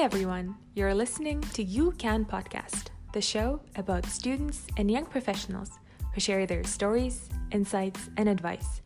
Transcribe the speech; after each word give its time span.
Everyone. 0.00 0.56
You're 0.74 0.94
listening 0.94 1.42
to 1.52 1.62
You 1.62 1.90
Can 1.98 2.24
Podcast, 2.24 2.86
the 3.12 3.20
show 3.20 3.60
about 3.76 4.06
students 4.06 4.66
and 4.78 4.90
young 4.90 5.04
professionals 5.04 5.78
who 6.14 6.22
share 6.22 6.46
their 6.46 6.64
stories, 6.64 7.28
insights, 7.52 8.08
and 8.16 8.26
advice. 8.26 8.80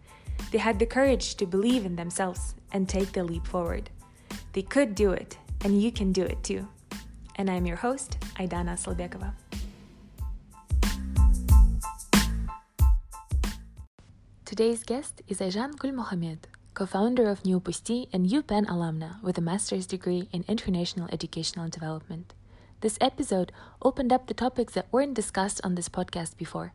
They 0.50 0.58
had 0.58 0.76
the 0.76 0.86
courage 0.86 1.36
to 1.36 1.46
believe 1.46 1.86
in 1.86 1.94
themselves 1.94 2.56
and 2.72 2.88
take 2.88 3.12
the 3.12 3.22
leap 3.22 3.46
forward. 3.46 3.90
They 4.54 4.62
could 4.62 4.96
do 4.96 5.12
it, 5.12 5.38
and 5.62 5.80
you 5.80 5.92
can 5.92 6.10
do 6.10 6.24
it 6.24 6.42
too. 6.42 6.66
And 7.36 7.48
I'm 7.48 7.64
your 7.64 7.76
host, 7.76 8.18
Aidana 8.40 8.74
Salbekova. 8.74 9.34
Today's 14.44 14.82
guest 14.82 15.22
is 15.28 15.38
Ajan 15.38 15.76
Gul 15.78 15.92
Mohamed, 16.76 16.90
co 16.90 16.98
founder 16.98 17.30
of 17.30 17.44
New 17.44 17.60
Pusti 17.60 18.08
and 18.12 18.26
UPenn 18.26 18.66
alumna 18.66 19.22
with 19.22 19.38
a 19.38 19.40
master's 19.40 19.86
degree 19.86 20.28
in 20.32 20.44
international 20.48 21.08
educational 21.12 21.68
development. 21.68 22.34
This 22.80 22.98
episode 23.00 23.52
opened 23.80 24.12
up 24.12 24.26
the 24.26 24.34
topics 24.34 24.74
that 24.74 24.88
weren't 24.90 25.14
discussed 25.14 25.60
on 25.62 25.76
this 25.76 25.88
podcast 25.88 26.36
before. 26.36 26.72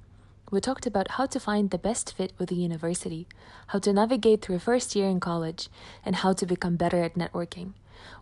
We 0.51 0.61
talked 0.61 0.87
about 0.87 1.11
how 1.11 1.25
to 1.27 1.39
find 1.39 1.69
the 1.69 1.77
best 1.77 2.15
fit 2.15 2.31
with 2.37 2.49
a 2.51 2.55
university, 2.55 3.27
how 3.67 3.79
to 3.79 3.91
navigate 3.91 4.41
through 4.41 4.55
a 4.55 4.59
first 4.59 4.95
year 4.95 5.09
in 5.09 5.19
college, 5.19 5.67
and 6.05 6.15
how 6.15 6.33
to 6.33 6.45
become 6.45 6.77
better 6.77 7.03
at 7.03 7.15
networking. 7.15 7.73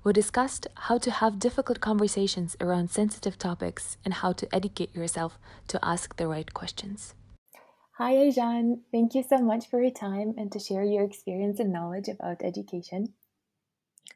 We 0.04 0.14
discussed 0.14 0.66
how 0.90 0.98
to 0.98 1.12
have 1.12 1.38
difficult 1.38 1.80
conversations 1.80 2.58
around 2.60 2.90
sensitive 2.90 3.38
topics 3.38 3.98
and 4.04 4.16
how 4.16 4.34
to 4.34 4.48
educate 4.52 4.96
yourself 4.96 5.38
to 5.68 5.80
ask 5.84 6.16
the 6.16 6.28
right 6.28 6.52
questions. 6.54 7.14
Hi, 7.98 8.14
Ajan. 8.14 8.82
Thank 8.92 9.16
you 9.16 9.24
so 9.28 9.40
much 9.40 9.72
for 9.72 9.82
your 9.82 9.90
time 9.90 10.36
and 10.38 10.52
to 10.52 10.60
share 10.60 10.84
your 10.84 11.04
experience 11.04 11.60
and 11.60 11.74
knowledge 11.74 12.08
about 12.08 12.44
education. 12.44 13.16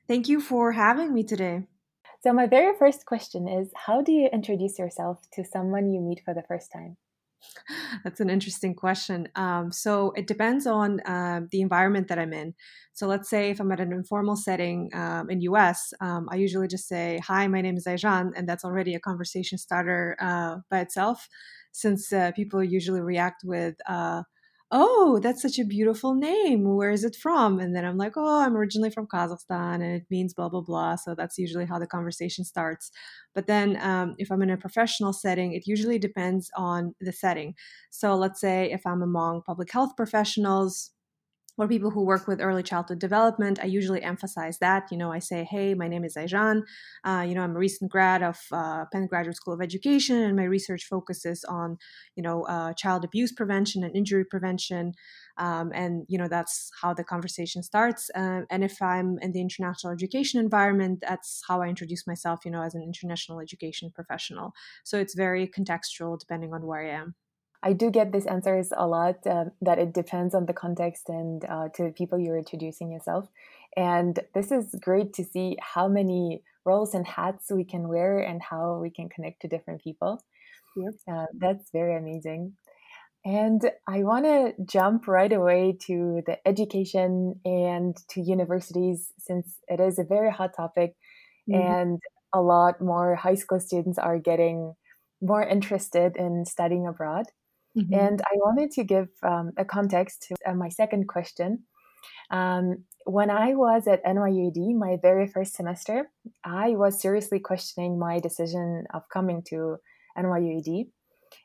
Thank 0.08 0.30
you 0.30 0.40
for 0.40 0.74
having 0.74 1.16
me 1.16 1.24
today. 1.24 1.64
So, 2.22 2.32
my 2.32 2.46
very 2.46 2.78
first 2.78 3.08
question 3.08 3.48
is 3.48 3.72
How 3.76 4.04
do 4.04 4.12
you 4.12 4.30
introduce 4.32 4.78
yourself 4.78 5.18
to 5.34 5.44
someone 5.44 5.92
you 5.92 6.00
meet 6.00 6.22
for 6.24 6.36
the 6.36 6.44
first 6.44 6.72
time? 6.72 6.98
That's 8.04 8.20
an 8.20 8.30
interesting 8.30 8.76
question. 8.76 9.28
Um, 9.36 9.72
so, 9.72 10.12
it 10.12 10.28
depends 10.28 10.68
on 10.68 11.00
uh, 11.00 11.42
the 11.50 11.62
environment 11.62 12.08
that 12.10 12.20
I'm 12.20 12.34
in. 12.34 12.54
So, 12.94 13.08
let's 13.08 13.32
say 13.32 13.50
if 13.50 13.60
I'm 13.60 13.72
at 13.72 13.80
an 13.80 13.94
informal 13.94 14.36
setting 14.36 14.92
um, 14.94 15.32
in 15.32 15.42
US, 15.42 15.92
um, 16.02 16.30
I 16.30 16.36
usually 16.36 16.68
just 16.68 16.88
say, 16.88 17.20
Hi, 17.26 17.48
my 17.48 17.62
name 17.62 17.78
is 17.78 17.88
Ajan, 17.88 18.30
and 18.36 18.48
that's 18.48 18.64
already 18.64 18.94
a 18.94 19.00
conversation 19.00 19.58
starter 19.58 20.16
uh, 20.20 20.58
by 20.70 20.82
itself 20.82 21.28
since 21.72 22.12
uh, 22.14 22.32
people 22.36 22.64
usually 22.64 23.02
react 23.02 23.44
with, 23.44 23.76
uh, 23.88 24.24
oh, 24.72 25.20
that's 25.22 25.42
such 25.42 25.60
a 25.60 25.66
beautiful 25.66 26.16
name. 26.16 26.64
Where 26.64 26.92
is 26.92 27.04
it 27.04 27.16
from? 27.16 27.60
And 27.60 27.76
then 27.76 27.84
I'm 27.84 27.98
like, 27.98 28.14
oh, 28.16 28.42
I'm 28.42 28.56
originally 28.56 28.90
from 28.90 29.08
Kazakhstan 29.08 29.76
and 29.76 29.96
it 29.96 30.06
means 30.10 30.34
blah, 30.34 30.48
blah, 30.50 30.62
blah. 30.62 30.96
So 30.96 31.14
that's 31.14 31.38
usually 31.38 31.66
how 31.66 31.78
the 31.78 31.88
conversation 31.88 32.46
starts. 32.46 32.90
But 33.36 33.48
then 33.48 33.78
um, 33.82 34.16
if 34.18 34.32
I'm 34.32 34.42
in 34.42 34.50
a 34.50 34.58
professional 34.58 35.12
setting, 35.12 35.54
it 35.54 35.68
usually 35.68 36.00
depends 36.00 36.50
on 36.56 36.96
the 37.02 37.12
setting. 37.12 37.56
So 37.90 38.16
let's 38.16 38.40
say 38.40 38.72
if 38.72 38.86
I'm 38.86 39.02
among 39.02 39.42
public 39.44 39.72
health 39.72 39.92
professionals, 39.98 40.92
or 41.62 41.68
people 41.68 41.92
who 41.92 42.04
work 42.04 42.28
with 42.28 42.42
early 42.42 42.64
childhood 42.64 42.98
development, 42.98 43.60
I 43.62 43.68
usually 43.68 44.02
emphasize 44.02 44.58
that. 44.58 44.88
You 44.90 44.98
know, 44.98 45.12
I 45.12 45.20
say, 45.20 45.44
hey, 45.44 45.76
my 45.76 45.88
name 45.88 46.04
is 46.04 46.16
Ajan. 46.16 46.64
Uh, 47.04 47.24
you 47.28 47.36
know, 47.36 47.44
I'm 47.44 47.56
a 47.56 47.60
recent 47.60 47.92
grad 47.92 48.24
of 48.24 48.40
uh, 48.52 48.86
Penn 48.92 49.06
Graduate 49.06 49.36
School 49.36 49.54
of 49.54 49.62
Education, 49.62 50.18
and 50.18 50.36
my 50.36 50.46
research 50.46 50.86
focuses 50.86 51.44
on, 51.44 51.78
you 52.16 52.24
know, 52.24 52.42
uh, 52.46 52.74
child 52.74 53.06
abuse 53.06 53.32
prevention 53.32 53.84
and 53.84 53.96
injury 53.96 54.26
prevention. 54.26 54.94
Um, 55.38 55.72
and, 55.76 56.04
you 56.08 56.18
know, 56.18 56.28
that's 56.28 56.72
how 56.82 56.96
the 56.96 57.04
conversation 57.04 57.62
starts. 57.62 58.10
Uh, 58.16 58.42
and 58.50 58.64
if 58.64 58.82
I'm 58.82 59.20
in 59.22 59.32
the 59.32 59.42
international 59.42 59.94
education 59.94 60.40
environment, 60.40 61.04
that's 61.08 61.44
how 61.48 61.62
I 61.62 61.68
introduce 61.68 62.08
myself, 62.08 62.40
you 62.44 62.50
know, 62.50 62.64
as 62.64 62.74
an 62.74 62.82
international 62.82 63.40
education 63.40 63.92
professional. 63.94 64.54
So 64.84 64.98
it's 64.98 65.14
very 65.14 65.48
contextual 65.48 66.20
depending 66.20 66.56
on 66.56 66.66
where 66.66 66.82
I 66.82 66.90
am. 67.02 67.14
I 67.64 67.74
do 67.74 67.92
get 67.92 68.12
these 68.12 68.26
answers 68.26 68.74
a 68.76 68.88
lot 68.88 69.26
uh, 69.28 69.46
that 69.62 69.78
it 69.78 69.94
depends 69.94 70.34
on 70.34 70.48
the 70.48 70.54
context 70.54 71.10
and 71.10 71.46
uh, 71.46 71.70
to 71.76 71.84
the 71.84 71.92
people 71.92 72.20
you're 72.20 72.38
introducing 72.38 72.92
yourself. 72.92 73.28
And 73.78 74.20
this 74.34 74.52
is 74.52 74.76
great 74.82 75.14
to 75.14 75.24
see 75.24 75.58
how 75.62 75.88
many 75.88 76.44
roles 76.66 76.94
and 76.94 77.06
hats 77.06 77.52
we 77.52 77.64
can 77.64 77.88
wear 77.88 78.20
and 78.20 78.42
how 78.42 78.80
we 78.82 78.90
can 78.90 79.10
connect 79.10 79.42
to 79.42 79.48
different 79.48 79.84
people. 79.84 80.24
Yep. 80.76 80.94
Uh, 81.08 81.26
that's 81.38 81.70
very 81.72 81.96
amazing. 81.96 82.54
And 83.24 83.62
I 83.88 84.04
want 84.04 84.26
to 84.26 84.54
jump 84.66 85.08
right 85.08 85.32
away 85.32 85.78
to 85.86 86.24
the 86.26 86.40
education 86.48 87.40
and 87.46 87.96
to 88.10 88.22
universities 88.22 89.12
since 89.20 89.58
it 89.68 89.80
is 89.80 90.00
a 90.00 90.04
very 90.04 90.32
hot 90.32 90.56
topic 90.56 90.96
mm-hmm. 91.48 91.62
and 91.62 92.00
a 92.34 92.42
lot 92.42 92.82
more 92.82 93.16
high 93.16 93.36
school 93.36 93.60
students 93.60 94.00
are 94.00 94.18
getting 94.18 94.74
more 95.22 95.44
interested 95.44 96.16
in 96.18 96.46
studying 96.46 96.88
abroad. 96.88 97.26
Mm-hmm. 97.78 97.94
And 97.94 98.22
I 98.22 98.36
wanted 98.36 98.72
to 98.72 98.84
give 98.84 99.08
um, 99.24 99.52
a 99.58 99.66
context 99.66 100.28
to 100.28 100.36
uh, 100.46 100.54
my 100.54 100.70
second 100.70 101.08
question. 101.08 101.64
Um, 102.30 102.84
when 103.06 103.30
I 103.30 103.56
was 103.56 103.88
at 103.88 104.04
NYUAD, 104.04 104.76
my 104.76 104.98
very 105.02 105.28
first 105.28 105.54
semester, 105.54 106.10
I 106.44 106.72
was 106.72 107.02
seriously 107.02 107.40
questioning 107.40 107.98
my 107.98 108.20
decision 108.20 108.86
of 108.94 109.08
coming 109.10 109.44
to 109.50 109.78
NYUAD. 110.18 110.90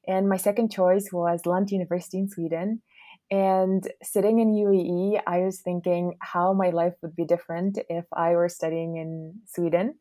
And 0.07 0.29
my 0.29 0.37
second 0.37 0.71
choice 0.71 1.13
was 1.13 1.47
Lund 1.47 1.71
University 1.71 2.19
in 2.19 2.29
Sweden. 2.29 2.83
And 3.31 3.89
sitting 4.03 4.39
in 4.39 4.53
UAE, 4.53 5.21
I 5.27 5.41
was 5.41 5.61
thinking 5.61 6.17
how 6.21 6.53
my 6.53 6.71
life 6.71 6.95
would 7.03 7.17
be 7.17 7.25
different 7.25 7.79
if 7.89 8.05
I 8.13 8.33
were 8.33 8.49
studying 8.49 8.97
in 8.97 9.41
Sweden. 9.47 9.95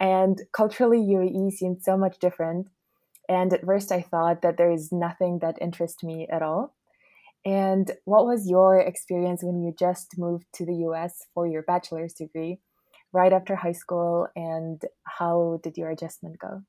And 0.00 0.40
culturally, 0.52 0.98
UAE 0.98 1.52
seemed 1.52 1.82
so 1.82 1.96
much 1.96 2.18
different. 2.18 2.68
And 3.28 3.52
at 3.52 3.64
first, 3.64 3.92
I 3.92 4.02
thought 4.02 4.42
that 4.42 4.56
there 4.56 4.70
is 4.70 4.90
nothing 4.90 5.40
that 5.40 5.58
interests 5.60 6.02
me 6.02 6.26
at 6.30 6.42
all. 6.42 6.74
And 7.44 7.90
what 8.04 8.26
was 8.26 8.48
your 8.48 8.78
experience 8.78 9.42
when 9.42 9.62
you 9.62 9.74
just 9.78 10.18
moved 10.18 10.46
to 10.54 10.66
the 10.66 10.74
US 10.88 11.22
for 11.34 11.46
your 11.46 11.62
bachelor's 11.62 12.14
degree 12.14 12.58
right 13.12 13.32
after 13.32 13.56
high 13.56 13.72
school? 13.72 14.28
And 14.34 14.82
how 15.04 15.60
did 15.62 15.76
your 15.76 15.90
adjustment 15.90 16.38
go? 16.38 16.62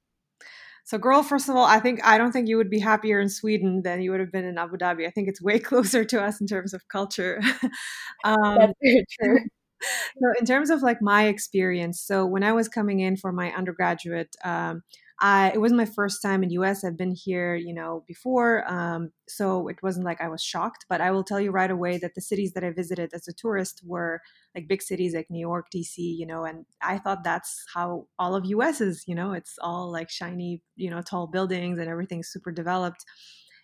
So, 0.89 0.97
girl, 0.97 1.21
first 1.21 1.49
of 1.49 1.55
all, 1.55 1.65
I 1.65 1.79
think 1.79 2.03
I 2.03 2.17
don't 2.17 2.31
think 2.31 2.47
you 2.47 2.57
would 2.57 2.69
be 2.69 2.79
happier 2.79 3.19
in 3.19 3.29
Sweden 3.29 3.83
than 3.83 4.01
you 4.01 4.09
would 4.09 4.19
have 4.19 4.31
been 4.31 4.45
in 4.45 4.57
Abu 4.57 4.75
Dhabi. 4.77 5.05
I 5.07 5.11
think 5.11 5.27
it's 5.27 5.41
way 5.41 5.59
closer 5.69 6.03
to 6.03 6.23
us 6.23 6.41
in 6.41 6.47
terms 6.47 6.73
of 6.73 6.87
culture. 6.87 7.39
um, 8.23 8.57
That's 8.57 8.73
very 8.81 9.05
true. 9.21 9.39
So, 9.81 10.33
in 10.37 10.45
terms 10.45 10.69
of 10.71 10.81
like 10.81 11.01
my 11.01 11.27
experience, 11.27 12.01
so 12.01 12.25
when 12.25 12.43
I 12.43 12.51
was 12.51 12.67
coming 12.67 12.99
in 12.99 13.15
for 13.15 13.31
my 13.31 13.53
undergraduate, 13.53 14.35
um, 14.43 14.81
I, 15.21 15.51
it 15.53 15.59
was 15.59 15.73
my 15.73 15.85
first 15.85 16.21
time 16.21 16.43
in 16.43 16.49
US. 16.51 16.83
I've 16.83 16.97
been 16.97 17.13
here, 17.13 17.55
you 17.55 17.73
know, 17.73 18.03
before. 18.07 18.63
Um, 18.71 19.11
so 19.27 19.67
it 19.67 19.77
wasn't 19.83 20.05
like 20.05 20.21
I 20.21 20.29
was 20.29 20.41
shocked, 20.41 20.85
but 20.89 21.01
I 21.01 21.11
will 21.11 21.23
tell 21.25 21.41
you 21.41 21.51
right 21.51 21.69
away 21.69 21.97
that 21.97 22.15
the 22.15 22.21
cities 22.21 22.53
that 22.53 22.63
I 22.63 22.71
visited 22.71 23.13
as 23.13 23.27
a 23.27 23.33
tourist 23.33 23.81
were 23.85 24.21
like 24.55 24.67
big 24.69 24.81
cities 24.81 25.13
like 25.13 25.29
New 25.29 25.39
York, 25.39 25.67
DC, 25.71 26.15
you 26.17 26.25
know, 26.25 26.45
and 26.45 26.65
I 26.81 26.99
thought 26.99 27.23
that's 27.23 27.63
how 27.73 28.07
all 28.17 28.33
of 28.35 28.45
US 28.45 28.79
is, 28.79 29.03
you 29.07 29.15
know, 29.15 29.33
it's 29.33 29.55
all 29.61 29.91
like 29.91 30.09
shiny, 30.09 30.61
you 30.77 30.89
know, 30.89 31.01
tall 31.01 31.27
buildings 31.27 31.79
and 31.79 31.89
everything's 31.89 32.29
super 32.29 32.51
developed. 32.51 33.03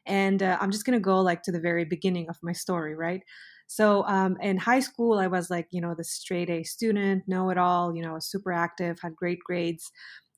And 0.06 0.44
uh, 0.44 0.58
I'm 0.62 0.72
just 0.72 0.86
going 0.86 0.98
to 0.98 1.04
go 1.04 1.20
like 1.22 1.42
to 1.44 1.52
the 1.52 1.60
very 1.60 1.86
beginning 1.86 2.30
of 2.30 2.38
my 2.44 2.52
story, 2.54 2.96
right? 2.96 3.24
So 3.68 4.04
um, 4.06 4.38
in 4.42 4.58
high 4.58 4.80
school, 4.82 5.18
I 5.18 5.26
was 5.26 5.50
like, 5.50 5.68
you 5.72 5.82
know, 5.82 5.96
the 5.98 6.04
straight 6.04 6.50
A 6.52 6.62
student, 6.64 7.24
know 7.28 7.50
it 7.50 7.58
all, 7.58 7.96
you 7.96 8.04
know, 8.04 8.20
super 8.20 8.52
active, 8.52 9.00
had 9.02 9.16
great 9.16 9.40
grades. 9.44 9.92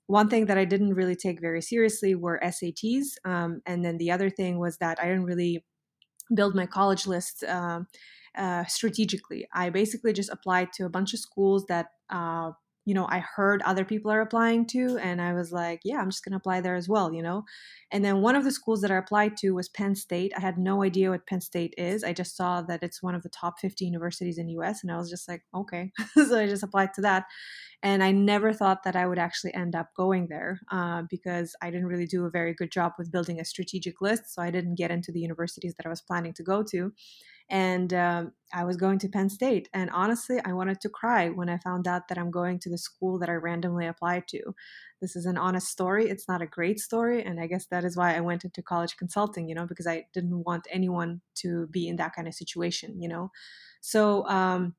One 0.07 0.29
thing 0.29 0.45
that 0.47 0.57
I 0.57 0.65
didn't 0.65 0.93
really 0.93 1.15
take 1.15 1.39
very 1.39 1.61
seriously 1.61 2.15
were 2.15 2.39
SATs. 2.43 3.17
Um, 3.25 3.61
and 3.65 3.83
then 3.83 3.97
the 3.97 4.11
other 4.11 4.29
thing 4.29 4.57
was 4.57 4.77
that 4.77 4.99
I 5.01 5.05
didn't 5.05 5.25
really 5.25 5.65
build 6.33 6.55
my 6.55 6.65
college 6.65 7.07
list 7.07 7.43
um, 7.43 7.87
uh, 8.35 8.65
strategically. 8.65 9.47
I 9.53 9.69
basically 9.69 10.13
just 10.13 10.29
applied 10.29 10.73
to 10.73 10.85
a 10.85 10.89
bunch 10.89 11.13
of 11.13 11.19
schools 11.19 11.65
that 11.67 11.87
uh, 12.09 12.51
you 12.87 12.93
know 12.93 13.05
i 13.09 13.19
heard 13.19 13.61
other 13.63 13.83
people 13.83 14.09
are 14.09 14.21
applying 14.21 14.65
to 14.65 14.97
and 14.99 15.21
i 15.21 15.33
was 15.33 15.51
like 15.51 15.81
yeah 15.83 15.97
i'm 15.99 16.09
just 16.09 16.23
going 16.23 16.31
to 16.31 16.37
apply 16.37 16.61
there 16.61 16.75
as 16.75 16.87
well 16.87 17.13
you 17.13 17.21
know? 17.21 17.43
And 17.91 18.03
then 18.03 18.21
one 18.21 18.35
of 18.35 18.43
the 18.43 18.51
schools 18.51 18.81
that 18.81 18.91
i 18.91 18.97
applied 18.97 19.37
to 19.37 19.51
was 19.51 19.69
penn 19.69 19.95
state. 19.95 20.33
I 20.37 20.41
had 20.41 20.57
no 20.57 20.83
idea 20.83 21.09
what 21.09 21.25
penn 21.25 21.41
state 21.41 21.73
is. 21.77 22.03
I 22.03 22.13
just 22.13 22.35
saw 22.35 22.61
that 22.63 22.83
it's 22.83 23.01
one 23.01 23.15
of 23.15 23.23
the 23.23 23.29
top 23.29 23.59
50 23.59 23.85
universities 23.85 24.37
in 24.37 24.47
the 24.47 24.53
us 24.53 24.83
and 24.83 24.91
i 24.91 24.97
was 24.97 25.09
just 25.09 25.27
like 25.27 25.43
okay. 25.53 25.91
So 26.15 26.39
i 26.39 26.47
just 26.47 26.63
applied 26.63 26.93
to 26.95 27.01
that 27.01 27.25
and 27.83 28.03
i 28.03 28.11
never 28.11 28.53
thought 28.53 28.83
that 28.83 28.95
i 28.95 29.05
would 29.05 29.19
actually 29.19 29.53
end 29.53 29.75
up 29.75 29.89
going 29.95 30.27
there 30.27 30.59
uh, 30.71 31.03
because 31.09 31.55
i 31.61 31.69
didn't 31.69 31.87
really 31.87 32.07
do 32.07 32.25
a 32.25 32.29
very 32.29 32.53
good 32.53 32.71
job 32.71 32.93
with 32.97 33.11
building 33.11 33.39
a 33.39 33.45
strategic 33.45 34.01
list 34.01 34.33
so 34.33 34.41
i 34.41 34.49
didn't 34.51 34.75
get 34.75 34.91
into 34.91 35.11
the 35.11 35.19
universities 35.19 35.75
that 35.75 35.85
i 35.85 35.89
was 35.89 36.01
planning 36.01 36.33
to 36.33 36.43
go 36.43 36.63
to 36.63 36.91
and 37.49 37.93
um, 37.93 38.33
I 38.53 38.63
was 38.63 38.77
going 38.77 38.99
to 38.99 39.09
Penn 39.09 39.29
State. 39.29 39.69
And 39.73 39.89
honestly, 39.91 40.39
I 40.43 40.53
wanted 40.53 40.81
to 40.81 40.89
cry 40.89 41.29
when 41.29 41.49
I 41.49 41.57
found 41.57 41.87
out 41.87 42.07
that 42.07 42.17
I'm 42.17 42.31
going 42.31 42.59
to 42.59 42.69
the 42.69 42.77
school 42.77 43.19
that 43.19 43.29
I 43.29 43.33
randomly 43.33 43.87
applied 43.87 44.27
to. 44.29 44.53
This 45.01 45.15
is 45.15 45.25
an 45.25 45.37
honest 45.37 45.67
story. 45.67 46.09
It's 46.09 46.27
not 46.27 46.41
a 46.41 46.47
great 46.47 46.79
story. 46.79 47.23
And 47.23 47.39
I 47.39 47.47
guess 47.47 47.67
that 47.67 47.83
is 47.83 47.95
why 47.95 48.15
I 48.15 48.21
went 48.21 48.43
into 48.43 48.61
college 48.61 48.97
consulting, 48.97 49.47
you 49.47 49.55
know, 49.55 49.65
because 49.65 49.87
I 49.87 50.07
didn't 50.13 50.43
want 50.43 50.67
anyone 50.69 51.21
to 51.35 51.67
be 51.67 51.87
in 51.87 51.97
that 51.97 52.13
kind 52.15 52.27
of 52.27 52.33
situation, 52.33 53.01
you 53.01 53.07
know. 53.07 53.31
So, 53.81 54.27
um, 54.27 54.75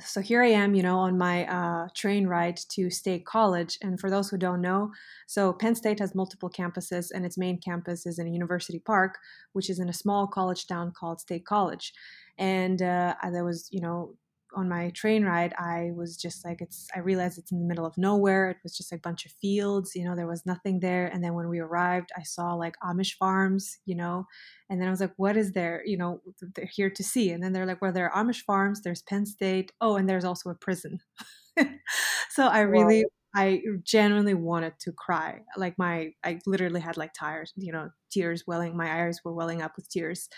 so 0.00 0.20
here 0.20 0.42
I 0.42 0.48
am, 0.48 0.74
you 0.74 0.82
know, 0.82 0.98
on 0.98 1.18
my 1.18 1.46
uh, 1.46 1.88
train 1.94 2.26
ride 2.26 2.56
to 2.70 2.90
State 2.90 3.24
College. 3.24 3.78
And 3.82 3.98
for 3.98 4.10
those 4.10 4.28
who 4.28 4.36
don't 4.36 4.60
know, 4.60 4.92
so 5.26 5.52
Penn 5.52 5.74
State 5.74 5.98
has 6.00 6.14
multiple 6.14 6.50
campuses, 6.50 7.10
and 7.12 7.24
its 7.24 7.38
main 7.38 7.58
campus 7.58 8.06
is 8.06 8.18
in 8.18 8.32
University 8.32 8.78
Park, 8.78 9.18
which 9.52 9.70
is 9.70 9.78
in 9.78 9.88
a 9.88 9.92
small 9.92 10.26
college 10.26 10.66
town 10.66 10.92
called 10.92 11.20
State 11.20 11.44
College. 11.44 11.92
And 12.38 12.82
uh, 12.82 13.14
I 13.22 13.30
was, 13.42 13.68
you 13.72 13.80
know, 13.80 14.14
on 14.54 14.68
my 14.68 14.90
train 14.90 15.24
ride, 15.24 15.54
I 15.58 15.90
was 15.94 16.16
just 16.16 16.44
like, 16.44 16.60
it's, 16.60 16.88
I 16.94 17.00
realized 17.00 17.38
it's 17.38 17.52
in 17.52 17.60
the 17.60 17.66
middle 17.66 17.86
of 17.86 17.98
nowhere. 17.98 18.50
It 18.50 18.58
was 18.62 18.76
just 18.76 18.90
like 18.92 19.00
a 19.00 19.08
bunch 19.08 19.26
of 19.26 19.32
fields, 19.32 19.94
you 19.94 20.04
know, 20.04 20.16
there 20.16 20.26
was 20.26 20.46
nothing 20.46 20.80
there. 20.80 21.06
And 21.06 21.22
then 21.22 21.34
when 21.34 21.48
we 21.48 21.58
arrived, 21.58 22.10
I 22.16 22.22
saw 22.22 22.54
like 22.54 22.74
Amish 22.82 23.14
farms, 23.14 23.78
you 23.84 23.94
know, 23.94 24.26
and 24.70 24.80
then 24.80 24.88
I 24.88 24.90
was 24.90 25.00
like, 25.00 25.12
what 25.16 25.36
is 25.36 25.52
there, 25.52 25.82
you 25.84 25.96
know, 25.96 26.20
they're 26.54 26.70
here 26.72 26.90
to 26.90 27.04
see. 27.04 27.30
And 27.30 27.42
then 27.42 27.52
they're 27.52 27.66
like, 27.66 27.82
well, 27.82 27.92
there 27.92 28.10
are 28.10 28.24
Amish 28.24 28.42
farms, 28.42 28.82
there's 28.82 29.02
Penn 29.02 29.26
State. 29.26 29.72
Oh, 29.80 29.96
and 29.96 30.08
there's 30.08 30.24
also 30.24 30.50
a 30.50 30.54
prison. 30.54 30.98
so 32.30 32.46
I 32.46 32.60
really, 32.60 33.04
wow. 33.04 33.10
I 33.34 33.62
genuinely 33.84 34.34
wanted 34.34 34.74
to 34.80 34.92
cry. 34.92 35.40
Like 35.56 35.78
my, 35.78 36.12
I 36.24 36.40
literally 36.46 36.80
had 36.80 36.96
like 36.96 37.12
tears, 37.12 37.52
you 37.56 37.72
know, 37.72 37.90
tears 38.10 38.44
welling, 38.46 38.76
my 38.76 39.04
eyes 39.04 39.20
were 39.24 39.34
welling 39.34 39.62
up 39.62 39.72
with 39.76 39.88
tears. 39.90 40.28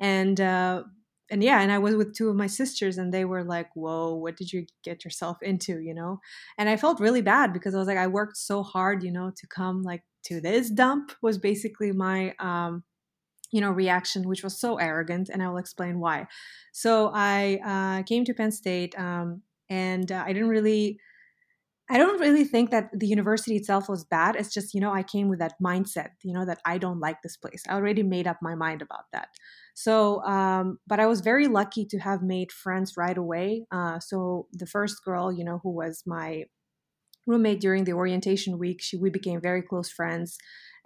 And, 0.00 0.40
uh, 0.40 0.84
and 1.30 1.42
yeah, 1.42 1.60
and 1.60 1.70
I 1.72 1.78
was 1.78 1.94
with 1.96 2.14
two 2.14 2.28
of 2.28 2.36
my 2.36 2.46
sisters, 2.46 2.98
and 2.98 3.12
they 3.12 3.24
were 3.24 3.44
like, 3.44 3.70
"Whoa, 3.74 4.14
what 4.14 4.36
did 4.36 4.52
you 4.52 4.66
get 4.82 5.04
yourself 5.04 5.42
into?" 5.42 5.80
You 5.80 5.94
know, 5.94 6.20
and 6.58 6.68
I 6.68 6.76
felt 6.76 7.00
really 7.00 7.22
bad 7.22 7.52
because 7.52 7.74
I 7.74 7.78
was 7.78 7.88
like, 7.88 7.98
I 7.98 8.06
worked 8.06 8.36
so 8.36 8.62
hard, 8.62 9.02
you 9.02 9.12
know, 9.12 9.30
to 9.36 9.46
come 9.46 9.82
like 9.82 10.04
to 10.24 10.40
this 10.40 10.70
dump 10.70 11.12
was 11.22 11.38
basically 11.38 11.92
my, 11.92 12.34
um, 12.38 12.84
you 13.50 13.60
know, 13.60 13.70
reaction, 13.70 14.28
which 14.28 14.42
was 14.42 14.58
so 14.60 14.76
arrogant, 14.76 15.28
and 15.30 15.42
I 15.42 15.48
will 15.48 15.58
explain 15.58 16.00
why. 16.00 16.26
So 16.72 17.10
I 17.14 17.60
uh, 17.64 18.02
came 18.04 18.24
to 18.26 18.34
Penn 18.34 18.52
State, 18.52 18.98
um, 18.98 19.42
and 19.70 20.10
uh, 20.12 20.24
I 20.26 20.32
didn't 20.32 20.50
really 20.50 21.00
I 21.90 21.96
don't 21.96 22.20
really 22.20 22.44
think 22.44 22.70
that 22.70 22.90
the 22.92 23.06
university 23.06 23.56
itself 23.56 23.88
was 23.88 24.04
bad. 24.04 24.36
It's 24.36 24.52
just, 24.52 24.74
you 24.74 24.80
know, 24.80 24.92
I 24.92 25.02
came 25.02 25.28
with 25.28 25.38
that 25.38 25.54
mindset, 25.62 26.10
you 26.22 26.34
know, 26.34 26.44
that 26.44 26.60
I 26.66 26.76
don't 26.78 27.00
like 27.00 27.22
this 27.22 27.36
place. 27.36 27.62
I 27.68 27.74
already 27.74 28.02
made 28.02 28.26
up 28.26 28.38
my 28.42 28.54
mind 28.54 28.82
about 28.82 29.04
that. 29.12 29.28
So, 29.74 30.22
um, 30.24 30.78
but 30.86 31.00
I 31.00 31.06
was 31.06 31.20
very 31.22 31.48
lucky 31.48 31.86
to 31.86 31.98
have 31.98 32.22
made 32.22 32.52
friends 32.52 32.94
right 32.96 33.16
away. 33.16 33.66
Uh, 33.72 34.00
so 34.00 34.48
the 34.52 34.66
first 34.66 35.02
girl, 35.04 35.32
you 35.32 35.44
know, 35.44 35.60
who 35.62 35.70
was 35.70 36.02
my 36.06 36.44
roommate 37.26 37.60
during 37.60 37.84
the 37.84 37.92
orientation 37.92 38.58
week, 38.58 38.80
she 38.80 38.96
we 38.96 39.10
became 39.10 39.40
very 39.40 39.62
close 39.62 39.90
friends. 39.90 40.38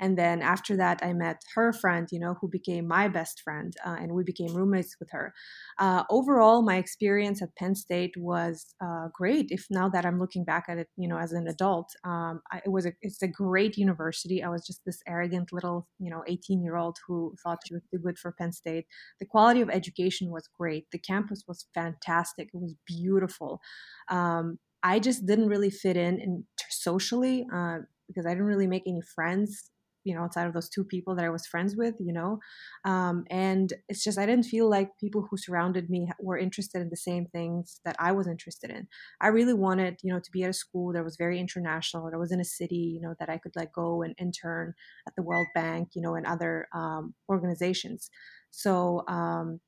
And 0.03 0.19
then 0.19 0.43
after 0.43 0.77
that, 0.79 0.99
I 1.01 1.13
met 1.13 1.43
her 1.55 1.73
friend, 1.73 2.09
you 2.11 2.19
know, 2.19 2.35
who 2.41 2.49
became 2.49 2.89
my 2.89 3.07
best 3.07 3.41
friend, 3.41 3.73
uh, 3.87 3.97
and 4.01 4.13
we 4.13 4.25
became 4.25 4.53
roommates 4.53 4.97
with 4.99 5.09
her. 5.13 5.33
Uh, 5.79 6.03
overall, 6.11 6.61
my 6.63 6.77
experience 6.77 7.41
at 7.41 7.55
Penn 7.55 7.77
State 7.77 8.15
was 8.17 8.75
uh, 8.85 9.07
great. 9.15 9.47
If 9.51 9.65
now 9.71 9.89
that 9.91 10.05
I'm 10.05 10.19
looking 10.19 10.45
back 10.45 10.65
at 10.69 10.77
it, 10.77 10.89
you 10.97 11.07
know, 11.07 11.19
as 11.19 11.33
an 11.33 11.47
adult, 11.47 11.89
um, 12.05 12.43
I, 12.51 12.61
it 12.67 12.71
was 12.71 12.85
a, 12.85 12.93
it's 13.01 13.23
a 13.23 13.29
great 13.29 13.77
university. 13.77 14.43
I 14.43 14.49
was 14.49 14.67
just 14.67 14.81
this 14.85 15.01
arrogant 15.07 15.53
little, 15.53 15.87
you 16.01 16.11
know, 16.11 16.25
18 16.27 16.65
year 16.65 16.77
old 16.77 16.97
who 17.07 17.37
thought 17.41 17.61
she 17.65 17.75
was 17.75 17.85
too 17.93 18.01
good 18.01 18.19
for 18.19 18.33
Penn 18.33 18.53
State. 18.53 18.87
The 19.21 19.27
quality 19.27 19.61
of 19.61 19.71
education 19.71 20.31
was 20.33 20.49
great. 20.59 20.87
The 20.91 20.99
campus 20.99 21.45
was 21.47 21.67
fantastic. 21.75 22.49
It 22.53 22.61
was 22.61 22.75
beautiful. 22.89 23.61
Um, 24.09 24.59
I 24.83 24.99
just 24.99 25.27
didn't 25.27 25.47
really 25.47 25.71
fit 25.71 25.97
in, 25.97 26.19
in 26.19 26.45
socially 26.71 27.47
uh, 27.55 27.79
because 28.09 28.27
I 28.27 28.31
didn't 28.31 28.47
really 28.47 28.67
make 28.67 28.83
any 28.85 29.01
friends 29.15 29.71
you 30.05 30.15
know 30.15 30.23
outside 30.23 30.47
of 30.47 30.53
those 30.55 30.69
two 30.69 30.85
people 30.85 31.15
that 31.15 31.25
i 31.25 31.31
was 31.31 31.47
friends 31.47 31.77
with 31.77 31.95
you 32.01 32.13
know? 32.13 32.39
Um, 32.85 33.25
and 33.31 33.73
it's 33.89 34.03
just 34.05 34.19
i 34.19 34.27
didn't 34.27 34.45
feel 34.45 34.69
like 34.69 34.99
people 34.99 35.27
who 35.31 35.37
surrounded 35.37 35.89
me 35.91 36.09
were 36.21 36.39
interested 36.39 36.81
in 36.81 36.91
the 36.91 36.97
same 36.97 37.27
things 37.27 37.81
that 37.85 37.97
i 37.99 38.13
was 38.13 38.27
interested 38.27 38.71
in. 38.71 38.89
I 39.21 39.29
really 39.29 39.55
wanted 39.55 39.99
you 40.03 40.13
know 40.13 40.21
to 40.21 40.31
be 40.33 40.43
at 40.45 40.51
a 40.51 40.53
school 40.53 40.93
that 40.93 41.05
was 41.05 41.17
very 41.17 41.39
international 41.39 42.11
that 42.11 42.19
was 42.19 42.33
in 42.33 42.41
a 42.41 42.45
city 42.45 42.77
you 42.95 43.01
know 43.01 43.15
that 43.19 43.29
i 43.31 43.39
could 43.39 43.55
like 43.57 43.73
go 43.73 44.03
and 44.03 44.15
intern 44.19 44.75
at 45.07 45.15
the 45.17 45.23
world 45.23 45.47
bank 45.55 45.91
you 45.95 46.03
know 46.03 46.15
and 46.15 46.27
other 46.27 46.69
um, 46.75 47.15
organizations. 47.29 48.11
So 48.51 49.05
um, 49.09 49.61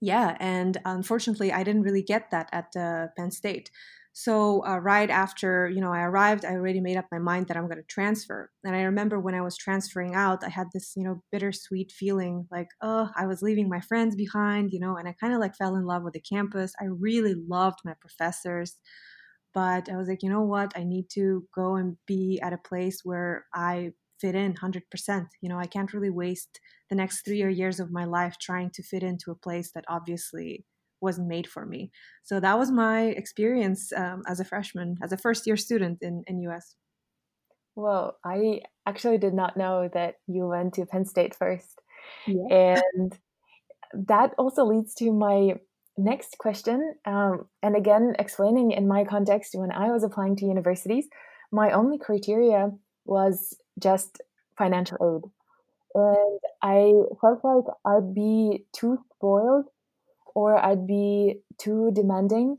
yeah 0.00 0.36
and 0.40 0.78
unfortunately 0.84 1.52
i 1.52 1.62
didn't 1.62 1.82
really 1.82 2.02
get 2.02 2.30
that 2.30 2.48
at 2.52 2.74
uh, 2.76 3.06
penn 3.16 3.30
state 3.30 3.70
so 4.14 4.64
uh, 4.66 4.78
right 4.78 5.08
after 5.08 5.68
you 5.68 5.80
know 5.80 5.92
I 5.92 6.02
arrived, 6.02 6.44
I 6.44 6.52
already 6.52 6.80
made 6.80 6.98
up 6.98 7.06
my 7.10 7.18
mind 7.18 7.48
that 7.48 7.56
I'm 7.56 7.66
going 7.66 7.78
to 7.78 7.82
transfer. 7.84 8.50
And 8.62 8.76
I 8.76 8.82
remember 8.82 9.18
when 9.18 9.34
I 9.34 9.40
was 9.40 9.56
transferring 9.56 10.14
out, 10.14 10.44
I 10.44 10.50
had 10.50 10.66
this 10.72 10.92
you 10.96 11.04
know 11.04 11.22
bittersweet 11.32 11.90
feeling 11.92 12.46
like 12.50 12.68
oh 12.82 13.08
I 13.16 13.26
was 13.26 13.42
leaving 13.42 13.68
my 13.68 13.80
friends 13.80 14.14
behind, 14.14 14.72
you 14.72 14.80
know, 14.80 14.96
and 14.96 15.08
I 15.08 15.14
kind 15.18 15.32
of 15.32 15.40
like 15.40 15.56
fell 15.56 15.76
in 15.76 15.86
love 15.86 16.02
with 16.02 16.12
the 16.12 16.20
campus. 16.20 16.74
I 16.80 16.86
really 16.86 17.34
loved 17.34 17.78
my 17.84 17.94
professors, 18.00 18.76
but 19.54 19.88
I 19.90 19.96
was 19.96 20.08
like 20.08 20.22
you 20.22 20.28
know 20.28 20.42
what 20.42 20.72
I 20.76 20.84
need 20.84 21.08
to 21.14 21.46
go 21.54 21.76
and 21.76 21.96
be 22.06 22.38
at 22.42 22.52
a 22.52 22.58
place 22.58 23.00
where 23.04 23.46
I 23.54 23.92
fit 24.20 24.34
in 24.34 24.54
100%. 24.54 25.26
You 25.40 25.48
know 25.48 25.58
I 25.58 25.66
can't 25.66 25.92
really 25.94 26.10
waste 26.10 26.60
the 26.90 26.96
next 26.96 27.24
three 27.24 27.42
or 27.42 27.48
years 27.48 27.80
of 27.80 27.90
my 27.90 28.04
life 28.04 28.36
trying 28.38 28.70
to 28.74 28.82
fit 28.82 29.02
into 29.02 29.30
a 29.30 29.36
place 29.36 29.72
that 29.74 29.86
obviously 29.88 30.66
wasn't 31.02 31.28
made 31.28 31.46
for 31.46 31.66
me. 31.66 31.90
So 32.22 32.40
that 32.40 32.58
was 32.58 32.70
my 32.70 33.06
experience 33.06 33.92
um, 33.92 34.22
as 34.26 34.40
a 34.40 34.44
freshman, 34.44 34.96
as 35.02 35.12
a 35.12 35.16
first 35.16 35.46
year 35.46 35.56
student 35.56 35.98
in, 36.02 36.22
in 36.26 36.40
US. 36.48 36.76
Well, 37.74 38.18
I 38.24 38.60
actually 38.86 39.18
did 39.18 39.34
not 39.34 39.56
know 39.56 39.88
that 39.94 40.16
you 40.26 40.46
went 40.46 40.74
to 40.74 40.86
Penn 40.86 41.04
State 41.04 41.34
first. 41.34 41.80
Yeah. 42.26 42.80
And 42.94 43.18
that 43.92 44.34
also 44.38 44.64
leads 44.64 44.94
to 44.96 45.12
my 45.12 45.54
next 45.96 46.38
question. 46.38 46.94
Um, 47.04 47.46
and 47.62 47.76
again, 47.76 48.14
explaining 48.18 48.72
in 48.72 48.88
my 48.88 49.04
context, 49.04 49.54
when 49.54 49.72
I 49.72 49.90
was 49.90 50.04
applying 50.04 50.36
to 50.36 50.46
universities, 50.46 51.06
my 51.50 51.70
only 51.70 51.98
criteria 51.98 52.70
was 53.04 53.56
just 53.78 54.20
financial 54.56 54.96
aid. 55.00 55.30
And 55.94 56.40
I 56.62 56.92
felt 57.20 57.44
like 57.44 57.64
I'd 57.84 58.14
be 58.14 58.64
too 58.72 58.98
spoiled 59.14 59.66
or 60.34 60.56
I'd 60.56 60.86
be 60.86 61.40
too 61.58 61.90
demanding 61.92 62.58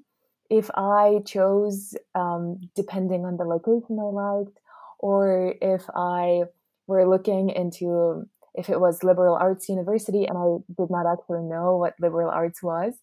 if 0.50 0.70
I 0.75 1.22
chose, 1.25 1.96
um, 2.16 2.60
depending 2.75 3.25
on 3.25 3.38
the 3.38 3.44
location 3.46 3.98
I 4.00 4.04
liked, 4.04 4.60
or 5.00 5.56
if 5.62 5.90
I 5.96 6.44
were 6.88 7.08
looking 7.08 7.50
into 7.50 8.28
if 8.56 8.70
it 8.70 8.80
was 8.80 9.04
liberal 9.04 9.36
arts 9.36 9.68
university 9.68 10.25
and 10.25 10.38
I 10.38 10.58
did 10.80 10.92
not 10.92 11.12
actually 11.12 11.44
know 11.44 11.78
what 11.78 11.96
liberal 12.00 12.30
arts 12.30 12.62
was. 12.62 12.94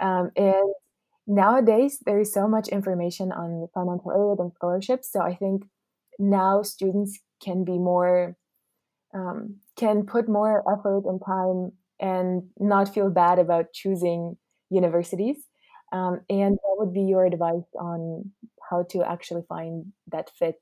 Um, 0.00 0.30
and 0.36 0.74
nowadays, 1.26 1.98
there 2.06 2.20
is 2.20 2.32
so 2.32 2.48
much 2.48 2.68
information 2.68 3.30
on 3.30 3.68
financial 3.74 4.32
aid 4.32 4.40
and 4.42 4.52
scholarships. 4.54 5.12
So 5.12 5.20
I 5.20 5.34
think 5.34 5.64
now 6.18 6.62
students 6.62 7.18
can 7.42 7.64
be 7.64 7.78
more, 7.78 8.36
um, 9.12 9.56
can 9.76 10.06
put 10.06 10.28
more 10.28 10.64
effort 10.70 11.04
and 11.04 11.20
time 11.24 11.72
and 12.00 12.42
not 12.58 12.92
feel 12.92 13.10
bad 13.10 13.38
about 13.38 13.72
choosing 13.72 14.36
universities. 14.70 15.36
Um, 15.92 16.20
and 16.28 16.58
what 16.62 16.78
would 16.78 16.94
be 16.94 17.02
your 17.02 17.24
advice 17.26 17.68
on 17.78 18.30
how 18.70 18.84
to 18.90 19.02
actually 19.02 19.42
find 19.48 19.92
that 20.12 20.30
fit 20.38 20.56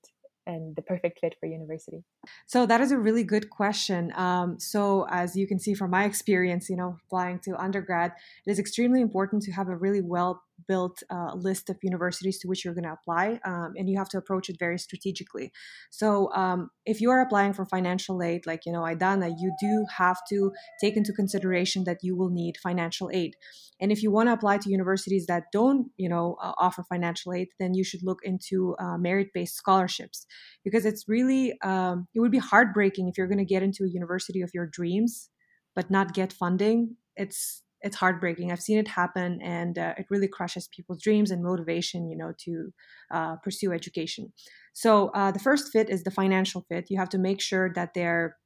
and 0.47 0.75
the 0.75 0.83
perfect 0.83 1.21
fit 1.21 1.37
for 1.39 1.47
university? 1.47 2.03
So 2.47 2.65
that 2.65 2.81
is 2.81 2.91
a 2.91 2.99
really 2.99 3.23
good 3.23 3.51
question. 3.51 4.13
Um, 4.17 4.59
so 4.59 5.07
as 5.11 5.37
you 5.37 5.47
can 5.47 5.59
see 5.59 5.75
from 5.75 5.91
my 5.91 6.05
experience, 6.05 6.71
you 6.71 6.77
know, 6.77 6.97
applying 7.07 7.39
to 7.41 7.55
undergrad, 7.57 8.13
it 8.47 8.51
is 8.51 8.59
extremely 8.59 9.03
important 9.03 9.43
to 9.43 9.53
have 9.53 9.69
a 9.69 9.77
really 9.77 10.01
well 10.01 10.43
built 10.67 11.03
uh, 11.11 11.35
list 11.35 11.71
of 11.71 11.77
universities 11.83 12.39
to 12.41 12.49
which 12.49 12.65
you're 12.65 12.75
going 12.75 12.85
to 12.85 12.93
apply, 12.93 13.39
um, 13.45 13.75
and 13.77 13.89
you 13.89 13.97
have 13.97 14.09
to 14.09 14.19
approach 14.19 14.49
it 14.49 14.57
very 14.59 14.79
strategically. 14.79 15.53
So, 15.91 16.33
um, 16.35 16.71
if 16.85 17.01
you 17.01 17.11
are 17.11 17.21
applying 17.21 17.53
for 17.53 17.65
financial 17.65 18.23
aid, 18.23 18.47
like 18.47 18.67
you 18.67 18.73
know 18.73 18.83
Aidana, 18.83 19.35
you 19.39 19.53
do 19.61 19.87
have 19.97 20.19
to 20.31 20.53
take 20.81 20.97
into 20.97 21.13
consideration 21.13 21.85
that 21.85 21.99
you 22.03 22.17
will 22.17 22.31
need 22.31 22.57
financial 22.57 23.11
aid. 23.13 23.35
And 23.81 23.93
if 23.93 24.03
you 24.03 24.11
want 24.11 24.29
to 24.29 24.33
apply 24.33 24.59
to 24.59 24.71
universities 24.71 25.27
that 25.27 25.45
don't, 25.53 25.91
you 25.97 26.09
know, 26.09 26.37
uh, 26.43 26.53
offer 26.59 26.83
financial 26.83 27.33
aid, 27.33 27.49
then 27.61 27.75
you 27.75 27.85
should 27.85 28.03
look 28.03 28.19
into 28.25 28.75
uh, 28.81 28.99
merit-based 28.99 29.55
scholarships 29.55 30.27
because 30.65 30.85
it's 30.85 31.09
really 31.09 31.59
um, 31.63 32.09
it 32.15 32.21
would 32.21 32.33
be 32.33 32.39
heartbreaking 32.39 33.09
if 33.09 33.17
you're 33.17 33.29
going 33.29 33.39
to 33.39 33.45
get 33.45 33.63
into 33.63 33.85
a 33.85 33.89
university 33.89 34.43
of 34.43 34.51
your 34.53 34.67
dreams 34.67 35.31
but 35.79 35.93
not 35.93 36.13
get 36.13 36.33
funding. 36.33 36.97
It's 37.15 37.63
it's 37.83 37.97
heartbreaking. 37.97 38.51
I've 38.51 38.61
seen 38.61 38.79
it 38.79 38.89
happen, 38.89 39.41
and 39.43 39.79
uh, 39.79 39.95
it 39.97 40.07
really 40.11 40.29
crushes 40.29 40.69
people's 40.69 41.03
dreams 41.03 41.31
and 41.31 41.43
motivation, 41.43 42.09
you 42.09 42.17
know, 42.17 42.33
to 42.39 42.73
uh, 43.11 43.37
pursue 43.37 43.73
education. 43.73 44.33
So 44.73 45.09
uh, 45.11 45.31
the 45.31 45.39
first 45.39 45.73
fit 45.73 45.89
is 45.89 46.03
the 46.03 46.11
financial 46.11 46.65
fit. 46.69 46.91
You 46.91 46.99
have 46.99 47.09
to 47.11 47.19
make 47.19 47.41
sure 47.41 47.73
that 47.75 47.95
they're 47.95 48.37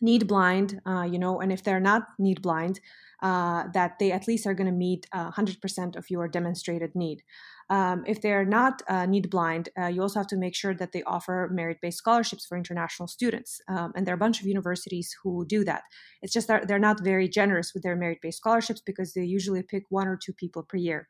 need 0.00 0.26
blind, 0.26 0.80
uh, 0.86 1.02
you 1.02 1.18
know, 1.18 1.40
and 1.40 1.52
if 1.52 1.62
they're 1.62 1.80
not 1.80 2.02
need 2.18 2.42
blind, 2.42 2.80
uh, 3.22 3.64
that 3.72 3.98
they 3.98 4.12
at 4.12 4.26
least 4.26 4.46
are 4.46 4.54
going 4.54 4.66
to 4.66 4.72
meet 4.72 5.06
100% 5.14 5.96
of 5.96 6.10
your 6.10 6.28
demonstrated 6.28 6.94
need. 6.94 7.22
Um, 7.70 8.04
if 8.06 8.20
they're 8.20 8.44
not 8.44 8.82
uh, 8.88 9.06
need 9.06 9.30
blind, 9.30 9.70
uh, 9.78 9.86
you 9.86 10.02
also 10.02 10.20
have 10.20 10.26
to 10.28 10.36
make 10.36 10.54
sure 10.54 10.74
that 10.74 10.92
they 10.92 11.02
offer 11.04 11.48
merit 11.52 11.78
based 11.80 11.98
scholarships 11.98 12.44
for 12.46 12.56
international 12.56 13.06
students. 13.08 13.60
Um, 13.68 13.92
and 13.96 14.06
there 14.06 14.12
are 14.14 14.16
a 14.16 14.18
bunch 14.18 14.40
of 14.40 14.46
universities 14.46 15.14
who 15.22 15.46
do 15.46 15.64
that. 15.64 15.82
It's 16.22 16.32
just 16.32 16.48
that 16.48 16.68
they're 16.68 16.78
not 16.78 17.02
very 17.02 17.28
generous 17.28 17.72
with 17.72 17.82
their 17.82 17.96
merit 17.96 18.18
based 18.20 18.38
scholarships 18.38 18.82
because 18.84 19.14
they 19.14 19.24
usually 19.24 19.62
pick 19.62 19.84
one 19.88 20.08
or 20.08 20.18
two 20.22 20.32
people 20.32 20.62
per 20.62 20.76
year. 20.76 21.08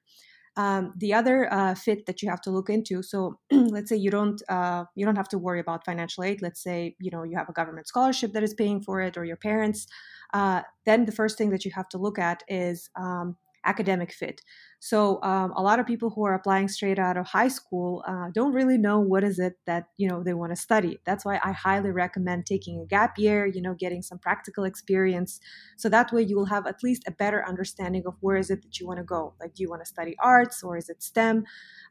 Um, 0.56 0.92
the 0.96 1.12
other 1.12 1.52
uh, 1.52 1.74
fit 1.74 2.06
that 2.06 2.22
you 2.22 2.30
have 2.30 2.40
to 2.42 2.50
look 2.50 2.70
into. 2.70 3.02
So 3.02 3.40
let's 3.50 3.88
say 3.88 3.96
you 3.96 4.10
don't 4.10 4.40
uh, 4.48 4.84
you 4.94 5.04
don't 5.04 5.16
have 5.16 5.28
to 5.30 5.38
worry 5.38 5.58
about 5.58 5.84
financial 5.84 6.22
aid. 6.22 6.42
Let's 6.42 6.62
say 6.62 6.94
you 7.00 7.10
know 7.10 7.24
you 7.24 7.36
have 7.36 7.48
a 7.48 7.52
government 7.52 7.88
scholarship 7.88 8.32
that 8.32 8.44
is 8.44 8.54
paying 8.54 8.80
for 8.80 9.00
it, 9.00 9.16
or 9.16 9.24
your 9.24 9.36
parents. 9.36 9.86
Uh, 10.32 10.62
then 10.86 11.06
the 11.06 11.12
first 11.12 11.38
thing 11.38 11.50
that 11.50 11.64
you 11.64 11.72
have 11.72 11.88
to 11.88 11.98
look 11.98 12.18
at 12.18 12.42
is 12.48 12.88
um, 12.96 13.36
academic 13.64 14.12
fit. 14.12 14.42
So 14.80 15.22
um, 15.22 15.52
a 15.56 15.62
lot 15.62 15.80
of 15.80 15.86
people 15.86 16.10
who 16.10 16.24
are 16.24 16.34
applying 16.34 16.68
straight 16.68 16.98
out 16.98 17.16
of 17.16 17.26
high 17.26 17.48
school 17.48 18.04
uh, 18.06 18.28
don't 18.34 18.52
really 18.52 18.76
know 18.76 19.00
what 19.00 19.24
is 19.24 19.38
it 19.38 19.54
that 19.66 19.86
you 19.96 20.08
know 20.08 20.22
they 20.22 20.34
want 20.34 20.52
to 20.52 20.56
study. 20.56 21.00
That's 21.04 21.24
why 21.24 21.40
I 21.42 21.52
highly 21.52 21.90
recommend 21.90 22.44
taking 22.44 22.80
a 22.80 22.86
gap 22.86 23.18
year. 23.18 23.46
You 23.46 23.62
know, 23.62 23.74
getting 23.74 24.02
some 24.02 24.18
practical 24.18 24.64
experience, 24.64 25.40
so 25.76 25.88
that 25.88 26.12
way 26.12 26.22
you 26.22 26.36
will 26.36 26.46
have 26.46 26.66
at 26.66 26.82
least 26.82 27.04
a 27.06 27.12
better 27.12 27.44
understanding 27.46 28.02
of 28.06 28.14
where 28.20 28.36
is 28.36 28.50
it 28.50 28.62
that 28.62 28.78
you 28.78 28.86
want 28.86 28.98
to 28.98 29.04
go. 29.04 29.34
Like, 29.40 29.54
do 29.54 29.62
you 29.62 29.70
want 29.70 29.82
to 29.82 29.88
study 29.88 30.16
arts 30.20 30.62
or 30.62 30.76
is 30.76 30.88
it 30.88 31.02
STEM? 31.02 31.44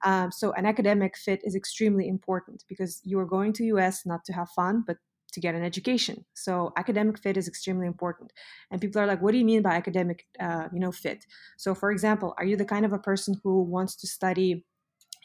Um, 0.04 0.32
so 0.32 0.52
an 0.54 0.66
academic 0.66 1.18
fit 1.18 1.42
is 1.44 1.56
extremely 1.56 2.08
important 2.08 2.64
because 2.68 3.02
you 3.04 3.20
are 3.20 3.26
going 3.26 3.54
to 3.54 3.64
US 3.66 4.06
not 4.06 4.26
to 4.26 4.34
have 4.34 4.50
fun, 4.50 4.84
but 4.86 4.98
to 5.34 5.40
get 5.40 5.56
an 5.56 5.64
education. 5.64 6.26
So 6.34 6.72
academic 6.78 7.20
fit 7.20 7.38
is 7.38 7.48
extremely 7.48 7.88
important. 7.88 8.32
And 8.72 8.80
people 8.80 9.02
are 9.02 9.08
like, 9.08 9.22
what 9.22 9.32
do 9.32 9.38
you 9.38 9.46
mean 9.46 9.62
by 9.62 9.74
academic, 9.76 10.26
uh, 10.40 10.68
you 10.74 10.80
know, 10.80 10.92
fit? 10.92 11.26
So 11.58 11.76
for 11.76 11.92
example, 11.92 12.34
are 12.38 12.46
you 12.46 12.56
the 12.56 12.66
kind 12.66 12.86
of 12.86 12.94
a 12.94 13.00
person 13.00 13.36
who 13.44 13.64
wants 13.64 13.96
to 13.98 14.08
study 14.08 14.66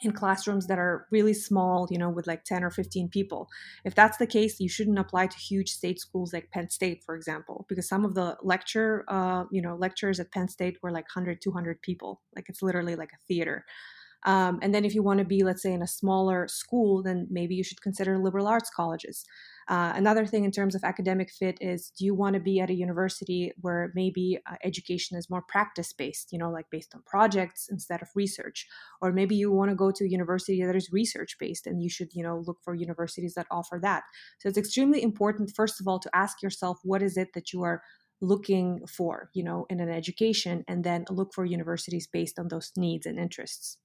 in 0.02 0.12
classrooms 0.12 0.66
that 0.66 0.78
are 0.78 1.06
really 1.10 1.34
small, 1.34 1.88
you 1.90 1.98
know, 1.98 2.08
with 2.08 2.26
like 2.26 2.44
10 2.44 2.62
or 2.62 2.70
15 2.70 3.08
people. 3.08 3.48
If 3.84 3.94
that's 3.94 4.16
the 4.18 4.26
case, 4.26 4.60
you 4.60 4.68
shouldn't 4.68 4.98
apply 4.98 5.26
to 5.26 5.36
huge 5.36 5.70
state 5.70 5.98
schools 5.98 6.32
like 6.32 6.50
Penn 6.52 6.70
State, 6.70 7.02
for 7.04 7.16
example, 7.16 7.66
because 7.68 7.88
some 7.88 8.04
of 8.04 8.14
the 8.14 8.36
lecture, 8.42 9.04
uh, 9.08 9.44
you 9.50 9.60
know, 9.60 9.74
lectures 9.74 10.20
at 10.20 10.30
Penn 10.32 10.48
State 10.48 10.78
were 10.82 10.92
like 10.92 11.06
100, 11.14 11.40
200 11.42 11.82
people. 11.82 12.22
Like 12.36 12.48
it's 12.48 12.62
literally 12.62 12.96
like 12.96 13.10
a 13.12 13.26
theater. 13.26 13.64
Um, 14.24 14.58
and 14.62 14.74
then 14.74 14.84
if 14.84 14.94
you 14.94 15.02
want 15.02 15.18
to 15.20 15.24
be, 15.24 15.44
let's 15.44 15.62
say, 15.62 15.72
in 15.72 15.82
a 15.82 15.86
smaller 15.86 16.48
school, 16.48 17.02
then 17.02 17.28
maybe 17.30 17.54
you 17.54 17.62
should 17.62 17.80
consider 17.80 18.18
liberal 18.18 18.48
arts 18.48 18.70
colleges. 18.74 19.24
Uh, 19.68 19.92
another 19.94 20.24
thing 20.24 20.44
in 20.44 20.50
terms 20.50 20.74
of 20.74 20.82
academic 20.82 21.30
fit 21.30 21.58
is 21.60 21.90
do 21.90 22.04
you 22.04 22.14
want 22.14 22.32
to 22.32 22.40
be 22.40 22.58
at 22.58 22.70
a 22.70 22.74
university 22.74 23.52
where 23.60 23.92
maybe 23.94 24.38
uh, 24.50 24.54
education 24.64 25.18
is 25.18 25.28
more 25.28 25.42
practice 25.42 25.92
based, 25.92 26.32
you 26.32 26.38
know, 26.38 26.50
like 26.50 26.64
based 26.70 26.94
on 26.94 27.02
projects 27.04 27.68
instead 27.70 28.00
of 28.00 28.08
research? 28.14 28.66
Or 29.02 29.12
maybe 29.12 29.36
you 29.36 29.52
want 29.52 29.70
to 29.70 29.76
go 29.76 29.90
to 29.90 30.04
a 30.04 30.08
university 30.08 30.64
that 30.64 30.74
is 30.74 30.90
research 30.90 31.36
based 31.38 31.66
and 31.66 31.82
you 31.82 31.90
should, 31.90 32.08
you 32.14 32.22
know, 32.22 32.42
look 32.46 32.58
for 32.64 32.74
universities 32.74 33.34
that 33.34 33.46
offer 33.50 33.78
that. 33.82 34.04
So 34.38 34.48
it's 34.48 34.56
extremely 34.56 35.02
important, 35.02 35.52
first 35.54 35.80
of 35.80 35.86
all, 35.86 35.98
to 36.00 36.16
ask 36.16 36.42
yourself 36.42 36.78
what 36.82 37.02
is 37.02 37.18
it 37.18 37.34
that 37.34 37.52
you 37.52 37.62
are 37.62 37.82
looking 38.22 38.80
for, 38.86 39.30
you 39.34 39.44
know, 39.44 39.66
in 39.68 39.80
an 39.80 39.90
education, 39.90 40.64
and 40.66 40.82
then 40.82 41.04
look 41.10 41.32
for 41.34 41.44
universities 41.44 42.08
based 42.10 42.38
on 42.38 42.48
those 42.48 42.72
needs 42.76 43.06
and 43.06 43.18
interests. 43.18 43.76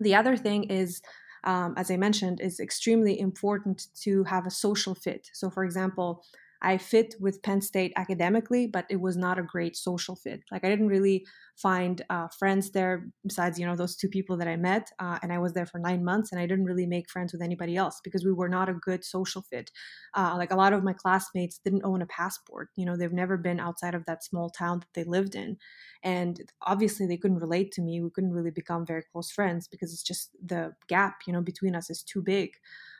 The 0.00 0.14
other 0.14 0.36
thing 0.36 0.64
is 0.64 1.00
um, 1.44 1.74
as 1.76 1.90
I 1.90 1.96
mentioned, 1.96 2.40
is 2.40 2.60
extremely 2.60 3.18
important 3.18 3.88
to 4.02 4.24
have 4.24 4.46
a 4.46 4.50
social 4.50 4.94
fit. 4.94 5.28
So, 5.32 5.50
for 5.50 5.64
example, 5.64 6.24
I 6.62 6.78
fit 6.78 7.16
with 7.20 7.42
Penn 7.42 7.60
State 7.60 7.92
academically, 7.96 8.66
but 8.66 8.86
it 8.88 9.00
was 9.00 9.16
not 9.16 9.38
a 9.38 9.42
great 9.42 9.76
social 9.76 10.14
fit. 10.16 10.42
Like 10.50 10.64
I 10.64 10.68
didn't 10.70 10.88
really 10.88 11.26
find 11.56 12.02
uh, 12.08 12.28
friends 12.28 12.70
there 12.70 13.10
besides 13.26 13.58
you 13.58 13.66
know 13.66 13.76
those 13.76 13.96
two 13.96 14.08
people 14.08 14.36
that 14.38 14.48
I 14.48 14.56
met, 14.56 14.90
uh, 14.98 15.18
and 15.22 15.32
I 15.32 15.38
was 15.38 15.52
there 15.54 15.66
for 15.66 15.78
nine 15.78 16.04
months, 16.04 16.32
and 16.32 16.40
I 16.40 16.46
didn't 16.46 16.64
really 16.64 16.86
make 16.86 17.10
friends 17.10 17.32
with 17.32 17.42
anybody 17.42 17.76
else 17.76 18.00
because 18.04 18.24
we 18.24 18.32
were 18.32 18.48
not 18.48 18.68
a 18.68 18.74
good 18.74 19.04
social 19.04 19.42
fit. 19.42 19.70
Uh, 20.14 20.34
like 20.36 20.52
a 20.52 20.56
lot 20.56 20.72
of 20.72 20.84
my 20.84 20.92
classmates 20.92 21.58
didn't 21.58 21.84
own 21.84 22.02
a 22.02 22.06
passport. 22.06 22.70
You 22.76 22.86
know, 22.86 22.96
they've 22.96 23.12
never 23.12 23.36
been 23.36 23.60
outside 23.60 23.94
of 23.94 24.04
that 24.06 24.24
small 24.24 24.50
town 24.50 24.80
that 24.80 24.88
they 24.94 25.04
lived 25.04 25.34
in, 25.34 25.58
and 26.02 26.40
obviously 26.62 27.06
they 27.06 27.16
couldn't 27.16 27.38
relate 27.40 27.72
to 27.72 27.82
me. 27.82 28.00
We 28.00 28.10
couldn't 28.10 28.32
really 28.32 28.50
become 28.50 28.86
very 28.86 29.02
close 29.12 29.30
friends 29.30 29.68
because 29.68 29.92
it's 29.92 30.02
just 30.02 30.30
the 30.44 30.74
gap 30.88 31.20
you 31.26 31.32
know 31.32 31.42
between 31.42 31.74
us 31.74 31.90
is 31.90 32.02
too 32.02 32.22
big. 32.22 32.50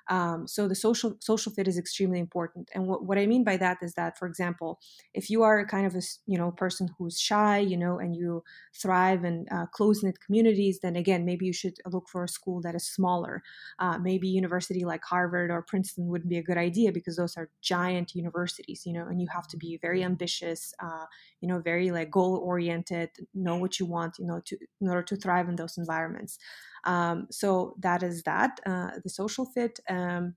Um, 0.08 0.46
so 0.46 0.68
the 0.68 0.74
social 0.74 1.16
social 1.20 1.52
fit 1.52 1.68
is 1.68 1.78
extremely 1.78 2.18
important. 2.18 2.70
And 2.74 2.86
what, 2.86 3.04
what 3.04 3.18
I 3.18 3.26
mean 3.26 3.44
by 3.44 3.56
that 3.58 3.78
is 3.82 3.94
that, 3.94 4.18
for 4.18 4.26
example, 4.26 4.80
if 5.14 5.30
you 5.30 5.42
are 5.42 5.58
a 5.60 5.66
kind 5.66 5.86
of 5.86 5.94
a 5.94 6.02
you 6.26 6.38
know 6.38 6.50
person 6.52 6.88
who's 6.98 7.18
shy, 7.20 7.58
you 7.58 7.76
know, 7.76 7.98
and 7.98 8.16
you 8.16 8.42
thrive 8.74 9.24
in 9.24 9.46
uh, 9.50 9.66
close 9.66 10.02
knit 10.02 10.20
communities, 10.20 10.80
then 10.80 10.96
again 10.96 11.24
maybe 11.24 11.46
you 11.46 11.52
should 11.52 11.76
look 11.86 12.08
for 12.08 12.24
a 12.24 12.28
school 12.28 12.60
that 12.62 12.74
is 12.74 12.86
smaller. 12.86 13.42
Uh, 13.78 13.98
maybe 13.98 14.28
university 14.28 14.84
like 14.84 15.02
Harvard 15.04 15.50
or 15.50 15.62
Princeton 15.62 16.06
wouldn't 16.08 16.30
be 16.30 16.38
a 16.38 16.42
good 16.42 16.58
idea 16.58 16.92
because 16.92 17.16
those 17.16 17.36
are 17.36 17.50
giant 17.60 18.14
universities, 18.14 18.84
you 18.86 18.92
know, 18.92 19.06
and 19.06 19.20
you 19.20 19.28
have 19.32 19.48
to 19.48 19.56
be 19.56 19.78
very 19.80 20.02
ambitious, 20.02 20.74
uh, 20.80 21.06
you 21.40 21.48
know, 21.48 21.60
very 21.60 21.90
like 21.90 22.10
goal 22.10 22.36
oriented, 22.36 23.10
know 23.34 23.56
what 23.56 23.78
you 23.78 23.86
want, 23.86 24.18
you 24.18 24.26
know, 24.26 24.40
to 24.44 24.56
in 24.80 24.88
order 24.88 25.02
to 25.02 25.16
thrive 25.16 25.48
in 25.48 25.56
those 25.56 25.76
environments. 25.78 26.38
Um, 26.84 27.26
so 27.30 27.76
that 27.80 28.02
is 28.02 28.22
that, 28.24 28.60
uh, 28.66 28.92
the 29.02 29.10
social 29.10 29.44
fit. 29.46 29.80
Um, 29.88 30.36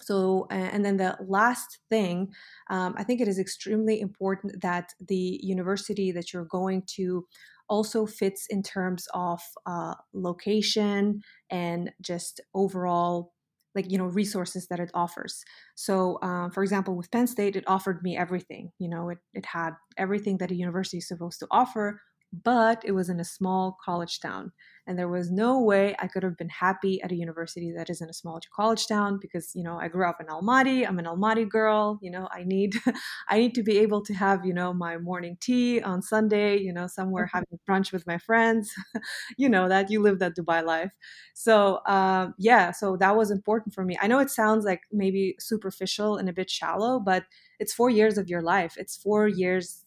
so, 0.00 0.48
and 0.50 0.84
then 0.84 0.96
the 0.96 1.16
last 1.20 1.78
thing, 1.88 2.32
um, 2.70 2.94
I 2.98 3.04
think 3.04 3.20
it 3.20 3.28
is 3.28 3.38
extremely 3.38 4.00
important 4.00 4.60
that 4.60 4.94
the 5.00 5.38
university 5.42 6.10
that 6.10 6.32
you're 6.32 6.44
going 6.44 6.82
to 6.96 7.26
also 7.68 8.06
fits 8.06 8.46
in 8.50 8.62
terms 8.64 9.06
of 9.14 9.40
uh, 9.66 9.94
location 10.12 11.22
and 11.50 11.92
just 12.00 12.40
overall 12.54 13.32
like 13.74 13.90
you 13.90 13.96
know 13.96 14.04
resources 14.06 14.66
that 14.68 14.80
it 14.80 14.90
offers 14.92 15.42
so 15.76 16.18
um, 16.22 16.50
for 16.50 16.62
example 16.62 16.94
with 16.94 17.10
penn 17.10 17.26
state 17.26 17.56
it 17.56 17.64
offered 17.66 18.02
me 18.02 18.14
everything 18.16 18.70
you 18.78 18.86
know 18.88 19.08
it, 19.08 19.18
it 19.32 19.46
had 19.46 19.70
everything 19.96 20.36
that 20.38 20.50
a 20.50 20.54
university 20.54 20.98
is 20.98 21.08
supposed 21.08 21.38
to 21.38 21.46
offer 21.50 21.98
but 22.32 22.82
it 22.84 22.92
was 22.92 23.08
in 23.08 23.20
a 23.20 23.24
small 23.24 23.76
college 23.84 24.20
town 24.20 24.52
and 24.86 24.98
there 24.98 25.08
was 25.08 25.30
no 25.30 25.60
way 25.60 25.94
I 25.98 26.08
could 26.08 26.22
have 26.22 26.36
been 26.36 26.48
happy 26.48 27.00
at 27.02 27.12
a 27.12 27.14
university 27.14 27.72
that 27.72 27.90
is 27.90 28.00
in 28.00 28.08
a 28.08 28.14
small 28.14 28.40
college 28.54 28.86
town 28.86 29.18
because 29.20 29.52
you 29.54 29.62
know 29.62 29.78
I 29.78 29.88
grew 29.88 30.08
up 30.08 30.18
in 30.20 30.26
Almaty 30.26 30.86
I'm 30.86 30.98
an 30.98 31.04
Almaty 31.04 31.48
girl 31.48 31.98
you 32.00 32.10
know 32.10 32.28
I 32.32 32.44
need 32.44 32.74
I 33.28 33.38
need 33.38 33.54
to 33.56 33.62
be 33.62 33.78
able 33.78 34.02
to 34.04 34.14
have 34.14 34.46
you 34.46 34.54
know 34.54 34.72
my 34.72 34.96
morning 34.96 35.36
tea 35.40 35.82
on 35.82 36.00
Sunday 36.00 36.56
you 36.58 36.72
know 36.72 36.86
somewhere 36.86 37.26
mm-hmm. 37.26 37.38
having 37.38 37.58
brunch 37.68 37.92
with 37.92 38.06
my 38.06 38.18
friends 38.18 38.72
you 39.36 39.48
know 39.48 39.68
that 39.68 39.90
you 39.90 40.00
live 40.00 40.18
that 40.20 40.36
Dubai 40.36 40.64
life. 40.64 40.90
So 41.34 41.80
um, 41.86 42.34
yeah 42.38 42.72
so 42.72 42.96
that 42.96 43.14
was 43.14 43.30
important 43.30 43.74
for 43.74 43.84
me. 43.84 43.98
I 44.00 44.06
know 44.06 44.20
it 44.20 44.30
sounds 44.30 44.64
like 44.64 44.80
maybe 44.90 45.36
superficial 45.38 46.16
and 46.16 46.28
a 46.28 46.32
bit 46.32 46.48
shallow 46.48 46.98
but 46.98 47.24
it's 47.60 47.74
four 47.74 47.90
years 47.90 48.18
of 48.18 48.28
your 48.28 48.42
life. 48.42 48.74
It's 48.76 48.96
four 48.96 49.28
years 49.28 49.82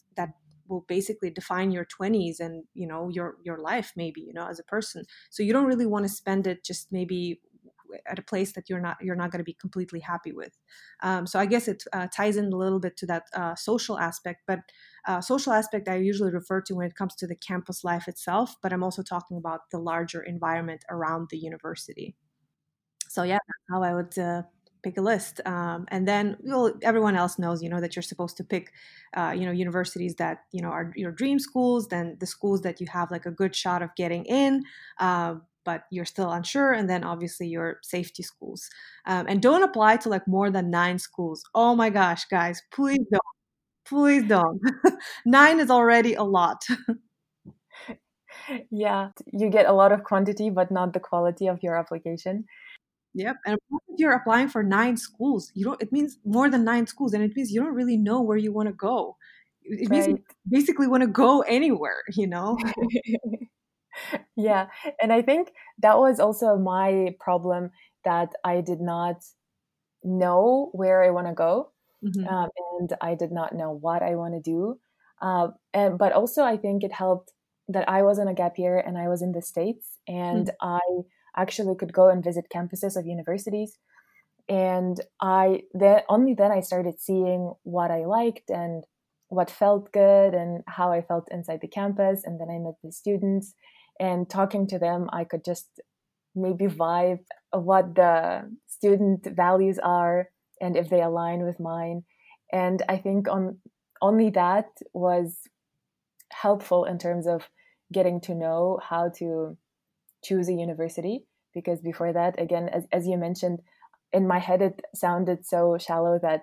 will 0.67 0.81
basically 0.87 1.29
define 1.29 1.71
your 1.71 1.85
20s 1.85 2.39
and 2.39 2.63
you 2.73 2.87
know 2.87 3.09
your 3.09 3.37
your 3.43 3.57
life 3.59 3.93
maybe 3.95 4.21
you 4.21 4.33
know 4.33 4.47
as 4.47 4.59
a 4.59 4.63
person. 4.63 5.03
So 5.29 5.43
you 5.43 5.53
don't 5.53 5.65
really 5.65 5.85
want 5.85 6.05
to 6.05 6.09
spend 6.09 6.47
it 6.47 6.63
just 6.63 6.91
maybe 6.91 7.41
at 8.07 8.19
a 8.19 8.21
place 8.21 8.53
that 8.53 8.69
you're 8.69 8.79
not 8.81 8.97
you're 9.01 9.15
not 9.15 9.31
going 9.31 9.39
to 9.39 9.43
be 9.43 9.53
completely 9.53 9.99
happy 9.99 10.31
with. 10.31 10.57
Um, 11.03 11.27
so 11.27 11.39
i 11.39 11.45
guess 11.45 11.67
it 11.67 11.83
uh, 11.93 12.07
ties 12.07 12.35
in 12.37 12.45
a 12.51 12.57
little 12.57 12.79
bit 12.79 12.97
to 12.97 13.05
that 13.07 13.23
uh, 13.33 13.55
social 13.55 13.99
aspect 13.99 14.41
but 14.47 14.59
uh, 15.07 15.21
social 15.21 15.53
aspect 15.53 15.87
i 15.87 15.95
usually 15.95 16.31
refer 16.31 16.61
to 16.61 16.75
when 16.75 16.87
it 16.87 16.95
comes 16.95 17.15
to 17.15 17.27
the 17.27 17.35
campus 17.35 17.83
life 17.83 18.07
itself 18.07 18.55
but 18.61 18.73
i'm 18.73 18.83
also 18.83 19.03
talking 19.03 19.37
about 19.37 19.69
the 19.71 19.79
larger 19.79 20.21
environment 20.21 20.83
around 20.89 21.29
the 21.29 21.37
university. 21.37 22.15
So 23.09 23.23
yeah 23.23 23.39
how 23.71 23.83
i 23.83 23.93
would 23.93 24.17
uh, 24.19 24.43
pick 24.85 24.97
a 24.97 25.01
list 25.01 25.41
um, 25.45 25.85
and 25.93 26.07
then 26.07 26.37
well, 26.43 26.71
everyone 26.83 27.15
else 27.15 27.39
knows 27.39 27.63
you 27.63 27.69
know 27.69 27.81
that 27.81 27.95
you're 27.95 28.09
supposed 28.11 28.37
to 28.37 28.43
pick 28.43 28.71
uh, 29.17 29.33
you 29.35 29.45
know 29.45 29.51
universities 29.51 30.13
that 30.15 30.37
you 30.51 30.61
know 30.61 30.69
are 30.69 30.93
your 30.95 31.11
dream 31.11 31.39
schools 31.39 31.87
then 31.87 32.15
the 32.19 32.27
schools 32.35 32.61
that 32.61 32.79
you 32.79 32.87
have 32.97 33.09
like 33.11 33.25
a 33.25 33.31
good 33.41 33.53
shot 33.55 33.81
of 33.81 33.89
getting 33.95 34.23
in 34.25 34.63
uh, 34.99 35.35
but 35.65 35.85
you're 35.91 36.05
still 36.05 36.31
unsure 36.31 36.71
and 36.73 36.89
then 36.89 37.03
obviously 37.03 37.47
your 37.47 37.79
safety 37.81 38.23
schools. 38.23 38.69
Um, 39.07 39.25
and 39.27 39.41
don't 39.41 39.63
apply 39.63 39.97
to 39.97 40.09
like 40.09 40.25
more 40.27 40.51
than 40.51 40.69
nine 40.69 40.99
schools. 40.99 41.43
Oh 41.53 41.75
my 41.75 41.89
gosh 41.89 42.25
guys 42.25 42.61
please 42.71 43.05
don't 43.11 43.21
please 43.85 44.23
don't. 44.23 44.61
Nine 45.25 45.59
is 45.59 45.69
already 45.69 46.13
a 46.13 46.23
lot. 46.23 46.63
Yeah 48.69 49.09
you 49.33 49.49
get 49.49 49.65
a 49.65 49.73
lot 49.73 49.91
of 49.91 50.03
quantity 50.03 50.49
but 50.51 50.69
not 50.69 50.93
the 50.93 50.99
quality 50.99 51.47
of 51.47 51.63
your 51.63 51.75
application 51.75 52.45
Yep. 53.15 53.37
And 53.45 53.57
if 53.71 53.99
you're 53.99 54.11
applying 54.11 54.49
for 54.49 54.61
nine 54.61 54.97
schools, 54.97 55.51
you 55.55 55.63
don't 55.65 55.81
it 55.81 55.91
means 55.91 56.19
more 56.25 56.49
than 56.49 56.65
nine 56.65 56.85
schools 56.85 57.13
and 57.13 57.23
it 57.23 57.35
means 57.35 57.51
you 57.51 57.61
don't 57.61 57.73
really 57.73 57.97
know 57.97 58.21
where 58.21 58.37
you 58.37 58.51
want 58.51 58.67
to 58.67 58.73
go. 58.73 59.15
It 59.63 59.89
right. 59.89 59.89
means 59.89 60.07
you 60.07 60.19
basically 60.49 60.87
want 60.87 61.01
to 61.01 61.07
go 61.07 61.41
anywhere, 61.41 62.03
you 62.13 62.27
know? 62.27 62.57
yeah. 64.35 64.67
And 65.01 65.13
I 65.13 65.21
think 65.21 65.53
that 65.79 65.97
was 65.97 66.19
also 66.19 66.57
my 66.57 67.15
problem 67.19 67.71
that 68.03 68.33
I 68.43 68.61
did 68.61 68.81
not 68.81 69.23
know 70.03 70.69
where 70.73 71.01
I 71.01 71.09
want 71.09 71.27
to 71.27 71.33
go. 71.33 71.71
Mm-hmm. 72.03 72.27
Um, 72.27 72.49
and 72.79 72.93
I 73.01 73.15
did 73.15 73.31
not 73.31 73.55
know 73.55 73.71
what 73.71 74.03
I 74.03 74.15
want 74.15 74.33
to 74.33 74.41
do. 74.41 74.77
Uh, 75.21 75.47
and 75.73 75.97
but 75.97 76.11
also 76.11 76.43
I 76.43 76.57
think 76.57 76.83
it 76.83 76.91
helped 76.91 77.31
that 77.69 77.87
I 77.89 78.03
was 78.03 78.19
on 78.19 78.27
a 78.27 78.33
gap 78.33 78.59
year 78.59 78.77
and 78.77 78.97
I 78.97 79.07
was 79.07 79.21
in 79.21 79.31
the 79.31 79.41
States 79.41 79.97
and 80.05 80.47
mm-hmm. 80.47 80.67
I 80.67 80.81
actually 81.35 81.75
could 81.75 81.93
go 81.93 82.09
and 82.09 82.23
visit 82.23 82.45
campuses 82.53 82.95
of 82.95 83.05
universities. 83.05 83.77
And 84.47 84.99
i 85.19 85.63
then 85.73 86.01
only 86.07 86.35
then 86.35 86.51
i 86.51 86.59
started 86.59 86.99
seeing 86.99 87.53
what 87.63 87.89
i 87.89 88.05
liked 88.05 88.51
and 88.51 88.83
what 89.29 89.49
felt 89.49 89.91
good 89.91 90.35
and 90.35 90.63
how 90.67 90.91
i 90.91 91.01
felt 91.01 91.27
inside 91.31 91.61
the 91.61 91.67
campus. 91.67 92.21
And 92.23 92.39
then 92.39 92.49
i 92.49 92.59
met 92.59 92.75
the 92.83 92.91
students 92.91 93.55
and 93.99 94.29
talking 94.29 94.67
to 94.67 94.77
them 94.77 95.09
i 95.11 95.23
could 95.23 95.43
just 95.43 95.67
maybe 96.35 96.65
vibe 96.65 97.25
what 97.51 97.95
the 97.95 98.51
student 98.67 99.25
values 99.25 99.79
are 99.79 100.29
and 100.61 100.75
if 100.75 100.89
they 100.89 101.01
align 101.01 101.43
with 101.43 101.59
mine. 101.59 102.03
And 102.51 102.83
i 102.87 102.97
think 102.97 103.27
on 103.27 103.57
only 104.01 104.29
that 104.31 104.67
was 104.93 105.47
helpful 106.31 106.85
in 106.85 106.99
terms 106.99 107.25
of 107.25 107.49
getting 107.91 108.19
to 108.21 108.35
know 108.35 108.79
how 108.83 109.09
to 109.17 109.57
choose 110.25 110.49
a 110.49 110.53
university 110.53 111.23
because 111.53 111.79
before 111.81 112.11
that 112.13 112.39
again 112.39 112.69
as, 112.69 112.83
as 112.91 113.07
you 113.07 113.17
mentioned 113.17 113.59
in 114.11 114.27
my 114.27 114.39
head 114.39 114.61
it 114.61 114.81
sounded 114.93 115.45
so 115.45 115.77
shallow 115.77 116.19
that 116.21 116.41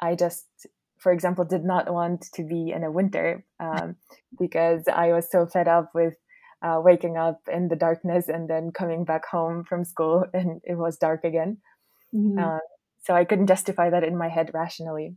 i 0.00 0.14
just 0.14 0.46
for 0.98 1.12
example 1.12 1.44
did 1.44 1.64
not 1.64 1.92
want 1.92 2.22
to 2.32 2.42
be 2.42 2.70
in 2.70 2.84
a 2.84 2.90
winter 2.90 3.44
um, 3.60 3.96
because 4.38 4.88
i 4.88 5.12
was 5.12 5.30
so 5.30 5.46
fed 5.46 5.68
up 5.68 5.90
with 5.94 6.14
uh, 6.64 6.80
waking 6.80 7.16
up 7.16 7.40
in 7.52 7.68
the 7.68 7.76
darkness 7.76 8.28
and 8.28 8.48
then 8.48 8.70
coming 8.72 9.04
back 9.04 9.26
home 9.26 9.64
from 9.64 9.84
school 9.84 10.24
and 10.34 10.60
it 10.64 10.76
was 10.76 10.96
dark 10.96 11.24
again. 11.24 11.58
Mm-hmm. 12.14 12.38
uh, 12.38 12.58
so 13.02 13.14
i 13.14 13.24
couldn't 13.24 13.48
justify 13.48 13.90
that 13.90 14.04
in 14.04 14.16
my 14.16 14.28
head 14.28 14.50
rationally. 14.54 15.16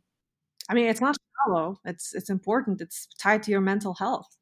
I 0.70 0.74
mean 0.74 0.88
it's 0.88 1.00
not 1.00 1.16
shallow. 1.46 1.80
It's 1.86 2.14
it's 2.14 2.30
important. 2.30 2.82
It's 2.82 3.08
tied 3.20 3.44
to 3.44 3.52
your 3.52 3.62
mental 3.62 3.94
health. 3.94 4.36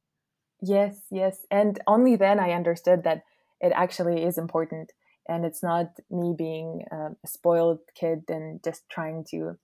Yes 0.62 1.02
yes. 1.12 1.46
And 1.52 1.80
only 1.86 2.16
then 2.16 2.40
i 2.40 2.52
understood 2.52 3.04
that 3.04 3.24
it 3.66 3.74
actually 3.76 4.24
is 4.24 4.38
important 4.38 4.92
and 5.28 5.46
it's 5.46 5.64
not 5.64 5.88
me 6.10 6.36
being 6.38 6.86
um, 6.92 7.16
a 7.26 7.28
spoiled 7.28 7.80
kid 8.00 8.20
and 8.30 8.64
just 8.64 8.82
trying 8.90 9.26
to 9.32 9.58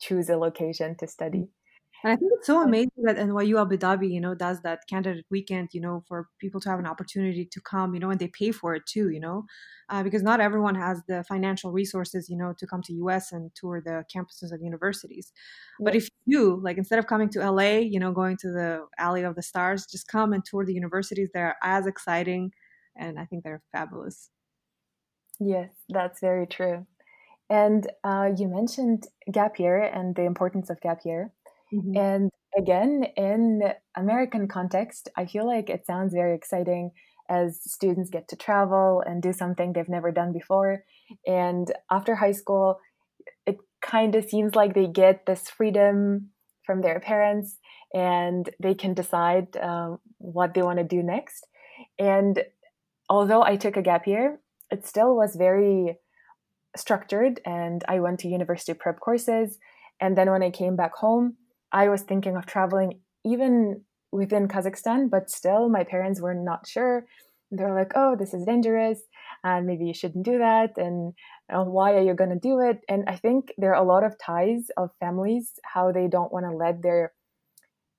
choose 0.00 0.28
a 0.28 0.36
location 0.36 0.96
to 1.00 1.06
study 1.06 1.48
and 2.04 2.12
I 2.12 2.16
think 2.16 2.30
it's 2.34 2.46
so 2.46 2.62
amazing 2.62 3.02
that 3.02 3.16
NYU 3.16 3.60
Abu 3.60 3.76
Dhabi, 3.76 4.08
you 4.08 4.20
know, 4.20 4.34
does 4.34 4.60
that 4.62 4.86
candidate 4.88 5.24
weekend, 5.30 5.70
you 5.72 5.80
know, 5.80 6.04
for 6.06 6.28
people 6.40 6.60
to 6.60 6.68
have 6.70 6.78
an 6.78 6.86
opportunity 6.86 7.44
to 7.44 7.60
come, 7.60 7.92
you 7.92 7.98
know, 7.98 8.10
and 8.10 8.20
they 8.20 8.28
pay 8.28 8.52
for 8.52 8.74
it 8.76 8.86
too, 8.86 9.10
you 9.10 9.18
know, 9.18 9.44
uh, 9.88 10.04
because 10.04 10.22
not 10.22 10.40
everyone 10.40 10.76
has 10.76 11.02
the 11.08 11.24
financial 11.24 11.72
resources, 11.72 12.28
you 12.30 12.36
know, 12.36 12.54
to 12.56 12.66
come 12.68 12.82
to 12.82 12.92
US 13.04 13.32
and 13.32 13.50
tour 13.56 13.82
the 13.84 14.04
campuses 14.14 14.52
of 14.52 14.62
universities. 14.62 15.32
But 15.80 15.96
if 15.96 16.08
you, 16.24 16.60
like, 16.62 16.78
instead 16.78 17.00
of 17.00 17.08
coming 17.08 17.30
to 17.30 17.50
LA, 17.50 17.78
you 17.78 17.98
know, 17.98 18.12
going 18.12 18.36
to 18.42 18.48
the 18.48 18.86
Alley 18.96 19.24
of 19.24 19.34
the 19.34 19.42
Stars, 19.42 19.84
just 19.90 20.06
come 20.06 20.32
and 20.32 20.44
tour 20.44 20.64
the 20.64 20.74
universities. 20.74 21.30
They're 21.34 21.56
as 21.64 21.86
exciting, 21.86 22.52
and 22.98 23.18
I 23.18 23.24
think 23.24 23.44
they're 23.44 23.62
fabulous. 23.72 24.30
Yes, 25.40 25.70
that's 25.88 26.20
very 26.20 26.46
true. 26.46 26.86
And 27.50 27.90
uh, 28.04 28.30
you 28.36 28.48
mentioned 28.48 29.04
gap 29.32 29.58
year 29.58 29.80
and 29.82 30.14
the 30.14 30.24
importance 30.24 30.68
of 30.68 30.80
gap 30.80 31.00
year. 31.04 31.32
Mm-hmm. 31.72 31.96
And 31.96 32.30
again, 32.56 33.04
in 33.16 33.62
American 33.96 34.48
context, 34.48 35.08
I 35.16 35.26
feel 35.26 35.46
like 35.46 35.70
it 35.70 35.86
sounds 35.86 36.12
very 36.12 36.34
exciting 36.34 36.90
as 37.28 37.60
students 37.62 38.10
get 38.10 38.28
to 38.28 38.36
travel 38.36 39.02
and 39.06 39.22
do 39.22 39.32
something 39.32 39.72
they've 39.72 39.88
never 39.88 40.10
done 40.10 40.32
before. 40.32 40.84
And 41.26 41.70
after 41.90 42.14
high 42.14 42.32
school, 42.32 42.80
it 43.46 43.58
kind 43.82 44.14
of 44.14 44.24
seems 44.24 44.54
like 44.54 44.74
they 44.74 44.86
get 44.86 45.26
this 45.26 45.48
freedom 45.48 46.30
from 46.64 46.80
their 46.80 47.00
parents 47.00 47.58
and 47.94 48.48
they 48.62 48.74
can 48.74 48.94
decide 48.94 49.56
um, 49.56 49.98
what 50.18 50.54
they 50.54 50.62
want 50.62 50.78
to 50.78 50.84
do 50.84 51.02
next. 51.02 51.46
And 51.98 52.42
although 53.08 53.42
I 53.42 53.56
took 53.56 53.76
a 53.76 53.82
gap 53.82 54.06
year, 54.06 54.40
it 54.70 54.86
still 54.86 55.16
was 55.16 55.36
very 55.36 55.98
structured 56.76 57.40
and 57.44 57.84
I 57.88 58.00
went 58.00 58.20
to 58.20 58.28
university 58.28 58.74
prep 58.74 59.00
courses. 59.00 59.58
And 60.00 60.16
then 60.16 60.30
when 60.30 60.42
I 60.42 60.50
came 60.50 60.76
back 60.76 60.94
home, 60.94 61.36
I 61.72 61.88
was 61.88 62.02
thinking 62.02 62.36
of 62.36 62.46
traveling 62.46 63.00
even 63.24 63.82
within 64.12 64.48
Kazakhstan, 64.48 65.10
but 65.10 65.30
still 65.30 65.68
my 65.68 65.84
parents 65.84 66.20
were 66.20 66.34
not 66.34 66.66
sure. 66.66 67.06
They're 67.50 67.74
like, 67.74 67.92
oh, 67.94 68.14
this 68.16 68.34
is 68.34 68.44
dangerous, 68.44 69.00
and 69.42 69.66
maybe 69.66 69.86
you 69.86 69.94
shouldn't 69.94 70.24
do 70.24 70.38
that. 70.38 70.76
And 70.76 71.14
uh, 71.52 71.64
why 71.64 71.94
are 71.94 72.02
you 72.02 72.14
going 72.14 72.30
to 72.30 72.38
do 72.38 72.60
it? 72.60 72.80
And 72.88 73.04
I 73.06 73.16
think 73.16 73.52
there 73.56 73.74
are 73.74 73.82
a 73.82 73.86
lot 73.86 74.04
of 74.04 74.18
ties 74.18 74.66
of 74.76 74.90
families 75.00 75.52
how 75.64 75.90
they 75.90 76.08
don't 76.08 76.32
want 76.32 76.44
to 76.44 76.54
let 76.54 76.82
their 76.82 77.12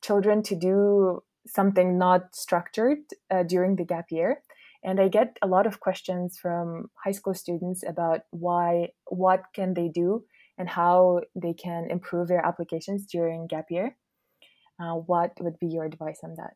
children 0.04 0.44
to 0.44 0.56
do 0.56 1.24
something 1.48 1.98
not 1.98 2.36
structured 2.36 3.00
uh, 3.32 3.44
during 3.44 3.76
the 3.76 3.86
gap 3.86 4.06
year. 4.12 4.44
And 4.84 5.00
I 5.00 5.08
get 5.10 5.38
a 5.42 5.48
lot 5.48 5.68
of 5.68 5.80
questions 5.80 6.38
from 6.38 6.90
high 7.04 7.12
school 7.12 7.34
students 7.34 7.84
about 7.84 8.22
why, 8.32 8.90
what 9.08 9.44
can 9.54 9.74
they 9.74 9.90
do 9.90 10.24
and 10.58 10.70
how 10.70 11.22
they 11.36 11.54
can 11.54 11.88
improve 11.90 12.28
their 12.28 12.46
applications 12.46 13.06
during 13.06 13.48
gap 13.48 13.66
year. 13.70 13.98
Uh, 14.80 14.94
what 14.96 15.32
would 15.42 15.60
be 15.60 15.68
your 15.68 15.86
advice 15.86 16.20
on 16.24 16.36
that? 16.38 16.54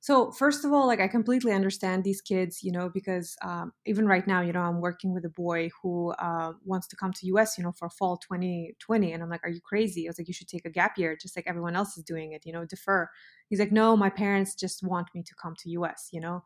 So 0.00 0.30
first 0.30 0.64
of 0.64 0.72
all, 0.72 0.86
like 0.86 1.00
I 1.00 1.08
completely 1.08 1.52
understand 1.52 2.04
these 2.04 2.20
kids, 2.20 2.62
you 2.62 2.70
know, 2.70 2.88
because 2.88 3.36
um, 3.42 3.72
even 3.84 4.06
right 4.06 4.26
now, 4.26 4.40
you 4.40 4.52
know, 4.52 4.60
I'm 4.60 4.80
working 4.80 5.12
with 5.12 5.24
a 5.24 5.28
boy 5.28 5.70
who 5.82 6.12
uh, 6.12 6.52
wants 6.64 6.86
to 6.88 6.96
come 6.96 7.12
to 7.14 7.26
US, 7.26 7.58
you 7.58 7.64
know, 7.64 7.72
for 7.72 7.90
fall 7.90 8.16
2020, 8.16 9.12
and 9.12 9.22
I'm 9.22 9.28
like, 9.28 9.42
are 9.42 9.50
you 9.50 9.60
crazy? 9.60 10.06
I 10.06 10.10
was 10.10 10.18
like, 10.18 10.28
you 10.28 10.34
should 10.34 10.46
take 10.46 10.64
a 10.64 10.70
gap 10.70 10.98
year, 10.98 11.16
just 11.20 11.34
like 11.34 11.46
everyone 11.48 11.74
else 11.74 11.98
is 11.98 12.04
doing 12.04 12.32
it, 12.32 12.46
you 12.46 12.52
know, 12.52 12.64
defer. 12.64 13.10
He's 13.48 13.58
like, 13.58 13.72
no, 13.72 13.96
my 13.96 14.08
parents 14.08 14.54
just 14.54 14.84
want 14.84 15.08
me 15.14 15.24
to 15.24 15.34
come 15.34 15.56
to 15.58 15.70
US, 15.70 16.10
you 16.12 16.20
know. 16.20 16.44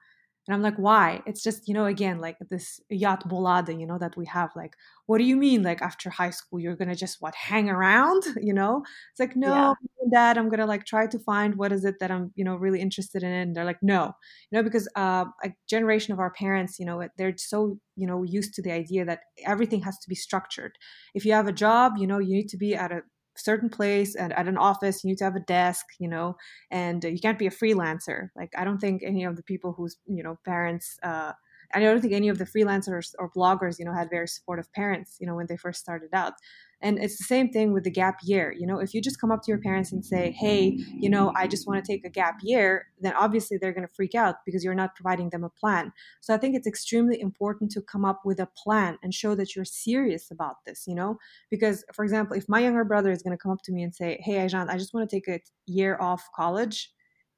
And 0.48 0.55
I'm 0.57 0.62
like, 0.62 0.76
why? 0.76 1.22
It's 1.24 1.42
just, 1.42 1.68
you 1.68 1.74
know, 1.74 1.87
again, 1.87 2.20
like 2.20 2.37
this 2.50 2.81
yacht 2.90 3.28
bolada, 3.28 3.78
you 3.78 3.87
know, 3.87 3.98
that 3.98 4.16
we 4.16 4.26
have. 4.26 4.50
Like, 4.57 4.74
what 5.07 5.18
do 5.18 5.24
you 5.24 5.37
mean? 5.37 5.62
Like 5.62 5.81
after 5.81 6.11
high 6.11 6.31
school, 6.31 6.59
you're 6.59 6.74
gonna 6.74 6.96
just 6.96 7.18
what 7.20 7.35
hang 7.35 7.70
around? 7.70 8.24
You 8.42 8.52
know? 8.52 8.83
It's 9.12 9.20
like, 9.20 9.37
no, 9.37 9.55
yeah. 9.55 9.74
dad, 10.11 10.38
I'm 10.38 10.48
gonna 10.48 10.66
like 10.66 10.85
try 10.85 11.07
to 11.07 11.18
find 11.20 11.55
what 11.55 11.70
is 11.70 11.85
it 11.85 12.00
that 12.00 12.11
I'm, 12.11 12.33
you 12.35 12.44
know, 12.44 12.57
really 12.57 12.81
interested 12.81 13.22
in. 13.22 13.31
And 13.31 13.55
they're 13.55 13.64
like, 13.64 13.83
no, 13.83 14.12
you 14.50 14.59
know, 14.59 14.64
because 14.64 14.88
uh, 14.96 15.26
a 15.44 15.52
generation 15.68 16.12
of 16.12 16.18
our 16.18 16.33
parents, 16.33 16.81
you 16.81 16.87
know, 16.87 17.07
they're 17.16 17.35
so, 17.37 17.78
you 17.94 18.09
know, 18.09 18.24
used 18.24 18.55
to 18.55 18.62
the 18.62 18.72
idea 18.72 19.05
that 19.05 19.20
everything 19.46 19.83
has 19.83 19.98
to 20.00 20.09
be 20.09 20.16
structured. 20.16 20.76
If 21.14 21.24
you 21.24 21.33
have 21.35 21.46
a 21.46 21.52
job, 21.52 21.92
you 21.98 22.09
know, 22.09 22.18
you 22.18 22.35
need 22.35 22.48
to 22.48 22.57
be 22.57 22.74
at 22.74 22.90
a 22.90 23.02
certain 23.37 23.68
place 23.68 24.14
and 24.14 24.33
at 24.35 24.49
an 24.49 24.59
office 24.59 25.03
you 25.03 25.09
need 25.09 25.18
to 25.18 25.25
have 25.25 25.37
a 25.37 25.40
desk 25.40 25.87
you 25.99 26.09
know 26.09 26.37
and 26.71 27.05
you 27.05 27.18
can't 27.18 27.38
be 27.38 27.47
a 27.47 27.51
freelancer. 27.51 28.29
Like 28.37 28.53
i 28.57 28.64
don't 28.64 28.79
think 28.79 29.03
any 29.03 29.25
of 29.25 29.37
the 29.37 29.42
people 29.42 29.73
whose 29.73 29.97
you 30.07 30.23
know 30.23 30.38
parents 30.45 30.99
uh, 31.03 31.33
I 31.74 31.80
don't 31.80 32.00
think 32.00 32.12
any 32.12 32.28
of 32.28 32.38
the 32.38 32.44
freelancers 32.44 33.12
or 33.18 33.30
bloggers, 33.30 33.78
you 33.78 33.85
know, 33.85 33.94
had 33.94 34.11
very 34.11 34.28
supportive 34.28 34.72
parents, 34.72 35.16
you 35.20 35.26
know, 35.26 35.35
when 35.35 35.46
they 35.46 35.56
first 35.56 35.80
started 35.80 36.11
out. 36.12 36.35
And 36.82 36.98
it's 36.98 37.16
the 37.16 37.24
same 37.24 37.48
thing 37.48 37.72
with 37.72 37.85
the 37.85 37.90
gap 37.90 38.18
year. 38.24 38.52
You 38.58 38.66
know, 38.66 38.78
if 38.80 38.92
you 38.92 39.00
just 39.00 39.20
come 39.20 39.30
up 39.30 39.42
to 39.44 39.50
your 39.52 39.61
parents 39.61 39.92
and 39.92 40.04
say, 40.04 40.32
hey, 40.32 40.76
you 40.98 41.08
know, 41.08 41.32
I 41.37 41.46
just 41.46 41.66
want 41.66 41.82
to 41.82 41.92
take 41.92 42.04
a 42.04 42.11
gap 42.11 42.38
year, 42.42 42.88
then 43.00 43.14
obviously 43.14 43.56
they're 43.56 43.72
going 43.72 43.87
to 43.87 43.94
freak 43.94 44.16
out 44.16 44.37
because 44.44 44.64
you're 44.64 44.74
not 44.74 44.96
providing 44.96 45.30
them 45.30 45.44
a 45.44 45.48
plan. 45.48 45.92
So 46.20 46.35
I 46.35 46.38
think 46.38 46.56
it's 46.56 46.66
extremely 46.66 47.20
important 47.20 47.70
to 47.72 47.82
come 47.82 48.04
up 48.04 48.22
with 48.24 48.40
a 48.40 48.48
plan 48.56 48.98
and 49.02 49.14
show 49.14 49.37
that 49.37 49.54
you're 49.54 49.64
serious 49.64 50.30
about 50.32 50.56
this, 50.66 50.85
you 50.88 50.96
know, 50.96 51.18
because 51.50 51.85
for 51.92 52.04
example, 52.04 52.37
if 52.37 52.48
my 52.48 52.61
younger 52.61 52.85
brother 52.85 53.12
is 53.12 53.22
going 53.22 53.37
to 53.37 53.40
come 53.40 53.52
up 53.52 53.62
to 53.64 53.72
me 53.72 53.85
and 53.85 53.94
say, 53.94 54.20
hey, 54.20 54.35
Ajan, 54.35 54.68
I 54.68 54.76
just 54.76 54.92
want 54.92 55.08
to 55.08 55.16
take 55.16 55.28
a 55.28 55.40
year 55.66 55.96
off 56.00 56.28
college 56.35 56.90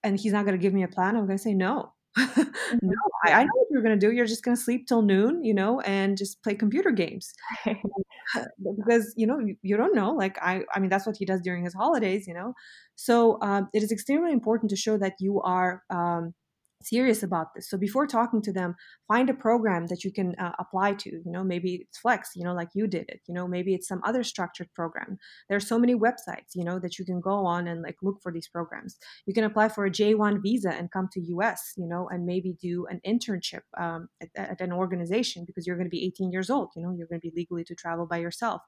and 0.02 0.18
he's 0.18 0.32
not 0.32 0.46
going 0.46 0.56
to 0.56 0.62
give 0.62 0.72
me 0.72 0.84
a 0.84 0.88
plan, 0.88 1.16
I'm 1.16 1.26
going 1.26 1.36
to 1.36 1.42
say 1.42 1.54
no. 1.54 1.92
no, 2.16 2.94
I, 3.26 3.32
I, 3.32 3.42
know 3.42 3.50
what 3.54 3.66
you're 3.70 3.82
going 3.82 3.98
to 3.98 4.06
do. 4.06 4.12
You're 4.12 4.26
just 4.26 4.44
going 4.44 4.56
to 4.56 4.62
sleep 4.62 4.86
till 4.86 5.02
noon, 5.02 5.42
you 5.42 5.52
know, 5.52 5.80
and 5.80 6.16
just 6.16 6.42
play 6.44 6.54
computer 6.54 6.92
games 6.92 7.32
because 8.76 9.12
you 9.16 9.26
know 9.26 9.38
you, 9.38 9.56
you, 9.62 9.76
don't 9.76 9.94
know. 9.94 10.12
Like 10.12 10.38
I, 10.40 10.62
I 10.74 10.78
mean, 10.78 10.90
that's 10.90 11.06
what 11.06 11.16
he 11.16 11.24
does 11.24 11.40
during 11.40 11.64
his 11.64 11.74
holidays, 11.74 12.26
you 12.26 12.34
know. 12.34 12.54
So 12.94 13.38
um, 13.42 13.68
it 13.72 13.82
is 13.82 13.90
extremely 13.90 14.32
important 14.32 14.70
to 14.70 14.76
show 14.76 14.96
that 14.98 15.14
you 15.18 15.40
are 15.42 15.82
um, 15.90 16.34
serious 16.84 17.22
about 17.22 17.54
this. 17.54 17.68
So 17.68 17.76
before 17.76 18.06
talking 18.06 18.42
to 18.42 18.52
them, 18.52 18.76
find 19.08 19.30
a 19.30 19.34
program 19.34 19.86
that 19.88 20.04
you 20.04 20.12
can 20.12 20.34
uh, 20.36 20.52
apply 20.58 20.94
to. 20.94 21.10
You 21.10 21.32
know, 21.32 21.44
maybe 21.44 21.86
it's 21.88 21.98
Flex, 21.98 22.30
you 22.36 22.44
know, 22.44 22.54
like 22.54 22.68
you 22.74 22.86
did 22.86 23.06
it. 23.08 23.20
You 23.26 23.34
know, 23.34 23.46
maybe 23.48 23.74
it's 23.74 23.88
some 23.88 24.00
other 24.04 24.22
structured 24.22 24.72
program. 24.74 25.18
There 25.48 25.56
are 25.56 25.60
so 25.60 25.78
many 25.78 25.94
websites, 25.94 26.54
you 26.54 26.64
know, 26.64 26.78
that 26.78 26.98
you 26.98 27.04
can 27.04 27.20
go 27.20 27.46
on 27.46 27.66
and 27.66 27.82
like 27.82 27.96
look 28.02 28.20
for 28.22 28.32
these 28.32 28.48
programs. 28.48 28.96
You 29.26 29.34
can 29.34 29.44
apply 29.44 29.68
for 29.68 29.86
a 29.86 29.90
J1 29.90 30.42
visa 30.42 30.70
and 30.70 30.90
come 30.90 31.08
to 31.12 31.20
US, 31.20 31.72
you 31.76 31.86
know, 31.86 32.08
and 32.08 32.26
maybe 32.26 32.56
do 32.60 32.86
an 32.86 33.00
internship 33.06 33.62
um, 33.78 34.08
at, 34.20 34.28
at, 34.34 34.60
an 34.60 34.72
organization 34.72 35.44
because 35.44 35.66
you're 35.66 35.76
going 35.76 35.86
to 35.86 35.90
be 35.90 36.04
18 36.06 36.32
years 36.32 36.50
old. 36.50 36.70
You 36.76 36.82
know, 36.82 36.94
you're 36.96 37.06
going 37.06 37.20
to 37.20 37.28
be 37.28 37.34
legally 37.36 37.64
to 37.64 37.74
travel 37.74 38.06
by 38.06 38.18
yourself. 38.18 38.62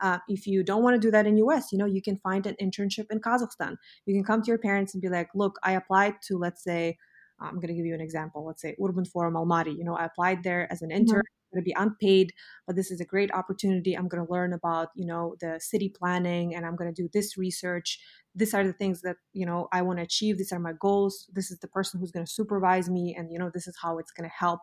Uh, 0.00 0.18
if 0.28 0.46
you 0.46 0.62
don't 0.62 0.82
want 0.82 0.94
to 0.94 1.00
do 1.00 1.10
that 1.10 1.26
in 1.26 1.36
US, 1.38 1.72
you 1.72 1.78
know, 1.78 1.86
you 1.86 2.02
can 2.02 2.18
find 2.18 2.46
an 2.46 2.56
internship 2.60 3.06
in 3.10 3.20
Kazakhstan. 3.20 3.76
You 4.06 4.14
can 4.14 4.24
come 4.24 4.42
to 4.42 4.48
your 4.48 4.58
parents 4.58 4.94
and 4.94 5.02
be 5.02 5.08
like, 5.08 5.28
look, 5.34 5.58
I 5.62 5.72
applied 5.72 6.14
to, 6.28 6.38
let's 6.38 6.62
say, 6.62 6.98
I'm 7.42 7.56
going 7.56 7.68
to 7.68 7.74
give 7.74 7.86
you 7.86 7.94
an 7.94 8.00
example. 8.00 8.44
Let's 8.46 8.62
say 8.62 8.76
Urban 8.82 9.04
Forum 9.04 9.34
Almaty. 9.34 9.76
You 9.76 9.84
know, 9.84 9.96
I 9.96 10.04
applied 10.04 10.42
there 10.42 10.70
as 10.72 10.82
an 10.82 10.90
mm-hmm. 10.90 10.98
intern. 10.98 11.20
Mm-hmm. 11.20 11.52
I'm 11.52 11.58
going 11.58 11.64
to 11.64 11.68
be 11.68 11.76
unpaid, 11.76 12.32
but 12.66 12.76
this 12.76 12.90
is 12.90 13.00
a 13.00 13.04
great 13.04 13.30
opportunity. 13.34 13.94
I'm 13.94 14.08
going 14.08 14.24
to 14.24 14.32
learn 14.32 14.54
about, 14.54 14.88
you 14.94 15.04
know, 15.06 15.34
the 15.40 15.60
city 15.62 15.92
planning 15.94 16.54
and 16.54 16.64
I'm 16.64 16.76
going 16.76 16.92
to 16.92 17.02
do 17.02 17.10
this 17.12 17.36
research. 17.36 18.00
These 18.34 18.54
are 18.54 18.64
the 18.64 18.72
things 18.72 19.02
that, 19.02 19.16
you 19.34 19.44
know, 19.44 19.68
I 19.70 19.82
want 19.82 19.98
to 19.98 20.02
achieve. 20.02 20.38
These 20.38 20.52
are 20.52 20.58
my 20.58 20.72
goals. 20.80 21.26
This 21.34 21.50
is 21.50 21.58
the 21.58 21.68
person 21.68 22.00
who's 22.00 22.10
going 22.10 22.24
to 22.24 22.32
supervise 22.32 22.88
me. 22.88 23.14
And, 23.16 23.30
you 23.30 23.38
know, 23.38 23.50
this 23.52 23.66
is 23.66 23.76
how 23.82 23.98
it's 23.98 24.12
going 24.12 24.28
to 24.28 24.34
help, 24.34 24.60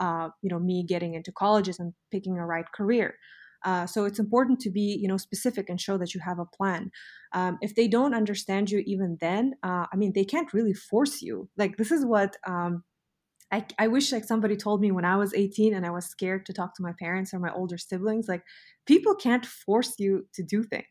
uh, 0.00 0.30
you 0.42 0.50
know, 0.50 0.58
me 0.58 0.84
getting 0.84 1.14
into 1.14 1.30
colleges 1.30 1.78
and 1.78 1.94
picking 2.10 2.38
a 2.38 2.44
right 2.44 2.66
career. 2.74 3.14
Uh, 3.64 3.86
so 3.86 4.04
it's 4.04 4.18
important 4.18 4.60
to 4.60 4.70
be, 4.70 4.98
you 5.00 5.08
know, 5.08 5.16
specific 5.16 5.68
and 5.68 5.80
show 5.80 5.96
that 5.98 6.14
you 6.14 6.20
have 6.20 6.38
a 6.38 6.44
plan. 6.44 6.90
Um, 7.32 7.58
if 7.60 7.74
they 7.74 7.88
don't 7.88 8.14
understand 8.14 8.70
you 8.70 8.82
even 8.86 9.18
then, 9.20 9.54
uh, 9.62 9.86
I 9.92 9.96
mean, 9.96 10.12
they 10.12 10.24
can't 10.24 10.52
really 10.52 10.74
force 10.74 11.22
you. 11.22 11.48
Like 11.56 11.76
this 11.76 11.90
is 11.90 12.04
what 12.04 12.36
um, 12.46 12.84
I, 13.52 13.66
I 13.78 13.88
wish 13.88 14.12
like 14.12 14.24
somebody 14.24 14.56
told 14.56 14.80
me 14.80 14.90
when 14.90 15.04
I 15.04 15.16
was 15.16 15.34
18 15.34 15.74
and 15.74 15.84
I 15.84 15.90
was 15.90 16.06
scared 16.06 16.46
to 16.46 16.52
talk 16.52 16.74
to 16.76 16.82
my 16.82 16.92
parents 16.98 17.34
or 17.34 17.38
my 17.38 17.52
older 17.52 17.76
siblings, 17.76 18.26
like 18.26 18.42
people 18.86 19.14
can't 19.14 19.44
force 19.44 19.94
you 19.98 20.26
to 20.34 20.42
do 20.42 20.62
things. 20.62 20.86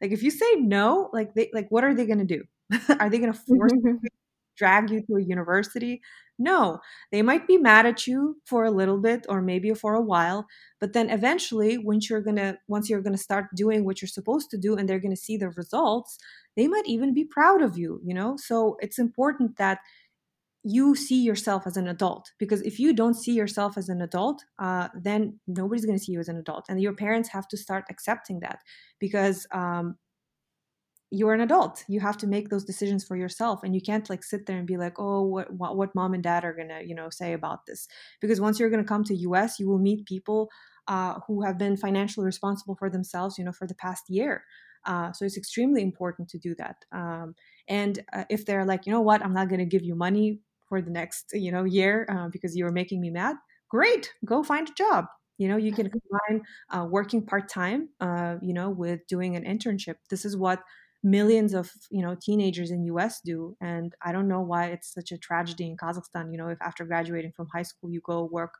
Like 0.00 0.10
if 0.10 0.22
you 0.22 0.32
say 0.32 0.54
no, 0.56 1.10
like 1.12 1.34
they 1.34 1.48
like 1.54 1.68
what 1.70 1.84
are 1.84 1.94
they 1.94 2.06
gonna 2.06 2.24
do? 2.24 2.42
are 3.00 3.08
they 3.08 3.18
gonna 3.18 3.32
force 3.32 3.72
you, 3.72 4.00
drag 4.56 4.90
you 4.90 5.02
to 5.06 5.16
a 5.16 5.22
university? 5.22 6.00
No, 6.38 6.80
they 7.12 7.22
might 7.22 7.46
be 7.46 7.56
mad 7.56 7.86
at 7.86 8.06
you 8.06 8.36
for 8.44 8.64
a 8.64 8.70
little 8.70 8.98
bit 8.98 9.26
or 9.28 9.40
maybe 9.42 9.72
for 9.74 9.94
a 9.94 10.00
while, 10.00 10.46
but 10.80 10.92
then 10.92 11.10
eventually 11.10 11.78
once 11.78 12.10
you're 12.10 12.22
going 12.22 12.36
to 12.36 12.58
once 12.68 12.88
you're 12.90 13.02
going 13.02 13.16
to 13.16 13.22
start 13.22 13.46
doing 13.54 13.84
what 13.84 14.00
you're 14.00 14.08
supposed 14.08 14.50
to 14.50 14.58
do 14.58 14.74
and 14.74 14.88
they're 14.88 14.98
going 14.98 15.14
to 15.14 15.16
see 15.20 15.36
the 15.36 15.50
results, 15.50 16.18
they 16.56 16.66
might 16.66 16.86
even 16.86 17.14
be 17.14 17.24
proud 17.24 17.62
of 17.62 17.78
you, 17.78 18.00
you 18.04 18.14
know? 18.14 18.36
So 18.38 18.76
it's 18.80 18.98
important 18.98 19.56
that 19.58 19.78
you 20.64 20.94
see 20.94 21.22
yourself 21.22 21.66
as 21.66 21.76
an 21.76 21.88
adult 21.88 22.30
because 22.38 22.62
if 22.62 22.78
you 22.78 22.92
don't 22.92 23.14
see 23.14 23.32
yourself 23.32 23.76
as 23.76 23.88
an 23.88 24.00
adult 24.00 24.44
uh, 24.60 24.88
then 24.94 25.38
nobody's 25.48 25.84
going 25.84 25.98
to 25.98 26.04
see 26.04 26.12
you 26.12 26.20
as 26.20 26.28
an 26.28 26.36
adult 26.36 26.66
and 26.68 26.80
your 26.80 26.92
parents 26.92 27.28
have 27.28 27.48
to 27.48 27.56
start 27.56 27.84
accepting 27.90 28.38
that 28.40 28.60
because 29.00 29.44
um, 29.52 29.96
you're 31.12 31.34
an 31.34 31.42
adult. 31.42 31.84
You 31.88 32.00
have 32.00 32.16
to 32.18 32.26
make 32.26 32.48
those 32.48 32.64
decisions 32.64 33.04
for 33.04 33.16
yourself 33.16 33.62
and 33.62 33.74
you 33.74 33.82
can't 33.82 34.08
like 34.08 34.24
sit 34.24 34.46
there 34.46 34.56
and 34.56 34.66
be 34.66 34.78
like 34.78 34.98
oh 34.98 35.22
what 35.22 35.52
what, 35.52 35.76
what 35.76 35.94
mom 35.94 36.14
and 36.14 36.22
dad 36.22 36.42
are 36.44 36.54
gonna 36.54 36.80
you 36.84 36.94
know 36.94 37.10
say 37.10 37.34
about 37.34 37.66
this? 37.66 37.86
Because 38.20 38.40
once 38.40 38.58
you're 38.58 38.70
gonna 38.70 38.82
come 38.82 39.04
to 39.04 39.14
us 39.14 39.60
you 39.60 39.68
will 39.68 39.78
meet 39.78 40.06
people 40.06 40.50
uh, 40.88 41.20
who 41.26 41.42
have 41.42 41.58
been 41.58 41.76
financially 41.76 42.24
responsible 42.24 42.74
for 42.74 42.88
themselves 42.88 43.36
you 43.38 43.44
know 43.44 43.52
for 43.52 43.66
the 43.66 43.74
past 43.74 44.04
year. 44.08 44.44
Uh, 44.84 45.12
so 45.12 45.24
it's 45.24 45.36
extremely 45.36 45.82
important 45.82 46.28
to 46.30 46.38
do 46.38 46.56
that. 46.56 46.76
Um, 46.90 47.36
and 47.68 48.00
uh, 48.12 48.24
if 48.30 48.46
they're 48.46 48.64
like 48.64 48.86
you 48.86 48.92
know 48.92 49.02
what? 49.02 49.22
I'm 49.22 49.34
not 49.34 49.48
going 49.48 49.60
to 49.60 49.66
give 49.66 49.82
you 49.84 49.94
money 49.94 50.40
for 50.68 50.80
the 50.80 50.90
next 50.90 51.32
you 51.34 51.52
know 51.52 51.64
year 51.64 52.06
uh, 52.08 52.28
because 52.28 52.56
you 52.56 52.66
are 52.66 52.72
making 52.72 53.00
me 53.00 53.10
mad 53.10 53.36
great 53.68 54.12
go 54.24 54.42
find 54.42 54.68
a 54.68 54.74
job. 54.74 55.06
You 55.38 55.48
know 55.48 55.56
you 55.56 55.72
can 55.72 55.90
combine 55.96 56.46
uh, 56.70 56.86
working 56.88 57.24
part-time 57.26 57.90
uh, 58.00 58.36
you 58.40 58.54
know 58.54 58.70
with 58.70 59.06
doing 59.08 59.36
an 59.36 59.44
internship. 59.44 59.96
This 60.08 60.24
is 60.24 60.36
what 60.36 60.60
millions 61.02 61.52
of 61.52 61.70
you 61.90 62.00
know 62.00 62.16
teenagers 62.20 62.70
in 62.70 62.84
us 62.84 63.20
do 63.20 63.56
and 63.60 63.94
i 64.02 64.12
don't 64.12 64.28
know 64.28 64.40
why 64.40 64.66
it's 64.66 64.92
such 64.92 65.10
a 65.10 65.18
tragedy 65.18 65.66
in 65.66 65.76
kazakhstan 65.76 66.30
you 66.30 66.38
know 66.38 66.48
if 66.48 66.62
after 66.62 66.84
graduating 66.84 67.32
from 67.32 67.48
high 67.52 67.62
school 67.62 67.90
you 67.90 68.00
go 68.04 68.24
work 68.24 68.54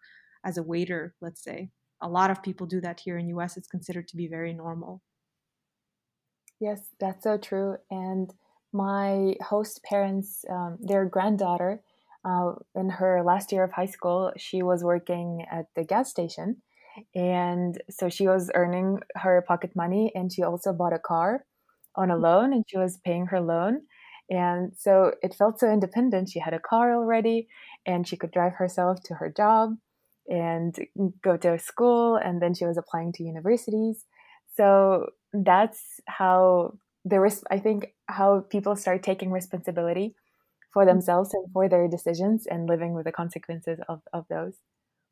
as 0.44 0.58
a 0.58 0.62
waiter 0.62 1.14
let's 1.20 1.42
say. 1.42 1.70
A 2.04 2.08
lot 2.08 2.32
of 2.32 2.42
people 2.42 2.66
do 2.66 2.80
that 2.80 2.98
here 2.98 3.16
in 3.16 3.28
us 3.28 3.56
it's 3.56 3.68
considered 3.68 4.08
to 4.08 4.16
be 4.16 4.26
very 4.26 4.52
normal. 4.52 5.02
Yes 6.58 6.80
that's 6.98 7.22
so 7.22 7.38
true 7.38 7.76
and 7.90 8.34
my 8.72 9.36
host 9.40 9.84
parents 9.84 10.44
um, 10.50 10.78
their 10.80 11.04
granddaughter 11.04 11.80
uh, 12.24 12.54
in 12.74 12.88
her 12.90 13.22
last 13.22 13.52
year 13.52 13.62
of 13.62 13.72
high 13.72 13.86
school 13.86 14.32
she 14.36 14.62
was 14.62 14.82
working 14.82 15.46
at 15.48 15.66
the 15.76 15.84
gas 15.84 16.10
station 16.10 16.56
and 17.14 17.80
so 17.88 18.08
she 18.08 18.26
was 18.26 18.50
earning 18.54 19.00
her 19.14 19.44
pocket 19.46 19.76
money 19.76 20.10
and 20.14 20.32
she 20.32 20.42
also 20.42 20.72
bought 20.72 20.92
a 20.92 20.98
car 20.98 21.44
on 21.96 22.10
a 22.10 22.16
loan 22.16 22.52
and 22.52 22.64
she 22.68 22.78
was 22.78 22.98
paying 23.04 23.26
her 23.26 23.40
loan. 23.40 23.82
And 24.30 24.72
so 24.76 25.12
it 25.22 25.34
felt 25.34 25.60
so 25.60 25.70
independent. 25.70 26.30
She 26.30 26.38
had 26.38 26.54
a 26.54 26.58
car 26.60 26.94
already 26.94 27.48
and 27.86 28.06
she 28.06 28.16
could 28.16 28.30
drive 28.30 28.54
herself 28.54 29.02
to 29.04 29.14
her 29.14 29.32
job 29.34 29.74
and 30.28 30.76
go 31.22 31.36
to 31.36 31.58
school. 31.58 32.16
And 32.16 32.40
then 32.40 32.54
she 32.54 32.64
was 32.64 32.78
applying 32.78 33.12
to 33.14 33.24
universities. 33.24 34.04
So 34.56 35.06
that's 35.32 36.00
how 36.06 36.78
the 37.04 37.20
risk, 37.20 37.42
I 37.50 37.58
think, 37.58 37.94
how 38.06 38.44
people 38.48 38.76
start 38.76 39.02
taking 39.02 39.30
responsibility 39.30 40.14
for 40.72 40.84
mm. 40.84 40.88
themselves 40.88 41.34
and 41.34 41.46
for 41.52 41.68
their 41.68 41.88
decisions 41.88 42.46
and 42.46 42.68
living 42.68 42.94
with 42.94 43.04
the 43.04 43.12
consequences 43.12 43.80
of, 43.88 44.00
of 44.12 44.24
those. 44.30 44.54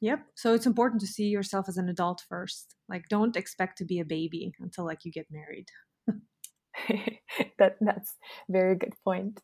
Yep. 0.00 0.24
So 0.34 0.54
it's 0.54 0.66
important 0.66 1.00
to 1.02 1.06
see 1.06 1.24
yourself 1.24 1.68
as 1.68 1.76
an 1.76 1.88
adult 1.88 2.22
first. 2.28 2.74
Like, 2.88 3.08
don't 3.10 3.36
expect 3.36 3.76
to 3.78 3.84
be 3.84 4.00
a 4.00 4.04
baby 4.04 4.52
until 4.58 4.86
like 4.86 5.04
you 5.04 5.12
get 5.12 5.26
married. 5.30 5.66
that 7.58 7.76
that's 7.80 8.14
very 8.48 8.76
good 8.76 8.94
point. 9.04 9.40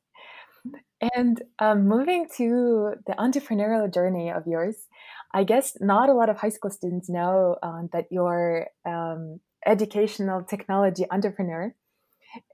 And 1.15 1.43
um, 1.59 1.87
moving 1.87 2.27
to 2.37 2.95
the 3.07 3.13
entrepreneurial 3.13 3.93
journey 3.93 4.31
of 4.31 4.47
yours, 4.47 4.87
I 5.33 5.45
guess 5.45 5.77
not 5.81 6.09
a 6.09 6.15
lot 6.15 6.31
of 6.31 6.39
high 6.39 6.49
school 6.49 6.71
students 6.71 7.09
know 7.09 7.57
um, 7.63 7.89
that 7.93 8.07
you're 8.11 8.69
um, 8.85 9.41
educational 9.65 10.43
technology 10.43 11.05
entrepreneur, 11.11 11.75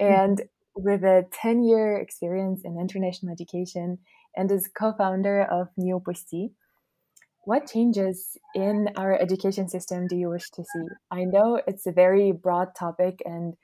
mm-hmm. 0.01 0.13
and 0.13 0.39
mm-hmm. 0.39 0.83
with 0.83 1.05
a 1.05 1.27
ten 1.33 1.63
year 1.63 1.97
experience 1.97 2.63
in 2.65 2.79
international 2.79 3.33
education 3.33 3.99
and 4.37 4.51
as 4.51 4.69
co-founder 4.69 5.43
of 5.43 5.69
Neopusti. 5.79 6.53
What 7.45 7.67
changes 7.67 8.37
in 8.55 8.89
our 8.97 9.21
education 9.21 9.69
system 9.69 10.07
do 10.07 10.15
you 10.15 10.31
wish 10.31 10.49
to 10.51 10.63
see? 10.63 10.87
I 11.11 11.25
know 11.25 11.61
it's 11.67 11.87
a 11.87 11.93
very 11.93 12.31
broad 12.31 12.69
topic 12.79 13.21
and 13.25 13.55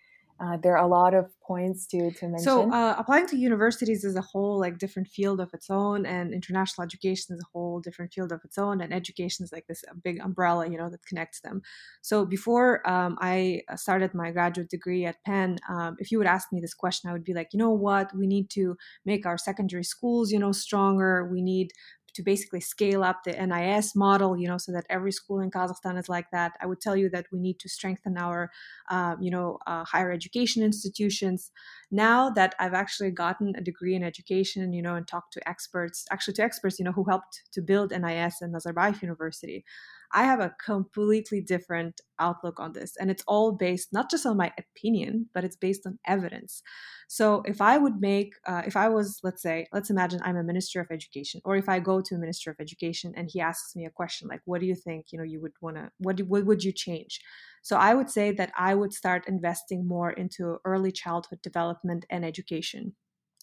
uh, 0.40 0.56
there 0.62 0.76
are 0.76 0.84
a 0.84 0.88
lot 0.88 1.14
of 1.14 1.26
points 1.46 1.86
to 1.86 2.10
to 2.12 2.28
mention. 2.28 2.44
So 2.44 2.72
uh, 2.72 2.94
applying 2.98 3.26
to 3.28 3.36
universities 3.36 4.04
is 4.04 4.16
a 4.16 4.20
whole 4.20 4.58
like 4.60 4.78
different 4.78 5.08
field 5.08 5.40
of 5.40 5.50
its 5.52 5.70
own, 5.70 6.06
and 6.06 6.32
international 6.32 6.84
education 6.84 7.34
is 7.34 7.40
a 7.40 7.48
whole 7.52 7.80
different 7.80 8.12
field 8.12 8.32
of 8.32 8.40
its 8.44 8.58
own, 8.58 8.80
and 8.80 8.92
education 8.92 9.44
is 9.44 9.52
like 9.52 9.66
this 9.66 9.84
big 10.04 10.20
umbrella, 10.20 10.68
you 10.68 10.78
know, 10.78 10.90
that 10.90 11.04
connects 11.06 11.40
them. 11.40 11.62
So 12.02 12.24
before 12.24 12.88
um, 12.88 13.16
I 13.20 13.62
started 13.76 14.14
my 14.14 14.30
graduate 14.30 14.70
degree 14.70 15.04
at 15.04 15.22
Penn, 15.24 15.58
um, 15.68 15.96
if 15.98 16.10
you 16.10 16.18
would 16.18 16.26
ask 16.26 16.52
me 16.52 16.60
this 16.60 16.74
question, 16.74 17.10
I 17.10 17.12
would 17.12 17.24
be 17.24 17.34
like, 17.34 17.48
you 17.52 17.58
know 17.58 17.70
what, 17.70 18.14
we 18.14 18.26
need 18.26 18.50
to 18.50 18.76
make 19.04 19.26
our 19.26 19.38
secondary 19.38 19.84
schools, 19.84 20.30
you 20.30 20.38
know, 20.38 20.52
stronger. 20.52 21.28
We 21.30 21.42
need 21.42 21.72
to 22.18 22.22
basically 22.24 22.60
scale 22.60 23.04
up 23.04 23.22
the 23.22 23.30
NIS 23.46 23.94
model, 23.94 24.36
you 24.36 24.48
know, 24.48 24.58
so 24.58 24.72
that 24.72 24.84
every 24.90 25.12
school 25.12 25.38
in 25.38 25.52
Kazakhstan 25.52 25.96
is 25.96 26.08
like 26.08 26.28
that. 26.32 26.50
I 26.60 26.66
would 26.66 26.80
tell 26.80 26.96
you 26.96 27.08
that 27.10 27.26
we 27.30 27.38
need 27.38 27.60
to 27.60 27.68
strengthen 27.68 28.18
our, 28.18 28.50
uh, 28.90 29.14
you 29.20 29.30
know, 29.30 29.58
uh, 29.68 29.84
higher 29.84 30.10
education 30.10 30.64
institutions. 30.64 31.52
Now 31.90 32.30
that 32.30 32.54
I've 32.58 32.74
actually 32.74 33.10
gotten 33.10 33.54
a 33.56 33.62
degree 33.62 33.94
in 33.94 34.02
education, 34.02 34.72
you 34.72 34.82
know, 34.82 34.94
and 34.94 35.06
talked 35.06 35.32
to 35.34 35.48
experts, 35.48 36.04
actually 36.10 36.34
to 36.34 36.42
experts, 36.42 36.78
you 36.78 36.84
know, 36.84 36.92
who 36.92 37.04
helped 37.04 37.42
to 37.52 37.62
build 37.62 37.92
NIS 37.92 38.42
and 38.42 38.54
Nazarbayev 38.54 39.00
University, 39.00 39.64
I 40.12 40.24
have 40.24 40.40
a 40.40 40.54
completely 40.64 41.40
different 41.40 42.00
outlook 42.18 42.60
on 42.60 42.72
this. 42.72 42.96
And 42.96 43.10
it's 43.10 43.22
all 43.26 43.52
based 43.52 43.92
not 43.92 44.10
just 44.10 44.26
on 44.26 44.36
my 44.36 44.52
opinion, 44.58 45.28
but 45.34 45.44
it's 45.44 45.56
based 45.56 45.86
on 45.86 45.98
evidence. 46.06 46.62
So 47.08 47.42
if 47.46 47.60
I 47.60 47.78
would 47.78 48.00
make, 48.00 48.34
uh, 48.46 48.62
if 48.66 48.76
I 48.76 48.88
was, 48.88 49.20
let's 49.22 49.42
say, 49.42 49.66
let's 49.72 49.90
imagine 49.90 50.20
I'm 50.22 50.36
a 50.36 50.42
minister 50.42 50.80
of 50.80 50.90
education, 50.90 51.40
or 51.44 51.56
if 51.56 51.68
I 51.68 51.78
go 51.78 52.00
to 52.00 52.14
a 52.14 52.18
minister 52.18 52.50
of 52.50 52.56
education 52.60 53.12
and 53.16 53.30
he 53.30 53.40
asks 53.40 53.76
me 53.76 53.84
a 53.86 53.90
question 53.90 54.28
like, 54.28 54.40
what 54.44 54.60
do 54.60 54.66
you 54.66 54.74
think, 54.74 55.06
you 55.10 55.18
know, 55.18 55.24
you 55.24 55.40
would 55.40 55.52
want 55.60 55.76
to, 55.76 55.90
what, 55.98 56.20
what 56.20 56.44
would 56.46 56.64
you 56.64 56.72
change? 56.72 57.20
So 57.62 57.76
I 57.76 57.94
would 57.94 58.10
say 58.10 58.32
that 58.32 58.52
I 58.56 58.74
would 58.74 58.92
start 58.92 59.28
investing 59.28 59.86
more 59.86 60.10
into 60.10 60.58
early 60.64 60.92
childhood 60.92 61.42
development 61.42 62.04
and 62.10 62.24
education 62.24 62.94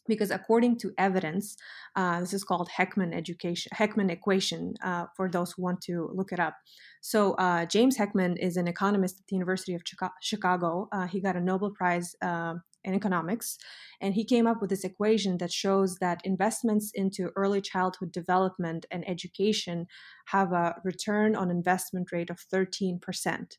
because 0.07 0.31
according 0.31 0.77
to 0.79 0.93
evidence, 0.97 1.55
uh, 1.95 2.19
this 2.19 2.33
is 2.33 2.43
called 2.43 2.69
Heckman 2.69 3.13
education 3.13 3.71
Heckman 3.75 4.11
equation 4.11 4.75
uh, 4.83 5.05
for 5.15 5.29
those 5.29 5.51
who 5.51 5.63
want 5.63 5.81
to 5.81 6.09
look 6.13 6.31
it 6.31 6.39
up. 6.39 6.55
So 7.01 7.33
uh, 7.33 7.65
James 7.65 7.97
Heckman 7.97 8.37
is 8.37 8.57
an 8.57 8.67
economist 8.67 9.19
at 9.19 9.27
the 9.27 9.35
University 9.35 9.73
of 9.73 9.83
Chicago. 10.21 10.87
Uh, 10.91 11.07
he 11.07 11.19
got 11.19 11.35
a 11.35 11.41
Nobel 11.41 11.71
Prize 11.71 12.15
uh, 12.21 12.55
in 12.83 12.93
economics, 12.93 13.57
and 13.99 14.13
he 14.13 14.23
came 14.23 14.45
up 14.45 14.61
with 14.61 14.69
this 14.69 14.83
equation 14.83 15.39
that 15.39 15.51
shows 15.51 15.97
that 15.97 16.21
investments 16.23 16.91
into 16.93 17.31
early 17.35 17.61
childhood 17.61 18.11
development 18.11 18.85
and 18.91 19.07
education 19.09 19.87
have 20.27 20.51
a 20.51 20.75
return 20.83 21.35
on 21.35 21.49
investment 21.49 22.11
rate 22.11 22.29
of 22.29 22.39
13 22.39 22.99
percent. 22.99 23.57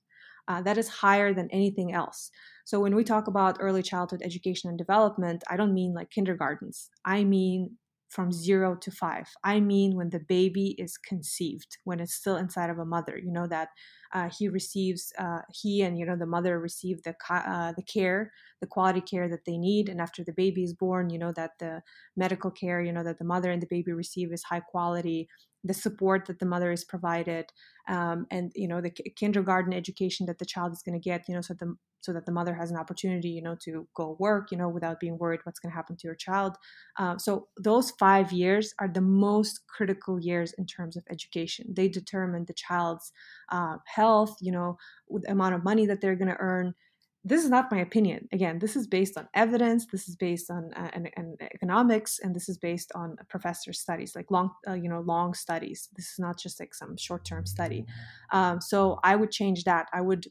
Uh, 0.48 0.62
that 0.62 0.78
is 0.78 0.88
higher 0.88 1.34
than 1.34 1.50
anything 1.50 1.92
else. 1.92 2.30
So 2.64 2.80
when 2.80 2.94
we 2.94 3.04
talk 3.04 3.26
about 3.26 3.56
early 3.60 3.82
childhood 3.82 4.22
education 4.22 4.68
and 4.68 4.78
development, 4.78 5.42
I 5.50 5.56
don't 5.56 5.74
mean 5.74 5.92
like 5.94 6.10
kindergartens. 6.10 6.90
I 7.04 7.24
mean 7.24 7.78
from 8.08 8.30
zero 8.32 8.76
to 8.76 8.90
five. 8.90 9.28
I 9.42 9.58
mean 9.60 9.96
when 9.96 10.10
the 10.10 10.20
baby 10.20 10.76
is 10.78 10.96
conceived, 10.96 11.78
when 11.84 11.98
it's 12.00 12.14
still 12.14 12.36
inside 12.36 12.70
of 12.70 12.78
a 12.78 12.84
mother. 12.84 13.18
You 13.18 13.32
know 13.32 13.48
that 13.48 13.70
uh, 14.12 14.30
he 14.36 14.48
receives, 14.48 15.12
uh, 15.18 15.40
he 15.52 15.82
and 15.82 15.98
you 15.98 16.06
know 16.06 16.16
the 16.16 16.26
mother 16.26 16.58
receive 16.60 17.02
the 17.02 17.14
uh, 17.28 17.72
the 17.72 17.82
care, 17.82 18.32
the 18.60 18.66
quality 18.66 19.00
care 19.00 19.28
that 19.28 19.44
they 19.44 19.58
need, 19.58 19.88
and 19.88 20.00
after 20.00 20.22
the 20.24 20.32
baby 20.32 20.62
is 20.62 20.74
born, 20.74 21.10
you 21.10 21.18
know 21.18 21.32
that 21.32 21.52
the 21.58 21.82
medical 22.16 22.50
care, 22.50 22.80
you 22.80 22.92
know 22.92 23.02
that 23.04 23.18
the 23.18 23.24
mother 23.24 23.50
and 23.50 23.60
the 23.62 23.66
baby 23.68 23.92
receive 23.92 24.32
is 24.32 24.44
high 24.44 24.60
quality 24.60 25.28
the 25.66 25.74
support 25.74 26.26
that 26.26 26.38
the 26.38 26.46
mother 26.46 26.70
is 26.70 26.84
provided 26.84 27.46
um, 27.88 28.26
and 28.30 28.52
you 28.54 28.68
know 28.68 28.80
the 28.80 28.90
kindergarten 28.90 29.72
education 29.72 30.26
that 30.26 30.38
the 30.38 30.44
child 30.44 30.72
is 30.72 30.82
going 30.82 30.98
to 30.98 31.08
get 31.08 31.28
you 31.28 31.34
know 31.34 31.40
so 31.40 31.54
the 31.54 31.74
so 32.00 32.12
that 32.12 32.24
the 32.24 32.32
mother 32.32 32.54
has 32.54 32.70
an 32.70 32.76
opportunity 32.76 33.28
you 33.28 33.42
know 33.42 33.56
to 33.64 33.86
go 33.94 34.16
work 34.20 34.50
you 34.50 34.58
know 34.58 34.68
without 34.68 35.00
being 35.00 35.18
worried 35.18 35.40
what's 35.44 35.58
going 35.58 35.70
to 35.70 35.76
happen 35.76 35.96
to 35.96 36.06
your 36.06 36.14
child. 36.14 36.56
Uh, 36.98 37.18
so 37.18 37.48
those 37.58 37.90
five 37.92 38.32
years 38.32 38.72
are 38.78 38.88
the 38.88 39.00
most 39.00 39.62
critical 39.68 40.20
years 40.20 40.52
in 40.52 40.66
terms 40.66 40.96
of 40.96 41.04
education. 41.10 41.66
They 41.74 41.88
determine 41.88 42.44
the 42.46 42.54
child's 42.54 43.12
uh, 43.50 43.76
health 43.86 44.36
you 44.40 44.52
know 44.52 44.76
the 45.10 45.30
amount 45.30 45.54
of 45.54 45.64
money 45.64 45.86
that 45.86 46.00
they're 46.00 46.16
going 46.16 46.28
to 46.28 46.40
earn 46.40 46.74
this 47.26 47.42
is 47.42 47.50
not 47.50 47.72
my 47.72 47.78
opinion. 47.78 48.28
Again, 48.30 48.60
this 48.60 48.76
is 48.76 48.86
based 48.86 49.18
on 49.18 49.28
evidence. 49.34 49.86
This 49.86 50.08
is 50.08 50.14
based 50.14 50.48
on 50.48 50.72
uh, 50.74 50.90
an, 50.92 51.08
an 51.16 51.36
economics, 51.40 52.20
and 52.20 52.36
this 52.36 52.48
is 52.48 52.56
based 52.56 52.92
on 52.94 53.16
professor 53.28 53.72
studies, 53.72 54.14
like 54.14 54.30
long, 54.30 54.50
uh, 54.68 54.74
you 54.74 54.88
know, 54.88 55.00
long 55.00 55.34
studies. 55.34 55.88
This 55.96 56.06
is 56.12 56.20
not 56.20 56.38
just 56.38 56.60
like 56.60 56.72
some 56.72 56.96
short-term 56.96 57.44
study. 57.44 57.84
Um, 58.32 58.60
so 58.60 59.00
I 59.02 59.16
would 59.16 59.32
change 59.32 59.64
that. 59.64 59.88
I 59.92 60.02
would 60.02 60.28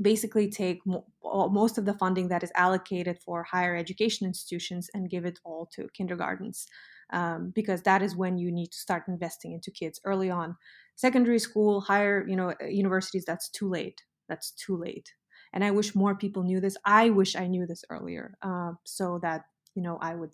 basically 0.00 0.50
take 0.50 0.80
mo- 0.86 1.04
most 1.22 1.76
of 1.76 1.84
the 1.84 1.94
funding 1.94 2.28
that 2.28 2.42
is 2.42 2.52
allocated 2.56 3.18
for 3.18 3.42
higher 3.42 3.76
education 3.76 4.26
institutions 4.26 4.88
and 4.94 5.10
give 5.10 5.26
it 5.26 5.38
all 5.44 5.68
to 5.74 5.88
kindergartens 5.94 6.66
um, 7.12 7.52
because 7.54 7.82
that 7.82 8.02
is 8.02 8.16
when 8.16 8.38
you 8.38 8.50
need 8.50 8.72
to 8.72 8.78
start 8.78 9.04
investing 9.08 9.52
into 9.52 9.70
kids 9.70 10.00
early 10.04 10.30
on 10.30 10.56
secondary 10.96 11.38
school 11.38 11.80
higher 11.80 12.26
you 12.26 12.34
know 12.34 12.54
uh, 12.60 12.66
universities 12.66 13.24
that's 13.24 13.48
too 13.50 13.68
late 13.68 14.02
that's 14.28 14.50
too 14.52 14.76
late 14.76 15.12
and 15.54 15.64
i 15.64 15.72
wish 15.72 15.94
more 15.96 16.16
people 16.16 16.44
knew 16.44 16.60
this. 16.60 16.76
I 16.84 17.10
wish 17.10 17.36
i 17.36 17.46
knew 17.48 17.66
this 17.66 17.84
earlier 17.90 18.38
uh, 18.42 18.74
so 18.84 19.18
that 19.20 19.46
you 19.76 19.82
know 19.82 19.98
i 20.02 20.14
would 20.16 20.32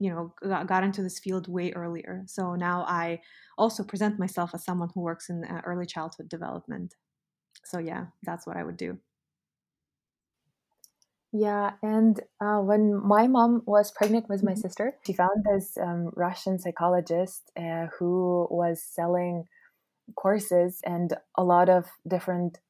you 0.00 0.10
know 0.10 0.34
got 0.66 0.84
into 0.84 1.02
this 1.02 1.18
field 1.20 1.48
way 1.48 1.72
earlier. 1.74 2.24
So 2.26 2.56
now 2.56 2.84
i 2.88 3.22
also 3.58 3.84
present 3.84 4.18
myself 4.18 4.54
as 4.54 4.64
someone 4.64 4.90
who 4.94 5.02
works 5.02 5.30
in 5.30 5.44
uh, 5.44 5.62
early 5.64 5.86
childhood 5.86 6.28
development. 6.28 6.96
So 7.64 7.78
yeah 7.80 8.08
that's 8.24 8.46
what 8.46 8.56
i 8.58 8.64
would 8.64 8.78
do. 8.78 9.00
Yeah, 11.32 11.72
and 11.82 12.20
uh, 12.40 12.60
when 12.60 12.94
my 12.94 13.26
mom 13.26 13.62
was 13.66 13.90
pregnant 13.90 14.28
with 14.28 14.44
my 14.44 14.54
Mhm. 14.54 14.54
sister, 14.54 14.98
she 15.04 15.12
found 15.12 15.44
this 15.44 15.76
um, 15.76 16.10
Russian 16.14 16.58
psychologist 16.60 17.50
uh, 17.56 17.86
who 17.98 18.46
was 18.50 18.82
selling 18.82 19.48
courses 20.16 20.80
and 20.86 21.14
a 21.36 21.44
lot 21.44 21.68
of 21.70 21.90
different 22.08 22.60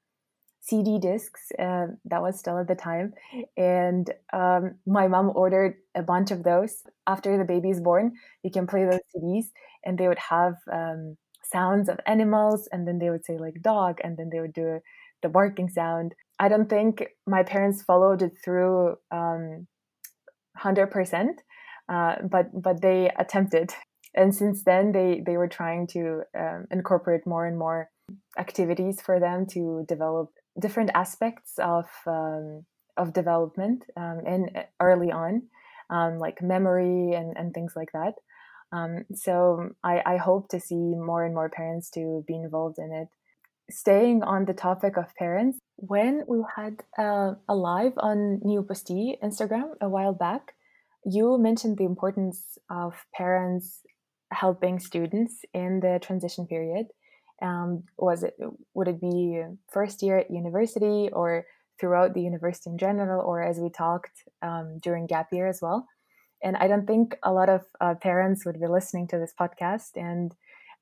CD 0.65 0.99
discs. 0.99 1.53
Uh, 1.59 1.89
that 2.07 2.23
was 2.23 2.39
still 2.39 2.59
at 2.59 2.69
the 2.69 2.75
time, 2.75 3.13
and 3.57 4.11
um, 4.33 4.77
my 4.87 5.07
mom 5.09 5.33
ordered 5.35 5.75
a 5.95 6.03
bunch 6.03 6.31
of 6.31 6.43
those. 6.43 6.83
After 7.07 7.37
the 7.37 7.45
baby's 7.45 7.81
born, 7.81 8.15
you 8.43 8.51
can 8.51 8.67
play 8.67 8.85
those 8.85 9.01
CDs, 9.15 9.47
and 9.85 9.99
they 9.99 10.09
would 10.09 10.19
have 10.31 10.55
um, 10.73 11.17
sounds 11.43 11.89
of 11.89 12.01
animals, 12.07 12.69
and 12.73 12.89
then 12.89 12.99
they 12.99 13.11
would 13.11 13.25
say 13.25 13.37
like 13.39 13.61
dog, 13.61 14.01
and 14.03 14.17
then 14.17 14.31
they 14.33 14.41
would 14.41 14.55
do 14.55 14.81
the 15.23 15.29
barking 15.29 15.69
sound. 15.69 16.15
I 16.39 16.49
don't 16.49 16.69
think 16.69 17.05
my 17.27 17.43
parents 17.43 17.83
followed 17.83 18.23
it 18.23 18.33
through 18.43 18.97
um, 19.11 19.67
100%, 20.59 21.29
uh, 21.89 22.15
but 22.31 22.47
but 22.63 22.81
they 22.81 23.11
attempted. 23.19 23.75
And 24.15 24.35
since 24.35 24.63
then, 24.63 24.93
they, 24.93 25.23
they 25.27 25.37
were 25.37 25.49
trying 25.49 25.89
to 25.89 26.23
um, 26.39 26.67
incorporate 26.71 27.27
more 27.27 27.47
and 27.47 27.59
more 27.59 27.91
activities 28.39 29.01
for 29.01 29.19
them 29.19 29.45
to 29.47 29.85
develop 29.89 30.31
different 30.61 30.91
aspects 30.95 31.59
of 31.59 31.87
um, 32.07 32.65
of 32.97 33.13
development 33.13 33.85
um, 33.97 34.21
and 34.27 34.51
early 34.81 35.11
on, 35.11 35.43
um, 35.91 36.19
like 36.19 36.41
memory 36.41 37.13
and, 37.13 37.37
and 37.37 37.53
things 37.53 37.73
like 37.75 37.91
that. 37.93 38.15
Um, 38.73 39.05
so 39.15 39.71
I, 39.83 40.03
I 40.07 40.17
hope 40.17 40.49
to 40.51 40.61
see 40.61 40.75
more 40.75 41.25
and 41.25 41.35
more 41.35 41.49
parents 41.49 41.91
to 41.91 42.25
be 42.27 42.35
involved 42.35 42.79
in 42.79 42.93
it 42.93 43.09
staying 43.71 44.23
on 44.23 44.45
the 44.45 44.53
topic 44.53 44.97
of 44.97 45.15
parents, 45.17 45.59
when 45.77 46.23
we 46.29 46.39
had 46.57 46.83
uh, 46.99 47.35
a 47.49 47.55
live 47.55 47.93
on 47.99 48.41
New 48.45 48.63
Posti 48.63 49.19
Instagram 49.23 49.73
a 49.81 49.89
while 49.89 50.13
back, 50.13 50.55
you 51.05 51.39
mentioned 51.39 51.79
the 51.79 51.85
importance 51.85 52.59
of 52.71 52.95
parents 53.15 53.81
helping 54.33 54.79
students 54.79 55.43
in 55.53 55.81
the 55.81 55.99
transition 56.03 56.47
period. 56.47 56.87
Um, 57.43 57.85
was 57.99 58.23
it 58.23 58.35
would 58.75 58.89
it 58.89 59.01
be 59.01 59.43
first 59.71 60.03
year 60.03 60.19
at 60.19 60.31
university 60.31 61.11
or 61.13 61.45
throughout 61.81 62.15
the 62.15 62.23
university 62.23 62.71
in 62.71 62.79
general, 62.79 63.25
or 63.25 63.43
as 63.43 63.59
we 63.59 63.71
talked 63.71 64.23
um, 64.43 64.79
during 64.81 65.07
gap 65.07 65.29
year 65.33 65.49
as 65.49 65.61
well? 65.61 65.87
And 66.43 66.57
I 66.57 66.69
don't 66.69 66.87
think 66.87 67.17
a 67.23 67.33
lot 67.33 67.49
of 67.49 67.63
uh, 67.81 67.95
parents 67.95 68.45
would 68.45 68.61
be 68.61 68.67
listening 68.67 69.09
to 69.09 69.19
this 69.19 69.33
podcast, 69.39 69.97
and 69.97 70.33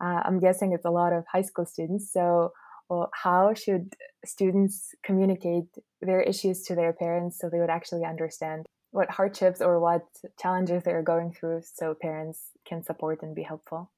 uh, 0.01 0.23
I'm 0.25 0.41
guessing 0.41 0.73
it's 0.73 0.85
a 0.85 0.91
lot 0.91 1.13
of 1.13 1.25
high 1.33 1.43
school 1.43 1.65
students. 1.65 2.13
So 2.13 2.53
well, 2.93 3.11
how 3.15 3.55
should 3.55 3.95
students 4.25 4.95
communicate 5.03 5.65
their 6.03 6.21
issues 6.21 6.63
to 6.65 6.75
their 6.75 6.93
parents 6.93 7.39
so 7.39 7.49
they 7.49 7.59
would 7.59 7.71
actually 7.71 8.05
understand 8.05 8.67
what 8.91 9.11
hardships 9.11 9.63
or 9.63 9.81
what 9.81 10.03
challenges 10.39 10.83
they're 10.83 11.03
going 11.03 11.33
through 11.33 11.63
so 11.63 11.95
parents 11.95 12.51
can 12.67 12.83
support 12.83 13.23
and 13.23 13.35
be 13.35 13.43
helpful? 13.43 13.91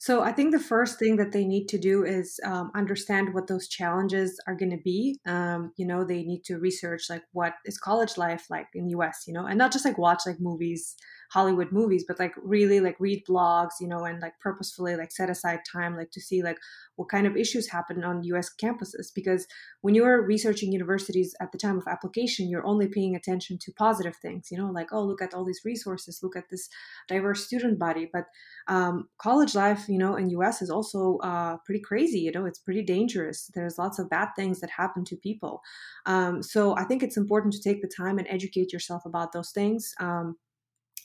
So 0.00 0.22
I 0.22 0.30
think 0.30 0.52
the 0.52 0.60
first 0.60 0.98
thing 1.00 1.16
that 1.16 1.32
they 1.32 1.44
need 1.44 1.66
to 1.68 1.78
do 1.78 2.04
is 2.04 2.38
um, 2.44 2.70
understand 2.74 3.34
what 3.34 3.48
those 3.48 3.66
challenges 3.66 4.40
are 4.46 4.54
going 4.54 4.70
to 4.70 4.82
be. 4.82 5.18
Um, 5.26 5.72
you 5.76 5.84
know, 5.84 6.04
they 6.04 6.22
need 6.22 6.44
to 6.44 6.58
research 6.58 7.10
like 7.10 7.24
what 7.32 7.54
is 7.64 7.78
college 7.78 8.16
life 8.16 8.46
like 8.48 8.68
in 8.74 8.84
the 8.84 8.90
U.S. 8.90 9.24
You 9.26 9.34
know, 9.34 9.46
and 9.46 9.58
not 9.58 9.72
just 9.72 9.84
like 9.84 9.98
watch 9.98 10.22
like 10.24 10.38
movies, 10.38 10.94
Hollywood 11.30 11.72
movies, 11.72 12.04
but 12.06 12.18
like 12.18 12.32
really 12.42 12.80
like 12.80 12.96
read 12.98 13.24
blogs. 13.28 13.80
You 13.80 13.88
know, 13.88 14.04
and 14.04 14.20
like 14.20 14.38
purposefully 14.40 14.96
like 14.96 15.12
set 15.12 15.30
aside 15.30 15.60
time 15.70 15.96
like 15.96 16.10
to 16.12 16.20
see 16.20 16.42
like 16.42 16.58
what 16.96 17.08
kind 17.08 17.26
of 17.26 17.36
issues 17.36 17.68
happen 17.68 18.02
on 18.02 18.24
US 18.24 18.50
campuses. 18.60 19.12
Because 19.14 19.46
when 19.82 19.94
you're 19.94 20.26
researching 20.26 20.72
universities 20.72 21.34
at 21.40 21.52
the 21.52 21.58
time 21.58 21.78
of 21.78 21.86
application, 21.86 22.48
you're 22.48 22.66
only 22.66 22.88
paying 22.88 23.14
attention 23.14 23.56
to 23.58 23.72
positive 23.72 24.16
things, 24.16 24.48
you 24.50 24.58
know, 24.58 24.70
like, 24.70 24.92
oh, 24.92 25.04
look 25.04 25.22
at 25.22 25.32
all 25.32 25.44
these 25.44 25.62
resources, 25.64 26.20
look 26.22 26.36
at 26.36 26.50
this 26.50 26.68
diverse 27.06 27.44
student 27.44 27.78
body. 27.78 28.10
But 28.12 28.24
um, 28.66 29.08
college 29.18 29.54
life, 29.54 29.88
you 29.88 29.98
know, 29.98 30.16
in 30.16 30.30
US 30.30 30.60
is 30.60 30.70
also 30.70 31.18
uh, 31.18 31.58
pretty 31.64 31.80
crazy, 31.80 32.18
you 32.20 32.32
know, 32.32 32.46
it's 32.46 32.58
pretty 32.58 32.82
dangerous. 32.82 33.50
There's 33.54 33.78
lots 33.78 34.00
of 34.00 34.10
bad 34.10 34.30
things 34.34 34.60
that 34.60 34.70
happen 34.70 35.04
to 35.04 35.16
people. 35.16 35.60
Um, 36.06 36.42
so 36.42 36.76
I 36.76 36.84
think 36.84 37.02
it's 37.04 37.16
important 37.16 37.54
to 37.54 37.62
take 37.62 37.80
the 37.80 37.88
time 37.96 38.18
and 38.18 38.26
educate 38.28 38.72
yourself 38.72 39.04
about 39.06 39.32
those 39.32 39.52
things. 39.52 39.94
Um, 40.00 40.36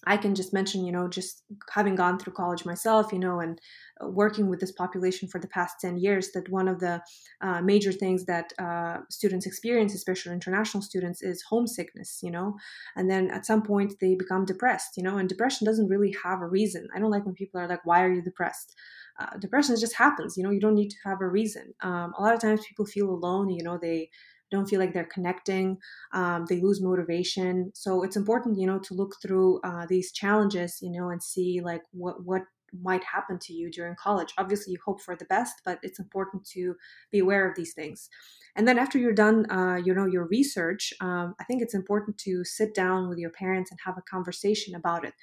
I 0.05 0.17
can 0.17 0.35
just 0.35 0.53
mention, 0.53 0.85
you 0.85 0.91
know, 0.91 1.07
just 1.07 1.43
having 1.71 1.95
gone 1.95 2.19
through 2.19 2.33
college 2.33 2.65
myself, 2.65 3.11
you 3.13 3.19
know, 3.19 3.39
and 3.39 3.59
uh, 4.01 4.07
working 4.07 4.49
with 4.49 4.59
this 4.59 4.71
population 4.71 5.27
for 5.27 5.39
the 5.39 5.47
past 5.47 5.77
10 5.81 5.97
years, 5.97 6.31
that 6.33 6.49
one 6.49 6.67
of 6.67 6.79
the 6.79 7.01
uh, 7.41 7.61
major 7.61 7.91
things 7.91 8.25
that 8.25 8.51
uh, 8.59 8.99
students 9.09 9.45
experience, 9.45 9.93
especially 9.93 10.33
international 10.33 10.81
students, 10.81 11.21
is 11.21 11.43
homesickness, 11.49 12.19
you 12.21 12.31
know, 12.31 12.55
and 12.95 13.09
then 13.09 13.29
at 13.31 13.45
some 13.45 13.61
point 13.63 13.93
they 14.01 14.15
become 14.15 14.45
depressed, 14.45 14.97
you 14.97 15.03
know, 15.03 15.17
and 15.17 15.29
depression 15.29 15.65
doesn't 15.65 15.87
really 15.87 16.15
have 16.23 16.41
a 16.41 16.47
reason. 16.47 16.87
I 16.95 16.99
don't 16.99 17.11
like 17.11 17.25
when 17.25 17.35
people 17.35 17.59
are 17.59 17.67
like, 17.67 17.85
why 17.85 18.03
are 18.03 18.11
you 18.11 18.21
depressed? 18.21 18.75
Uh, 19.19 19.37
depression 19.37 19.75
just 19.79 19.95
happens, 19.95 20.35
you 20.37 20.43
know, 20.43 20.49
you 20.49 20.59
don't 20.59 20.75
need 20.75 20.89
to 20.89 20.97
have 21.03 21.21
a 21.21 21.27
reason. 21.27 21.73
Um, 21.81 22.13
a 22.17 22.21
lot 22.21 22.33
of 22.33 22.41
times 22.41 22.65
people 22.67 22.85
feel 22.85 23.09
alone, 23.09 23.49
you 23.49 23.63
know, 23.63 23.77
they, 23.81 24.09
don't 24.53 24.69
feel 24.69 24.79
like 24.79 24.93
they're 24.93 25.13
connecting 25.17 25.77
um, 26.13 26.45
they 26.49 26.61
lose 26.61 26.81
motivation. 26.81 27.71
So 27.73 28.03
it's 28.03 28.15
important 28.15 28.59
you 28.59 28.67
know 28.67 28.79
to 28.79 28.93
look 28.93 29.15
through 29.21 29.59
uh, 29.63 29.85
these 29.87 30.11
challenges 30.11 30.79
you 30.81 30.91
know 30.91 31.09
and 31.09 31.21
see 31.21 31.61
like 31.61 31.83
what 31.91 32.23
what 32.23 32.43
might 32.81 33.03
happen 33.03 33.38
to 33.39 33.53
you 33.53 33.69
during 33.69 33.95
college 33.95 34.33
obviously 34.38 34.73
you 34.73 34.79
hope 34.86 35.01
for 35.01 35.15
the 35.15 35.25
best 35.25 35.62
but 35.65 35.79
it's 35.83 35.99
important 35.99 36.45
to 36.45 36.75
be 37.12 37.19
aware 37.19 37.49
of 37.49 37.55
these 37.55 37.73
things 37.73 38.09
and 38.55 38.67
then 38.67 38.77
after 38.77 38.97
you're 38.97 39.13
done 39.13 39.49
uh, 39.51 39.75
you 39.75 39.93
know 39.93 40.05
your 40.05 40.27
research 40.27 40.93
um, 41.01 41.36
i 41.39 41.43
think 41.43 41.62
it's 41.62 41.75
important 41.75 42.17
to 42.17 42.43
sit 42.43 42.73
down 42.73 43.09
with 43.09 43.17
your 43.17 43.31
parents 43.31 43.71
and 43.71 43.79
have 43.86 43.97
a 43.97 44.01
conversation 44.01 44.75
about 44.75 45.05
it 45.05 45.13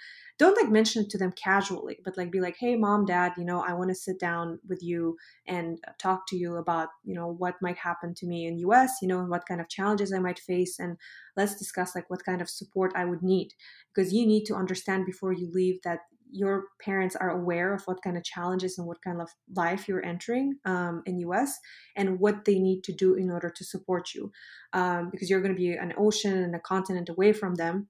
don't 0.41 0.57
like 0.57 0.71
mention 0.71 1.05
it 1.05 1.11
to 1.11 1.19
them 1.19 1.33
casually, 1.33 1.99
but 2.03 2.17
like 2.17 2.33
be 2.33 2.41
like, 2.41 2.57
hey, 2.59 2.75
mom, 2.75 3.05
dad, 3.05 3.33
you 3.37 3.45
know, 3.45 3.61
I 3.61 3.75
want 3.75 3.91
to 3.91 3.95
sit 3.95 4.19
down 4.19 4.59
with 4.67 4.83
you 4.83 5.19
and 5.47 5.79
talk 5.99 6.27
to 6.29 6.37
you 6.37 6.57
about, 6.57 6.89
you 7.05 7.15
know, 7.15 7.29
what 7.31 7.57
might 7.61 7.77
happen 7.77 8.15
to 8.15 8.27
me 8.27 8.47
in 8.47 8.57
US, 8.61 8.91
you 9.03 9.09
know, 9.09 9.23
what 9.23 9.47
kind 9.47 9.61
of 9.61 9.69
challenges 9.69 10.15
I 10.15 10.19
might 10.19 10.39
face. 10.39 10.79
And 10.79 10.97
let's 11.37 11.57
discuss 11.57 11.95
like 11.95 12.09
what 12.09 12.25
kind 12.25 12.41
of 12.41 12.49
support 12.49 12.93
I 12.97 13.05
would 13.05 13.23
need. 13.23 13.51
Because 13.95 14.15
you 14.15 14.27
need 14.27 14.47
to 14.47 14.55
understand 14.55 15.05
before 15.05 15.35
you 15.35 15.51
leave 15.53 15.83
that 15.85 16.01
your 16.33 16.65
parents 16.83 17.17
are 17.17 17.31
aware 17.31 17.75
of 17.75 17.83
what 17.85 18.03
kind 18.03 18.17
of 18.17 18.25
challenges 18.25 18.79
and 18.79 18.87
what 18.87 19.03
kind 19.03 19.21
of 19.21 19.29
life 19.55 19.89
you're 19.89 20.05
entering 20.05 20.55
um, 20.65 21.03
in 21.07 21.19
us 21.19 21.59
and 21.97 22.19
what 22.19 22.45
they 22.45 22.59
need 22.59 22.83
to 22.85 22.93
do 22.93 23.15
in 23.15 23.31
order 23.31 23.51
to 23.51 23.65
support 23.65 24.09
you 24.15 24.31
um, 24.73 25.11
because 25.11 25.29
you're 25.29 25.41
going 25.41 25.55
to 25.55 25.59
be 25.59 25.73
an 25.73 25.93
ocean 25.97 26.43
and 26.43 26.55
a 26.55 26.61
continent 26.61 27.09
away 27.09 27.33
from 27.33 27.55
them 27.55 27.89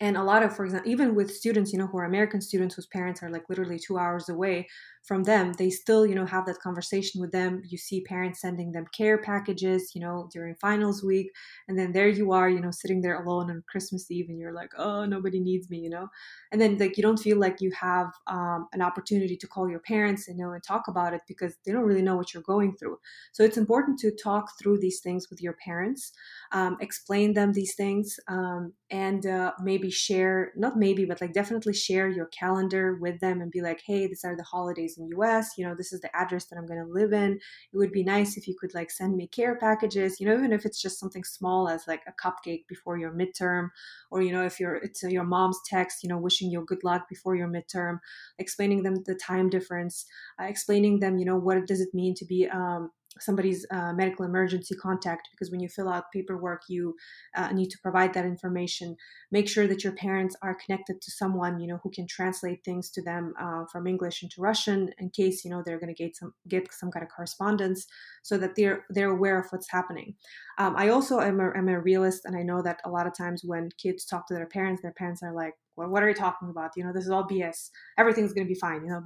and 0.00 0.16
a 0.16 0.22
lot 0.22 0.42
of 0.42 0.54
for 0.54 0.64
example 0.64 0.90
even 0.90 1.14
with 1.14 1.34
students 1.34 1.72
you 1.72 1.78
know 1.78 1.86
who 1.86 1.98
are 1.98 2.04
american 2.04 2.40
students 2.40 2.74
whose 2.74 2.86
parents 2.86 3.22
are 3.22 3.30
like 3.30 3.48
literally 3.48 3.78
two 3.78 3.98
hours 3.98 4.28
away 4.28 4.66
from 5.04 5.22
them 5.22 5.52
they 5.54 5.70
still 5.70 6.06
you 6.06 6.14
know 6.14 6.26
have 6.26 6.46
that 6.46 6.58
conversation 6.58 7.20
with 7.20 7.30
them. 7.30 7.62
You 7.64 7.78
see 7.78 8.00
parents 8.00 8.40
sending 8.40 8.72
them 8.72 8.86
care 8.92 9.18
packages 9.18 9.92
you 9.94 10.00
know 10.00 10.28
during 10.32 10.56
finals 10.56 11.02
week 11.04 11.30
and 11.68 11.78
then 11.78 11.92
there 11.92 12.08
you 12.08 12.32
are 12.32 12.50
you 12.50 12.60
know 12.60 12.72
sitting 12.72 13.02
there 13.02 13.22
alone 13.22 13.50
on 13.50 13.62
christmas 13.68 14.10
eve 14.10 14.26
and 14.28 14.38
you're 14.38 14.52
like 14.52 14.72
oh 14.76 15.04
nobody 15.04 15.38
needs 15.40 15.70
me 15.70 15.78
you 15.78 15.90
know? 15.90 16.08
And 16.52 16.60
then 16.60 16.78
like 16.78 16.96
you 16.96 17.02
don't 17.02 17.18
feel 17.18 17.38
like 17.38 17.60
you 17.60 17.70
have 17.72 18.08
um, 18.26 18.68
an 18.72 18.82
opportunity 18.82 19.36
to 19.36 19.46
call 19.46 19.68
your 19.68 19.80
parents 19.80 20.28
and 20.28 20.38
you 20.38 20.44
know 20.44 20.52
and 20.52 20.62
talk 20.62 20.88
about 20.88 21.14
it 21.14 21.22
because 21.28 21.54
they 21.64 21.72
don't 21.72 21.84
really 21.84 22.02
know 22.02 22.16
what 22.16 22.34
you're 22.34 22.42
going 22.42 22.76
through. 22.76 22.98
So 23.32 23.44
it's 23.44 23.56
important 23.56 23.98
to 24.00 24.10
talk 24.10 24.50
through 24.58 24.78
these 24.78 25.00
things 25.00 25.28
with 25.30 25.40
your 25.40 25.54
parents 25.64 26.12
um, 26.52 26.76
explain 26.80 27.34
them 27.34 27.52
these 27.52 27.74
things 27.74 28.18
um, 28.28 28.72
and 28.90 29.26
uh, 29.26 29.52
maybe 29.60 29.85
share 29.90 30.52
not 30.56 30.76
maybe 30.76 31.04
but 31.04 31.20
like 31.20 31.32
definitely 31.32 31.72
share 31.72 32.08
your 32.08 32.26
calendar 32.26 32.98
with 33.00 33.18
them 33.20 33.40
and 33.40 33.50
be 33.50 33.60
like 33.60 33.82
hey 33.86 34.06
these 34.06 34.24
are 34.24 34.36
the 34.36 34.42
holidays 34.42 34.98
in 34.98 35.10
us 35.22 35.56
you 35.56 35.66
know 35.66 35.74
this 35.74 35.92
is 35.92 36.00
the 36.00 36.16
address 36.16 36.46
that 36.46 36.56
i'm 36.56 36.66
going 36.66 36.84
to 36.84 36.92
live 36.92 37.12
in. 37.12 37.32
It 37.72 37.76
would 37.76 37.92
be 37.92 38.04
nice 38.04 38.36
if 38.36 38.46
you 38.46 38.54
could 38.58 38.74
like 38.74 38.90
send 38.90 39.16
me 39.16 39.26
care 39.28 39.56
packages 39.56 40.20
you 40.20 40.26
know 40.26 40.36
even 40.36 40.52
if 40.52 40.64
it's 40.64 40.80
just 40.80 40.98
something 40.98 41.24
small 41.24 41.68
as 41.68 41.86
like 41.86 42.02
a 42.06 42.12
cupcake 42.12 42.66
before 42.68 42.98
your 42.98 43.12
midterm 43.12 43.68
or 44.10 44.22
you 44.22 44.32
know 44.32 44.44
if 44.44 44.60
you're 44.60 44.76
it's 44.76 45.02
your 45.02 45.24
mom's 45.24 45.60
text 45.66 46.02
you 46.02 46.08
know 46.08 46.18
wishing 46.18 46.50
you 46.50 46.64
good 46.66 46.84
luck 46.84 47.08
before 47.08 47.36
your 47.36 47.48
midterm 47.48 47.98
explaining 48.38 48.82
them 48.82 49.02
the 49.04 49.14
time 49.14 49.48
difference 49.48 50.06
uh, 50.40 50.44
explaining 50.44 51.00
them 51.00 51.18
you 51.18 51.24
know 51.24 51.36
what 51.36 51.66
does 51.66 51.80
it 51.80 51.94
mean 51.94 52.14
to 52.14 52.24
be 52.24 52.48
um, 52.48 52.90
somebody's 53.18 53.66
uh, 53.70 53.92
medical 53.92 54.24
emergency 54.24 54.74
contact 54.74 55.28
because 55.30 55.50
when 55.50 55.60
you 55.60 55.68
fill 55.68 55.88
out 55.88 56.12
paperwork 56.12 56.62
you 56.68 56.94
uh, 57.34 57.52
need 57.52 57.70
to 57.70 57.78
provide 57.82 58.14
that 58.14 58.24
information. 58.24 58.96
Make 59.30 59.48
sure 59.48 59.66
that 59.66 59.84
your 59.84 59.92
parents 59.92 60.36
are 60.42 60.54
connected 60.54 61.00
to 61.00 61.10
someone 61.10 61.60
you 61.60 61.66
know 61.66 61.80
who 61.82 61.90
can 61.90 62.06
translate 62.06 62.64
things 62.64 62.90
to 62.90 63.02
them 63.02 63.34
uh, 63.40 63.64
from 63.70 63.86
english 63.86 64.22
into 64.22 64.40
russian 64.40 64.90
in 64.98 65.10
case 65.10 65.44
you 65.44 65.50
know 65.50 65.62
they're 65.64 65.78
going 65.78 65.94
to 65.94 66.02
get 66.02 66.16
some 66.16 66.34
get 66.48 66.72
some 66.72 66.90
kind 66.90 67.02
of 67.04 67.10
correspondence 67.10 67.86
so 68.22 68.36
that 68.38 68.54
they're 68.56 68.84
they're 68.90 69.10
aware 69.10 69.38
of 69.38 69.46
what's 69.50 69.70
happening. 69.70 70.14
Um, 70.58 70.74
i 70.76 70.88
also 70.88 71.20
am 71.20 71.40
a, 71.40 71.56
am 71.56 71.68
a 71.68 71.80
realist 71.80 72.24
and 72.24 72.36
i 72.36 72.42
know 72.42 72.62
that 72.62 72.80
a 72.84 72.90
lot 72.90 73.06
of 73.06 73.16
times 73.16 73.42
when 73.44 73.70
kids 73.78 74.04
talk 74.04 74.26
to 74.28 74.34
their 74.34 74.46
parents 74.46 74.82
their 74.82 74.92
parents 74.92 75.22
are 75.22 75.32
like 75.32 75.54
well, 75.76 75.88
what 75.88 76.02
are 76.02 76.08
you 76.08 76.14
talking 76.14 76.48
about? 76.48 76.70
You 76.74 76.84
know 76.84 76.92
this 76.92 77.04
is 77.04 77.10
all 77.10 77.28
bs 77.28 77.70
everything's 77.98 78.32
going 78.32 78.46
to 78.46 78.52
be 78.52 78.58
fine 78.58 78.82
you 78.82 78.90
know 78.90 79.00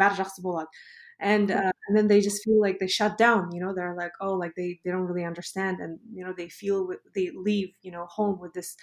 and 1.21 1.51
uh, 1.51 1.71
and 1.89 1.97
then 1.97 2.09
they 2.09 2.21
just 2.21 2.43
feel 2.45 2.61
like 2.61 2.79
they 2.79 2.87
shut 2.89 3.19
down 3.19 3.51
you 3.53 3.61
know 3.61 3.75
they're 3.75 3.95
like 3.97 4.13
oh 4.21 4.33
like 4.35 4.53
they 4.57 4.81
they 4.85 4.91
don't 4.91 5.03
really 5.07 5.25
understand 5.25 5.79
and 5.81 5.99
you 6.13 6.25
know 6.25 6.33
they 6.37 6.49
feel 6.49 6.89
they 7.15 7.31
leave 7.35 7.71
you 7.83 7.91
know 7.93 8.07
home 8.07 8.39
with 8.41 8.53
this 8.55 8.77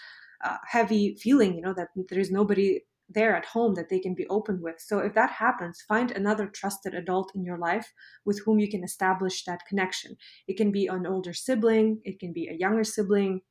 uh, 0.43 0.57
heavy 0.67 1.15
feeling 1.15 1.55
you 1.55 1.61
know 1.61 1.73
that 1.73 1.89
there's 2.09 2.31
nobody 2.31 2.79
there 3.09 3.35
at 3.35 3.45
home 3.45 3.73
that 3.75 3.87
they 3.89 3.99
can 3.99 4.13
be 4.13 4.27
open 4.27 4.61
with. 4.61 4.75
So 4.79 4.99
if 4.99 5.13
that 5.13 5.29
happens 5.31 5.81
find 5.87 6.11
another 6.11 6.45
trusted 6.47 6.93
adult 6.93 7.31
in 7.35 7.45
your 7.45 7.57
life 7.57 7.93
with 8.25 8.41
whom 8.43 8.59
you 8.59 8.69
can 8.69 8.83
establish 8.83 9.45
that 9.45 9.61
connection. 9.65 10.17
It 10.45 10.57
can 10.57 10.71
be 10.73 10.87
an 10.87 11.07
older 11.07 11.33
sibling 11.33 12.01
it 12.03 12.19
can 12.19 12.33
be 12.33 12.47
a 12.47 12.53
younger 12.53 12.83
sibling 12.83 13.41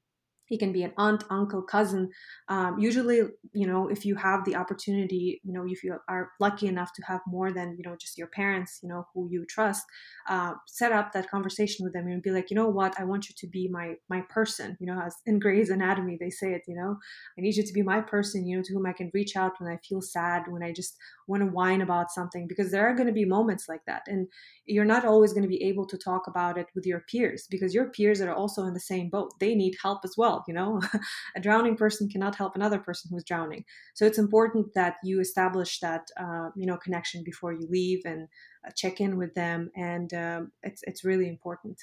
it 0.50 0.58
can 0.58 0.72
be 0.72 0.82
an 0.82 0.92
aunt 0.96 1.24
uncle 1.30 1.62
cousin. 1.62 2.10
Um, 2.48 2.78
usually 2.78 3.20
you 3.52 3.66
know 3.66 3.88
if 3.88 4.04
you 4.04 4.14
have 4.16 4.44
the 4.44 4.56
opportunity 4.56 5.40
you 5.44 5.52
know 5.52 5.64
if 5.66 5.82
you 5.82 5.96
are 6.08 6.30
lucky 6.40 6.66
enough 6.66 6.92
to 6.94 7.02
have 7.02 7.20
more 7.26 7.52
than 7.52 7.76
you 7.78 7.84
know 7.88 7.96
just 7.96 8.18
your 8.18 8.28
parents 8.28 8.80
you 8.82 8.88
know 8.88 9.06
who 9.14 9.28
you 9.30 9.44
trust 9.46 9.84
uh, 10.28 10.54
set 10.66 10.92
up 10.92 11.12
that 11.12 11.30
conversation 11.30 11.84
with 11.84 11.92
them 11.92 12.06
and 12.06 12.22
be 12.22 12.30
like 12.30 12.50
you 12.50 12.56
know 12.56 12.68
what? 12.68 12.98
I 12.98 13.04
want 13.04 13.28
you 13.28 13.34
to 13.38 13.46
be 13.46 13.68
my 13.68 13.94
my 14.08 14.22
person. 14.28 14.76
You 14.80 14.86
know 14.86 15.00
as 15.00 15.16
in 15.26 15.38
grey's 15.38 15.70
anatomy 15.70 16.16
they 16.18 16.30
say 16.30 16.52
it 16.52 16.62
you 16.66 16.76
know 16.76 16.96
i 17.36 17.40
need 17.40 17.56
you 17.56 17.62
to 17.62 17.72
be 17.72 17.82
my 17.82 18.00
person 18.00 18.46
you 18.46 18.56
know 18.56 18.62
to 18.62 18.72
whom 18.72 18.86
i 18.86 18.92
can 18.92 19.10
reach 19.14 19.36
out 19.36 19.52
when 19.58 19.70
i 19.72 19.78
feel 19.88 20.00
sad 20.00 20.42
when 20.48 20.62
i 20.62 20.72
just 20.72 20.96
want 21.26 21.42
to 21.42 21.48
whine 21.48 21.80
about 21.80 22.10
something. 22.10 22.46
Because 22.46 22.70
there 22.70 22.86
are 22.86 22.94
going 22.94 23.06
to 23.06 23.12
be 23.12 23.24
moments 23.24 23.68
like 23.68 23.84
that 23.86 24.02
and 24.06 24.28
you're 24.66 24.84
not 24.84 25.04
always 25.04 25.32
going 25.32 25.42
to 25.42 25.48
be 25.48 25.62
able 25.62 25.86
to 25.86 25.98
talk 25.98 26.26
about 26.26 26.58
it 26.58 26.68
with 26.74 26.86
your 26.86 27.00
peers 27.10 27.46
because 27.50 27.74
your 27.74 27.90
peers 27.90 28.20
are 28.20 28.34
also 28.34 28.64
in 28.64 28.74
the 28.74 28.80
same 28.80 29.08
boat. 29.08 29.32
They 29.40 29.54
need 29.54 29.76
help 29.82 30.00
as 30.04 30.14
well 30.16 30.35
you 30.46 30.54
know? 30.54 30.80
A 31.36 31.40
drowning 31.40 31.76
person 31.76 32.08
cannot 32.08 32.34
help 32.34 32.56
another 32.56 32.78
person 32.78 33.10
who's 33.10 33.24
drowning. 33.24 33.64
So 33.94 34.04
it's 34.06 34.18
important 34.18 34.74
that 34.74 34.96
you 35.02 35.20
establish 35.20 35.80
that 35.80 36.08
uh, 36.18 36.50
you 36.56 36.66
know 36.66 36.76
connection 36.76 37.22
before 37.24 37.52
you 37.52 37.66
leave 37.70 38.02
and 38.04 38.28
uh, 38.66 38.70
check 38.76 39.00
in 39.00 39.16
with 39.16 39.34
them 39.34 39.70
and 39.76 40.12
um, 40.14 40.52
it's 40.62 40.82
it's 40.86 41.04
really 41.04 41.28
important. 41.28 41.78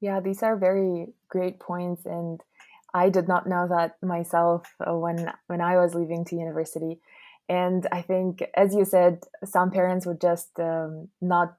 Yeah 0.00 0.20
these 0.20 0.42
are 0.42 0.56
very 0.56 1.06
great 1.28 1.58
points 1.58 2.06
and 2.06 2.40
i 2.94 3.08
did 3.10 3.28
not 3.28 3.46
know 3.46 3.66
that 3.68 3.96
myself 4.02 4.62
uh, 4.86 4.94
when 4.94 5.30
when 5.48 5.60
i 5.60 5.76
was 5.76 5.94
leaving 5.94 6.24
to 6.26 6.36
university. 6.36 7.00
And 7.48 7.86
i 7.92 8.02
think 8.02 8.42
as 8.54 8.74
you 8.74 8.84
said 8.84 9.24
some 9.44 9.70
parents 9.70 10.06
would 10.06 10.20
just 10.20 10.50
um, 10.60 11.08
not 11.20 11.56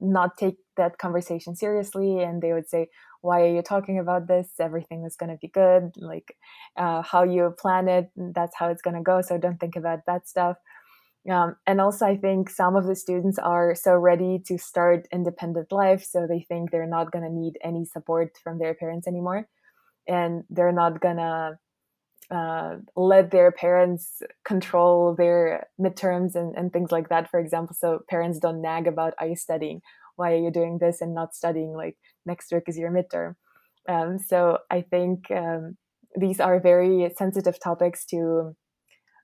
not 0.00 0.36
take 0.36 0.56
that 0.80 0.98
conversation 0.98 1.54
seriously 1.54 2.10
and 2.26 2.42
they 2.42 2.52
would 2.52 2.68
say 2.68 2.88
why 3.20 3.40
are 3.42 3.54
you 3.54 3.62
talking 3.62 3.98
about 3.98 4.26
this 4.26 4.48
everything 4.58 5.04
is 5.04 5.16
going 5.20 5.30
to 5.30 5.38
be 5.44 5.48
good 5.62 5.92
like 5.96 6.36
uh, 6.76 7.02
how 7.02 7.22
you 7.22 7.54
plan 7.58 7.88
it 7.88 8.10
that's 8.38 8.56
how 8.56 8.68
it's 8.68 8.82
going 8.86 8.96
to 8.96 9.02
go 9.12 9.20
so 9.20 9.38
don't 9.38 9.60
think 9.60 9.76
about 9.76 10.00
that 10.06 10.28
stuff 10.28 10.56
um, 11.30 11.54
and 11.66 11.80
also 11.80 12.06
i 12.06 12.16
think 12.16 12.48
some 12.48 12.76
of 12.76 12.86
the 12.86 12.96
students 12.96 13.38
are 13.38 13.74
so 13.74 13.94
ready 13.94 14.40
to 14.48 14.58
start 14.58 15.06
independent 15.12 15.70
life 15.70 16.02
so 16.02 16.26
they 16.26 16.42
think 16.48 16.70
they're 16.70 16.94
not 16.98 17.12
going 17.12 17.24
to 17.24 17.40
need 17.42 17.58
any 17.62 17.84
support 17.84 18.30
from 18.42 18.58
their 18.58 18.74
parents 18.74 19.06
anymore 19.06 19.46
and 20.08 20.44
they're 20.50 20.78
not 20.84 21.00
going 21.00 21.16
to 21.16 21.58
uh, 22.30 22.76
let 22.94 23.30
their 23.30 23.50
parents 23.50 24.22
control 24.44 25.14
their 25.16 25.66
midterms 25.80 26.36
and, 26.36 26.56
and 26.56 26.72
things 26.72 26.92
like 26.92 27.08
that, 27.08 27.28
for 27.28 27.40
example. 27.40 27.74
So 27.78 28.04
parents 28.08 28.38
don't 28.38 28.62
nag 28.62 28.86
about, 28.86 29.14
are 29.18 29.26
you 29.26 29.36
studying? 29.36 29.82
Why 30.20 30.32
are 30.34 30.44
you 30.46 30.50
doing 30.50 30.78
this 30.78 31.00
and 31.00 31.14
not 31.14 31.34
studying? 31.34 31.72
Like 31.72 31.96
next 32.26 32.52
week 32.52 32.64
is 32.68 32.78
your 32.78 32.92
midterm. 32.92 33.34
Um, 33.88 34.18
so 34.18 34.58
I 34.70 34.82
think 34.82 35.30
um, 35.30 35.76
these 36.24 36.40
are 36.40 36.60
very 36.60 37.10
sensitive 37.16 37.58
topics 37.60 38.04
to 38.06 38.54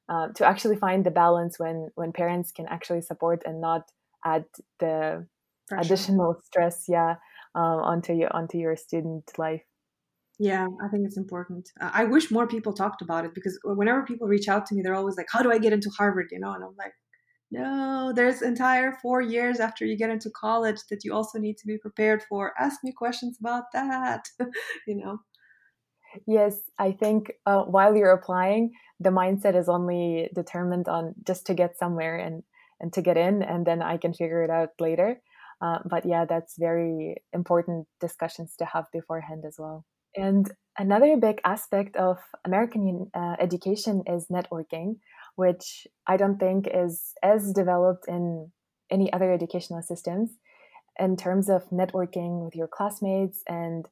uh, 0.08 0.28
to 0.36 0.46
actually 0.46 0.76
find 0.76 1.04
the 1.04 1.10
balance 1.10 1.58
when 1.58 1.78
when 1.96 2.12
parents 2.12 2.52
can 2.52 2.66
actually 2.66 3.02
support 3.02 3.42
and 3.44 3.60
not 3.60 3.82
add 4.24 4.44
the 4.80 5.26
Pressure. 5.68 5.82
additional 5.84 6.40
stress, 6.44 6.84
yeah, 6.88 7.16
um, 7.54 7.80
onto 7.92 8.12
your 8.14 8.34
onto 8.34 8.58
your 8.58 8.76
student 8.76 9.30
life. 9.38 9.64
Yeah, 10.38 10.66
I 10.84 10.88
think 10.88 11.06
it's 11.06 11.16
important. 11.16 11.70
Uh, 11.80 11.90
I 11.92 12.04
wish 12.04 12.30
more 12.30 12.46
people 12.46 12.72
talked 12.72 13.00
about 13.02 13.24
it 13.24 13.32
because 13.34 13.58
whenever 13.64 14.02
people 14.04 14.28
reach 14.28 14.48
out 14.48 14.66
to 14.66 14.74
me, 14.74 14.82
they're 14.82 14.94
always 14.94 15.16
like, 15.16 15.28
"How 15.32 15.42
do 15.42 15.50
I 15.50 15.58
get 15.58 15.72
into 15.72 15.90
Harvard?" 15.98 16.28
You 16.30 16.40
know, 16.40 16.52
and 16.52 16.62
I'm 16.62 16.76
like, 16.78 16.92
"No, 17.50 18.12
there's 18.14 18.42
entire 18.42 18.92
four 19.02 19.20
years 19.20 19.60
after 19.60 19.84
you 19.84 19.96
get 19.96 20.10
into 20.10 20.30
college 20.30 20.80
that 20.90 21.04
you 21.04 21.12
also 21.14 21.38
need 21.38 21.58
to 21.58 21.66
be 21.66 21.78
prepared 21.78 22.22
for. 22.28 22.52
Ask 22.58 22.80
me 22.84 22.92
questions 22.92 23.38
about 23.40 23.64
that." 23.72 24.28
you 24.86 24.96
know. 24.96 25.18
Yes, 26.26 26.58
I 26.78 26.92
think 26.92 27.32
uh, 27.44 27.62
while 27.64 27.94
you're 27.96 28.12
applying, 28.12 28.72
the 29.00 29.10
mindset 29.10 29.54
is 29.56 29.68
only 29.68 30.30
determined 30.34 30.88
on 30.88 31.14
just 31.26 31.46
to 31.46 31.54
get 31.54 31.78
somewhere 31.78 32.16
and 32.16 32.42
and 32.80 32.92
to 32.92 33.02
get 33.02 33.16
in, 33.16 33.42
and 33.42 33.66
then 33.66 33.82
I 33.82 33.96
can 33.96 34.12
figure 34.12 34.42
it 34.44 34.50
out 34.50 34.70
later. 34.78 35.20
Uh, 35.62 35.78
but 35.88 36.04
yeah, 36.04 36.26
that's 36.26 36.56
very 36.58 37.16
important 37.32 37.86
discussions 38.00 38.54
to 38.58 38.66
have 38.66 38.84
beforehand 38.92 39.44
as 39.46 39.56
well. 39.58 39.84
And 40.14 40.50
another 40.78 41.16
big 41.16 41.40
aspect 41.44 41.96
of 41.96 42.18
American 42.44 43.10
uh, 43.14 43.36
education 43.38 44.02
is 44.06 44.26
networking, 44.30 44.96
which 45.36 45.86
I 46.06 46.16
don't 46.16 46.38
think 46.38 46.68
is 46.72 47.12
as 47.22 47.52
developed 47.52 48.06
in 48.08 48.50
any 48.90 49.12
other 49.12 49.32
educational 49.32 49.82
systems 49.82 50.30
in 50.98 51.16
terms 51.16 51.48
of 51.48 51.68
networking 51.70 52.44
with 52.44 52.54
your 52.54 52.68
classmates 52.68 53.42
and 53.48 53.86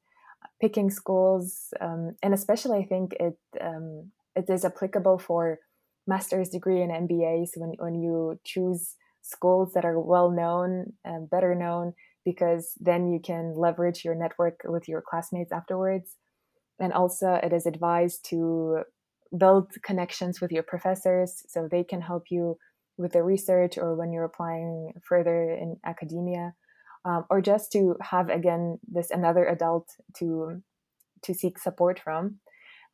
picking 0.60 0.90
schools. 0.90 1.72
Um, 1.80 2.16
and 2.22 2.34
especially, 2.34 2.78
I 2.78 2.84
think 2.84 3.14
it 3.20 3.38
um, 3.60 4.10
it 4.34 4.48
is 4.48 4.64
applicable 4.64 5.18
for 5.18 5.60
master's 6.06 6.48
degree 6.48 6.82
and 6.82 7.08
MBAs 7.08 7.50
when, 7.56 7.74
when 7.78 7.94
you 7.94 8.38
choose 8.44 8.94
schools 9.22 9.72
that 9.72 9.84
are 9.84 9.98
well 9.98 10.30
known 10.30 10.92
and 11.04 11.30
better 11.30 11.54
known 11.54 11.94
because 12.24 12.72
then 12.80 13.08
you 13.08 13.20
can 13.20 13.54
leverage 13.56 14.04
your 14.04 14.14
network 14.14 14.62
with 14.64 14.88
your 14.88 15.02
classmates 15.02 15.52
afterwards. 15.52 16.16
And 16.78 16.92
also, 16.92 17.34
it 17.34 17.52
is 17.52 17.66
advised 17.66 18.24
to 18.30 18.82
build 19.36 19.72
connections 19.82 20.40
with 20.40 20.52
your 20.52 20.62
professors 20.62 21.42
so 21.48 21.68
they 21.68 21.84
can 21.84 22.00
help 22.00 22.24
you 22.30 22.56
with 22.96 23.12
the 23.12 23.22
research 23.22 23.76
or 23.76 23.94
when 23.94 24.12
you're 24.12 24.24
applying 24.24 24.92
further 25.02 25.50
in 25.50 25.76
academia, 25.84 26.54
um, 27.04 27.24
or 27.28 27.40
just 27.40 27.72
to 27.72 27.96
have 28.00 28.28
again 28.28 28.78
this 28.86 29.10
another 29.10 29.46
adult 29.46 29.88
to 30.16 30.62
to 31.22 31.34
seek 31.34 31.58
support 31.58 31.98
from. 31.98 32.38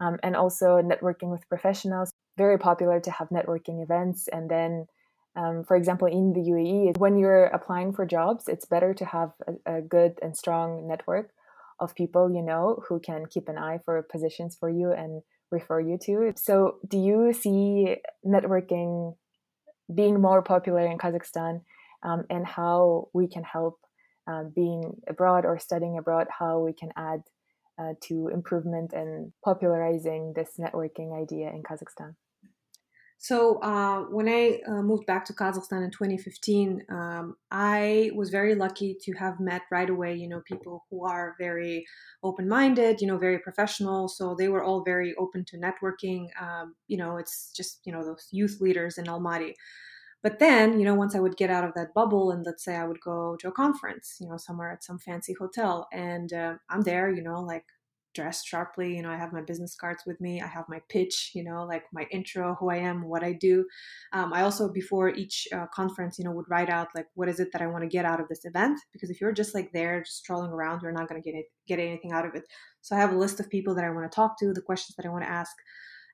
Um, 0.03 0.19
and 0.23 0.35
also 0.35 0.81
networking 0.81 1.31
with 1.31 1.47
professionals. 1.51 2.11
Very 2.39 2.59
popular 2.59 3.01
to 3.01 3.11
have 3.11 3.29
networking 3.29 3.83
events, 3.83 4.29
and 4.29 4.51
then 4.51 4.87
um, 5.37 5.63
for 5.63 5.77
example, 5.77 6.09
in 6.09 6.33
the 6.33 6.41
UAE, 6.41 6.99
when 6.99 7.17
you're 7.17 7.47
applying 7.47 7.93
for 7.93 8.05
jobs, 8.05 8.49
it's 8.49 8.65
better 8.65 8.95
to 8.95 9.05
have 9.05 9.33
a, 9.47 9.77
a, 9.77 9.81
good 9.81 10.19
and 10.23 10.37
strong 10.37 10.89
network 10.89 11.31
of 11.79 11.95
people 11.95 12.31
you 12.31 12.43
know 12.43 12.83
who 12.89 13.01
can 13.01 13.25
keep 13.27 13.49
an 13.49 13.57
eye 13.57 13.81
for 13.85 14.03
positions 14.03 14.57
for 14.59 14.69
you 14.69 14.93
and 14.93 15.23
refer 15.51 15.81
you 15.81 15.99
to. 16.07 16.33
So, 16.37 16.79
do 16.87 16.99
you 16.99 17.33
see 17.33 17.97
networking 18.25 19.17
being 19.93 20.21
more 20.21 20.43
popular 20.43 20.87
in 20.87 20.99
Kazakhstan 20.99 21.63
um, 22.03 22.25
and 22.31 22.47
how 22.47 23.09
we 23.13 23.27
can 23.27 23.43
help 23.43 23.81
uh, 24.31 24.45
being 24.55 25.01
abroad 25.09 25.45
or 25.45 25.59
studying 25.59 25.99
abroad, 25.99 26.29
how 26.39 26.61
we 26.61 26.73
can 26.73 26.91
add 26.97 27.23
uh, 27.79 27.95
to 28.03 28.29
improvement 28.29 28.93
and 28.93 29.33
popularizing 29.45 30.33
this 30.37 30.53
networking 30.59 31.21
idea 31.21 31.49
in 31.49 31.63
Kazakhstan? 31.63 32.15
So 33.23 33.59
uh, 33.61 34.05
when 34.05 34.31
I 34.31 34.61
uh, 34.67 34.81
moved 34.81 35.05
back 35.05 35.27
to 35.27 35.35
Kazakhstan 35.35 35.85
in 35.85 35.91
2015, 35.91 36.87
um, 36.89 37.37
I 37.51 38.11
was 38.15 38.31
very 38.31 38.55
lucky 38.55 38.97
to 39.03 39.13
have 39.13 39.39
met 39.39 39.61
right 39.71 39.91
away, 39.91 40.15
you 40.15 40.27
know, 40.27 40.41
people 40.41 40.87
who 40.91 41.05
are 41.05 41.37
very 41.39 41.85
open-minded, 42.23 43.03
you 43.03 43.07
know, 43.07 43.19
very 43.19 43.39
professional. 43.39 44.09
So 44.09 44.35
they 44.35 44.49
were 44.49 44.65
all 44.65 44.83
very 44.83 45.15
open 45.17 45.45
to 45.49 45.59
networking. 45.59 46.29
Um, 46.41 46.77
you 46.89 46.97
know, 46.97 47.19
it's 47.19 47.53
just 47.55 47.81
you 47.85 47.93
know 47.93 48.03
those 48.03 48.27
youth 48.31 48.57
leaders 48.59 48.97
in 48.97 49.05
Almaty. 49.05 49.53
But 50.23 50.39
then, 50.39 50.79
you 50.79 50.87
know, 50.87 50.95
once 50.95 51.15
I 51.15 51.21
would 51.21 51.37
get 51.37 51.51
out 51.51 51.65
of 51.65 51.75
that 51.75 51.95
bubble 51.95 52.31
and 52.31 52.45
let's 52.47 52.65
say 52.65 52.77
I 52.77 52.87
would 52.87 53.01
go 53.01 53.37
to 53.37 53.49
a 53.49 53.53
conference, 53.53 54.17
you 54.21 54.29
know, 54.29 54.37
somewhere 54.39 54.71
at 54.71 54.85
some 54.85 54.99
fancy 54.99 55.35
hotel, 55.35 55.89
and 55.93 56.33
uh, 56.33 56.55
I'm 56.71 56.83
there, 56.83 57.11
you 57.11 57.23
know, 57.23 57.41
like 57.41 57.67
dressed 58.15 58.47
sharply. 58.47 58.97
You 58.97 59.03
know, 59.03 59.11
I 59.11 59.17
have 59.17 59.33
my 59.33 59.41
business 59.41 59.75
cards 59.75 60.03
with 60.07 60.21
me. 60.21 60.41
I 60.41 60.47
have 60.47 60.65
my 60.69 60.81
pitch, 60.89 61.33
you 61.35 61.45
know, 61.45 61.65
like 61.65 61.85
my 61.93 62.07
intro, 62.11 62.57
who 62.59 62.71
I 62.71 62.77
am, 62.77 63.09
what 63.09 63.23
I 63.23 63.33
do. 63.33 63.65
Um, 64.13 64.33
I 64.33 64.43
also, 64.43 64.69
before 64.73 65.11
each 65.11 65.47
uh, 65.55 65.67
conference, 65.73 66.19
you 66.19 66.25
know, 66.25 66.33
would 66.33 66.49
write 66.49 66.71
out 66.71 66.89
like, 66.95 67.07
what 67.15 67.29
is 67.29 67.41
it 67.41 67.49
that 67.53 67.63
I 67.63 67.67
want 67.67 67.83
to 67.85 67.89
get 67.89 68.05
out 68.05 68.21
of 68.21 68.29
this 68.29 68.45
event? 68.45 68.81
Because 68.93 69.11
if 69.11 69.21
you're 69.21 69.33
just 69.33 69.55
like 69.55 69.71
there, 69.73 70.01
just 70.03 70.19
strolling 70.19 70.51
around, 70.51 70.83
you're 70.83 70.93
not 70.93 71.09
going 71.09 71.23
to 71.23 71.31
get 71.31 71.39
it, 71.39 71.47
get 71.67 71.79
anything 71.79 72.13
out 72.13 72.27
of 72.27 72.35
it. 72.35 72.45
So 72.81 72.97
I 72.97 72.99
have 72.99 73.13
a 73.13 73.19
list 73.19 73.41
of 73.41 73.49
people 73.49 73.75
that 73.75 73.85
I 73.85 73.91
want 73.91 74.11
to 74.11 74.15
talk 74.15 74.39
to, 74.39 74.53
the 74.53 74.63
questions 74.63 74.97
that 74.97 75.07
I 75.07 75.11
want 75.11 75.25
to 75.25 75.31
ask. 75.31 75.53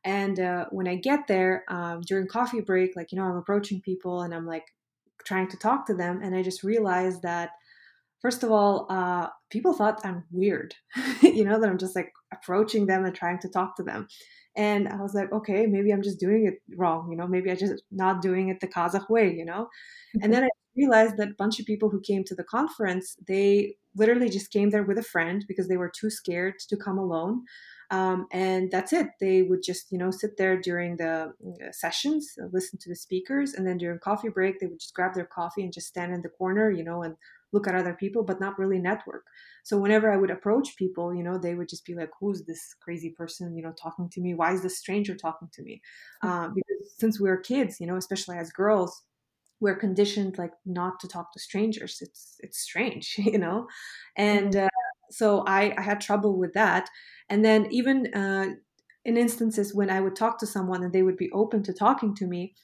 And 0.05 0.39
uh, 0.39 0.67
when 0.71 0.87
I 0.87 0.97
get 0.97 1.27
there 1.27 1.65
um, 1.69 2.01
during 2.03 2.29
coffee 2.29 2.61
break, 2.61 2.95
like, 2.95 3.11
you 3.11 3.19
know, 3.19 3.25
I'm 3.25 3.37
approaching 3.37 3.81
people 3.81 4.23
and 4.23 4.35
I'm 4.35 4.47
like 4.47 4.67
trying 5.25 5.49
to 5.49 5.57
talk 5.57 5.87
to 5.87 5.95
them. 5.95 6.21
And 6.23 6.35
I 6.35 6.43
just 6.43 6.63
realized 6.63 7.23
that 7.23 7.51
first 8.27 8.43
of 8.43 8.51
all, 8.51 8.87
uh, 8.91 9.29
people 9.51 9.73
thought 9.73 10.05
I'm 10.05 10.25
weird, 10.33 10.75
you 11.23 11.45
know, 11.45 11.61
that 11.61 11.71
I'm 11.71 11.79
just 11.79 11.95
like 11.95 12.13
approaching 12.33 12.87
them 12.87 13.05
and 13.05 13.15
trying 13.15 13.39
to 13.39 13.49
talk 13.49 13.77
to 13.77 13.85
them. 13.85 14.09
And 14.57 14.89
I 14.89 14.97
was 14.97 15.15
like, 15.15 15.31
okay, 15.33 15.67
maybe 15.67 15.93
I'm 15.93 16.03
just 16.03 16.19
doing 16.19 16.45
it 16.45 16.55
wrong, 16.77 17.09
you 17.09 17.17
know, 17.17 17.29
maybe 17.29 17.53
I 17.53 17.55
just 17.55 17.85
not 17.93 18.23
doing 18.23 18.49
it 18.49 18.59
the 18.59 18.67
Kazakh 18.67 19.09
way, 19.09 19.33
you 19.33 19.45
know. 19.45 19.69
and 20.21 20.33
then 20.33 20.43
I 20.43 20.49
realized 20.77 21.19
that 21.19 21.29
a 21.29 21.39
bunch 21.39 21.61
of 21.61 21.67
people 21.67 21.89
who 21.89 22.01
came 22.01 22.25
to 22.25 22.35
the 22.35 22.43
conference, 22.43 23.17
they 23.29 23.77
literally 23.95 24.29
just 24.29 24.51
came 24.51 24.71
there 24.71 24.83
with 24.83 24.99
a 24.99 25.05
friend 25.15 25.45
because 25.47 25.69
they 25.69 25.77
were 25.77 25.93
too 25.97 26.11
scared 26.11 26.55
to 26.69 26.77
come 26.77 26.99
alone. 26.99 27.45
Um, 27.93 28.27
and 28.33 28.73
that's 28.73 28.93
it. 28.93 29.07
They 29.21 29.43
would 29.43 29.63
just, 29.63 29.93
you 29.93 29.99
know, 29.99 30.11
sit 30.11 30.37
there 30.37 30.61
during 30.61 30.97
the 30.97 31.33
uh, 31.65 31.71
sessions, 31.71 32.35
listen 32.53 32.81
to 32.81 32.89
the 32.89 32.97
speakers, 32.97 33.55
and 33.55 33.65
then 33.65 33.79
during 33.79 34.01
coffee 34.01 34.29
break, 34.29 34.59
they 34.59 34.67
would 34.67 34.81
just 34.81 34.95
grab 34.95 35.15
their 35.15 35.27
coffee 35.27 35.63
and 35.63 35.73
just 35.73 35.87
stand 35.87 36.13
in 36.13 36.23
the 36.23 36.29
corner, 36.29 36.69
you 36.71 36.83
know, 36.83 37.05
and 37.05 37.15
look 37.53 37.67
at 37.67 37.75
other 37.75 37.95
people, 37.95 38.23
but 38.23 38.41
not 38.41 38.59
really 38.59 38.79
network. 38.79 39.25
So 39.65 39.79
whenever 39.79 40.11
I 40.11 40.17
would 40.17 40.31
approach 40.31 40.77
people, 40.77 41.15
you 41.15 41.23
know, 41.23 41.39
they 41.39 41.55
would 41.55 41.69
just 41.69 41.85
be 41.85 41.95
like, 41.95 42.11
"Who's 42.21 42.45
this 42.45 42.75
crazy 42.81 43.11
person? 43.11 43.57
You 43.57 43.63
know, 43.63 43.73
talking 43.73 44.09
to 44.11 44.21
me? 44.21 44.35
Why 44.35 44.53
is 44.53 44.63
this 44.63 44.79
stranger 44.79 45.15
talking 45.15 45.49
to 45.53 45.63
me?" 45.63 45.81
Uh, 46.23 46.49
because 46.49 46.95
since 46.99 47.21
we 47.21 47.31
are 47.31 47.37
kids, 47.37 47.81
you 47.81 47.87
know, 47.87 47.97
especially 47.97 48.37
as 48.39 48.51
girls, 48.51 49.03
we're 49.61 49.77
conditioned 49.77 50.39
like 50.39 50.53
not 50.65 51.01
to 51.01 51.09
talk 51.09 51.33
to 51.33 51.41
strangers. 51.41 51.99
It's 52.01 52.37
it's 52.41 52.59
strange, 52.59 53.15
you 53.19 53.39
know, 53.39 53.67
and 54.17 54.53
mm-hmm. 54.53 54.67
uh, 54.67 54.87
so 55.11 55.45
I, 55.47 55.75
I 55.77 55.83
had 55.83 56.01
trouble 56.01 56.39
with 56.39 56.53
that. 56.55 56.89
And 57.29 57.45
then 57.45 57.67
even 57.71 58.13
uh, 58.15 58.47
in 59.05 59.17
instances 59.17 59.75
when 59.75 59.91
I 59.91 60.01
would 60.01 60.17
talk 60.17 60.39
to 60.39 60.47
someone 60.47 60.83
and 60.83 60.93
they 60.93 61.03
would 61.03 61.17
be 61.17 61.31
open 61.33 61.63
to 61.65 61.73
talking 61.73 62.15
to 62.17 62.27
me, 62.27 62.55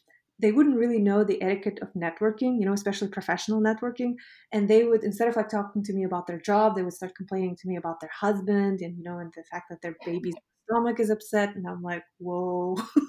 they 0.40 0.52
wouldn't 0.52 0.78
really 0.78 0.98
know 0.98 1.24
the 1.24 1.40
etiquette 1.42 1.78
of 1.82 1.92
networking, 1.94 2.58
you 2.58 2.66
know, 2.66 2.72
especially 2.72 3.08
professional 3.08 3.60
networking. 3.60 4.14
And 4.52 4.68
they 4.68 4.84
would, 4.84 5.04
instead 5.04 5.28
of 5.28 5.36
like 5.36 5.48
talking 5.48 5.84
to 5.84 5.92
me 5.92 6.04
about 6.04 6.26
their 6.26 6.40
job, 6.40 6.74
they 6.74 6.82
would 6.82 6.94
start 6.94 7.14
complaining 7.14 7.56
to 7.56 7.68
me 7.68 7.76
about 7.76 8.00
their 8.00 8.10
husband 8.18 8.80
and, 8.80 8.96
you 8.96 9.04
know, 9.04 9.18
and 9.18 9.32
the 9.36 9.44
fact 9.50 9.66
that 9.70 9.82
their 9.82 9.96
baby's 10.04 10.34
stomach 10.68 10.98
is 10.98 11.10
upset. 11.10 11.54
And 11.54 11.66
I'm 11.68 11.82
like, 11.82 12.02
whoa, 12.18 12.76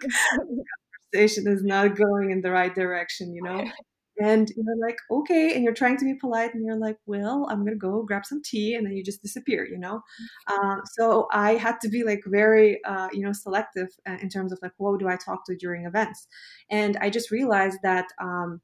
conversation 1.12 1.46
is 1.46 1.62
not 1.64 1.96
going 1.96 2.30
in 2.30 2.40
the 2.42 2.50
right 2.50 2.74
direction, 2.74 3.34
you 3.34 3.42
know? 3.42 3.64
and 4.20 4.50
you're 4.56 4.76
like 4.86 4.98
okay 5.10 5.54
and 5.54 5.62
you're 5.64 5.72
trying 5.74 5.96
to 5.96 6.04
be 6.04 6.14
polite 6.14 6.54
and 6.54 6.64
you're 6.64 6.78
like 6.78 6.96
well 7.06 7.46
i'm 7.50 7.64
gonna 7.64 7.76
go 7.76 8.02
grab 8.02 8.24
some 8.26 8.42
tea 8.42 8.74
and 8.74 8.86
then 8.86 8.94
you 8.96 9.02
just 9.04 9.22
disappear 9.22 9.64
you 9.66 9.78
know? 9.78 10.00
Uh, 10.46 10.76
so 10.98 11.28
i 11.32 11.52
had 11.54 11.80
to 11.80 11.88
be 11.88 12.02
like 12.04 12.20
very 12.26 12.82
uh, 12.84 13.08
you 13.12 13.20
know 13.22 13.32
selective 13.32 13.88
uh, 14.08 14.16
in 14.20 14.28
terms 14.28 14.52
of 14.52 14.58
like 14.62 14.72
who 14.78 14.98
do 14.98 15.08
i 15.08 15.16
talk 15.16 15.44
to 15.46 15.56
during 15.56 15.86
events? 15.86 16.26
And 16.70 16.96
i 16.98 17.10
just 17.10 17.30
realized 17.30 17.78
that 17.82 18.06
um, 18.20 18.60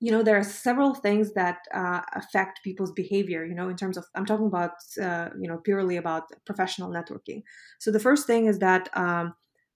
you 0.00 0.12
know 0.12 0.22
there 0.22 0.36
are 0.36 0.44
several 0.44 0.94
things 0.94 1.34
that 1.34 1.58
uh, 1.74 2.00
affect 2.14 2.60
people's 2.62 2.92
behavior 2.92 3.44
you 3.44 3.54
know 3.54 3.68
in 3.68 3.76
terms 3.76 3.96
of 3.96 4.04
i'm 4.14 4.24
talking 4.26 4.46
about 4.46 4.72
uh, 5.02 5.28
you 5.40 5.48
know 5.48 5.58
purely 5.58 5.96
about 5.96 6.24
professional 6.44 6.90
networking. 6.90 7.42
So 7.78 7.90
the 7.90 8.00
first 8.00 8.26
thing 8.26 8.46
is 8.46 8.58
that 8.60 8.88
um, 8.96 9.34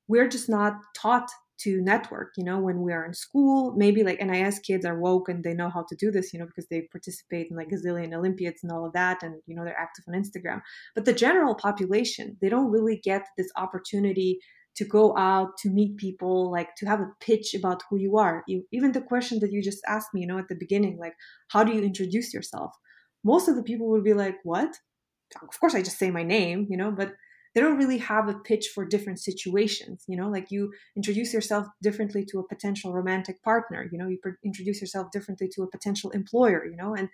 we're 0.08 0.28
just 0.28 0.48
not 0.48 0.74
taught 0.94 1.30
to 1.58 1.80
network 1.82 2.32
you 2.36 2.44
know 2.44 2.58
when 2.58 2.80
we 2.82 2.92
are 2.92 3.04
in 3.04 3.14
school 3.14 3.74
maybe 3.76 4.02
like 4.02 4.20
nis 4.20 4.58
kids 4.58 4.84
are 4.84 4.98
woke 4.98 5.28
and 5.28 5.44
they 5.44 5.54
know 5.54 5.68
how 5.68 5.84
to 5.88 5.96
do 5.96 6.10
this 6.10 6.32
you 6.32 6.38
know 6.38 6.46
because 6.46 6.66
they 6.68 6.88
participate 6.90 7.48
in 7.50 7.56
like 7.56 7.68
gazillion 7.68 8.14
olympiads 8.14 8.62
and 8.62 8.72
all 8.72 8.86
of 8.86 8.92
that 8.92 9.22
and 9.22 9.34
you 9.46 9.54
know 9.54 9.64
they're 9.64 9.78
active 9.78 10.04
on 10.08 10.14
instagram. 10.14 10.60
But 10.94 11.04
the 11.04 11.12
general 11.12 11.54
population 11.54 12.36
they 12.40 12.48
don't 12.48 12.70
really 12.70 13.00
get 13.02 13.26
this 13.36 13.50
opportunity 13.56 14.38
to 14.74 14.84
go 14.84 15.16
out 15.18 15.56
to 15.58 15.68
meet 15.68 15.98
people 15.98 16.50
like 16.50 16.74
to 16.76 16.86
have 16.86 17.00
a 17.00 17.12
pitch 17.20 17.54
about 17.54 17.82
who 17.90 17.98
you 17.98 18.16
are. 18.16 18.42
You, 18.48 18.64
even 18.72 18.92
the 18.92 19.02
question 19.02 19.38
that 19.40 19.52
you 19.52 19.62
just 19.62 19.82
asked 19.86 20.14
me 20.14 20.22
you 20.22 20.26
know 20.26 20.38
at 20.38 20.48
the 20.48 20.54
beginning 20.54 20.98
like 20.98 21.14
how 21.48 21.64
do 21.64 21.72
you 21.72 21.82
introduce 21.82 22.32
yourself? 22.32 22.72
Most 23.24 23.48
of 23.48 23.56
the 23.56 23.62
people 23.62 23.88
would 23.90 24.04
be 24.04 24.14
like 24.14 24.36
what? 24.44 24.76
Of 25.40 25.60
course 25.60 25.74
i 25.74 25.80
just 25.82 25.98
say 25.98 26.10
my 26.10 26.22
name 26.22 26.66
you 26.68 26.76
know 26.76 26.90
but 26.90 27.14
they 27.54 27.60
don't 27.60 27.76
really 27.76 27.98
have 27.98 28.28
a 28.28 28.34
pitch 28.34 28.68
for 28.74 28.84
different 28.84 29.20
situations 29.20 30.04
you 30.08 30.16
know 30.16 30.28
like 30.28 30.50
you 30.50 30.72
introduce 30.96 31.32
yourself 31.32 31.66
differently 31.82 32.24
to 32.24 32.38
a 32.38 32.48
potential 32.48 32.92
romantic 32.92 33.42
partner 33.42 33.88
you 33.90 33.98
know 33.98 34.08
you 34.08 34.18
introduce 34.44 34.80
yourself 34.80 35.10
differently 35.12 35.48
to 35.48 35.62
a 35.62 35.70
potential 35.70 36.10
employer 36.10 36.64
you 36.64 36.76
know 36.76 36.94
and 36.94 37.08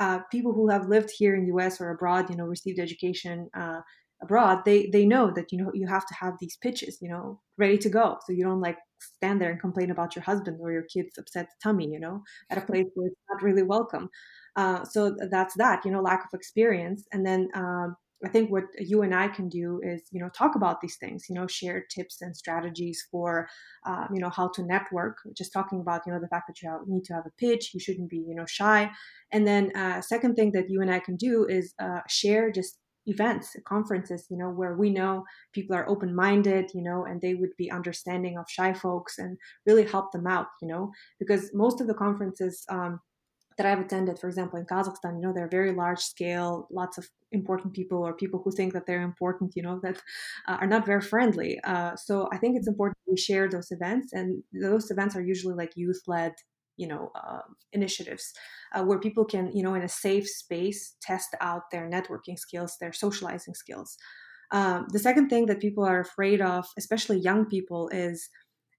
uh, 0.00 0.18
people 0.32 0.52
who 0.52 0.68
have 0.68 0.88
lived 0.88 1.10
here 1.16 1.36
in 1.36 1.46
the 1.46 1.52
us 1.52 1.80
or 1.80 1.90
abroad 1.90 2.28
you 2.28 2.36
know 2.36 2.44
received 2.44 2.80
education 2.80 3.48
uh, 3.56 3.80
abroad 4.22 4.62
they 4.64 4.88
they 4.92 5.04
know 5.04 5.30
that 5.30 5.52
you 5.52 5.58
know 5.58 5.70
you 5.74 5.86
have 5.86 6.06
to 6.06 6.14
have 6.14 6.34
these 6.40 6.56
pitches 6.56 6.98
you 7.00 7.08
know 7.08 7.40
ready 7.56 7.78
to 7.78 7.88
go. 7.88 8.18
So 8.26 8.32
you 8.32 8.44
don't 8.44 8.60
like 8.60 8.78
stand 8.98 9.40
there 9.40 9.50
and 9.50 9.60
complain 9.60 9.90
about 9.90 10.16
your 10.16 10.24
husband 10.24 10.58
or 10.60 10.72
your 10.72 10.84
kid's 10.92 11.18
upset 11.18 11.48
tummy 11.62 11.88
you 11.88 12.00
know 12.00 12.22
at 12.50 12.58
a 12.58 12.66
place 12.70 12.86
where 12.94 13.08
it's 13.08 13.20
not 13.30 13.42
really 13.42 13.62
welcome. 13.62 14.08
Uh, 14.56 14.84
so 14.84 15.16
that's 15.30 15.54
that 15.56 15.84
you 15.84 15.90
know 15.90 16.00
lack 16.00 16.24
of 16.24 16.36
experience. 16.36 17.04
And 17.12 17.26
then 17.26 17.48
um, 17.54 17.96
I 18.24 18.28
think 18.28 18.50
what 18.50 18.64
you 18.78 19.02
and 19.02 19.14
I 19.14 19.28
can 19.28 19.48
do 19.48 19.80
is, 19.82 20.02
you 20.10 20.20
know, 20.20 20.30
talk 20.30 20.54
about 20.54 20.80
these 20.80 20.96
things, 20.96 21.26
you 21.28 21.34
know, 21.34 21.46
share 21.46 21.84
tips 21.94 22.22
and 22.22 22.36
strategies 22.36 23.04
for, 23.10 23.48
um, 23.86 24.08
you 24.12 24.20
know, 24.20 24.30
how 24.30 24.48
to 24.54 24.62
network. 24.62 25.18
Just 25.36 25.52
talking 25.52 25.80
about, 25.80 26.02
you 26.06 26.12
know, 26.12 26.20
the 26.20 26.28
fact 26.28 26.46
that 26.48 26.62
you 26.62 26.70
have, 26.70 26.80
need 26.86 27.04
to 27.04 27.14
have 27.14 27.26
a 27.26 27.32
pitch, 27.38 27.72
you 27.74 27.80
shouldn't 27.80 28.10
be, 28.10 28.18
you 28.18 28.34
know, 28.34 28.46
shy. 28.46 28.90
And 29.32 29.46
then, 29.46 29.74
uh, 29.76 30.00
second 30.00 30.34
thing 30.34 30.52
that 30.52 30.70
you 30.70 30.80
and 30.80 30.90
I 30.90 31.00
can 31.00 31.16
do 31.16 31.46
is 31.46 31.74
uh, 31.80 32.00
share 32.08 32.50
just 32.50 32.78
events, 33.06 33.54
conferences, 33.66 34.26
you 34.30 34.38
know, 34.38 34.48
where 34.48 34.76
we 34.76 34.90
know 34.90 35.24
people 35.52 35.76
are 35.76 35.88
open 35.88 36.14
minded, 36.14 36.70
you 36.74 36.82
know, 36.82 37.04
and 37.04 37.20
they 37.20 37.34
would 37.34 37.54
be 37.58 37.70
understanding 37.70 38.38
of 38.38 38.46
shy 38.48 38.72
folks 38.72 39.18
and 39.18 39.36
really 39.66 39.84
help 39.84 40.12
them 40.12 40.26
out, 40.26 40.46
you 40.62 40.68
know, 40.68 40.90
because 41.18 41.50
most 41.52 41.80
of 41.80 41.86
the 41.86 41.94
conferences, 41.94 42.64
um, 42.70 43.00
that 43.56 43.66
I've 43.66 43.80
attended, 43.80 44.18
for 44.18 44.28
example, 44.28 44.58
in 44.58 44.66
Kazakhstan, 44.66 45.16
you 45.16 45.22
know, 45.22 45.32
they're 45.32 45.48
very 45.48 45.72
large 45.72 46.00
scale, 46.00 46.68
lots 46.70 46.98
of 46.98 47.08
important 47.32 47.72
people 47.72 47.98
or 47.98 48.14
people 48.14 48.40
who 48.42 48.50
think 48.50 48.72
that 48.72 48.86
they're 48.86 49.02
important, 49.02 49.52
you 49.54 49.62
know, 49.62 49.80
that 49.82 49.96
uh, 50.48 50.58
are 50.60 50.66
not 50.66 50.86
very 50.86 51.00
friendly. 51.00 51.60
Uh, 51.64 51.94
so 51.96 52.28
I 52.32 52.38
think 52.38 52.56
it's 52.56 52.68
important 52.68 52.96
we 53.06 53.16
share 53.16 53.48
those 53.48 53.70
events, 53.70 54.12
and 54.12 54.42
those 54.52 54.90
events 54.90 55.14
are 55.16 55.22
usually 55.22 55.54
like 55.54 55.72
youth 55.76 56.02
led, 56.06 56.32
you 56.76 56.88
know, 56.88 57.10
uh, 57.14 57.42
initiatives 57.72 58.32
uh, 58.74 58.82
where 58.82 58.98
people 58.98 59.24
can, 59.24 59.52
you 59.54 59.62
know, 59.62 59.74
in 59.74 59.82
a 59.82 59.88
safe 59.88 60.28
space, 60.28 60.96
test 61.00 61.34
out 61.40 61.70
their 61.70 61.88
networking 61.88 62.38
skills, 62.38 62.76
their 62.80 62.92
socializing 62.92 63.54
skills. 63.54 63.96
Um, 64.50 64.86
the 64.90 64.98
second 64.98 65.28
thing 65.28 65.46
that 65.46 65.60
people 65.60 65.84
are 65.84 66.00
afraid 66.00 66.40
of, 66.40 66.66
especially 66.76 67.18
young 67.18 67.46
people, 67.46 67.88
is 67.90 68.28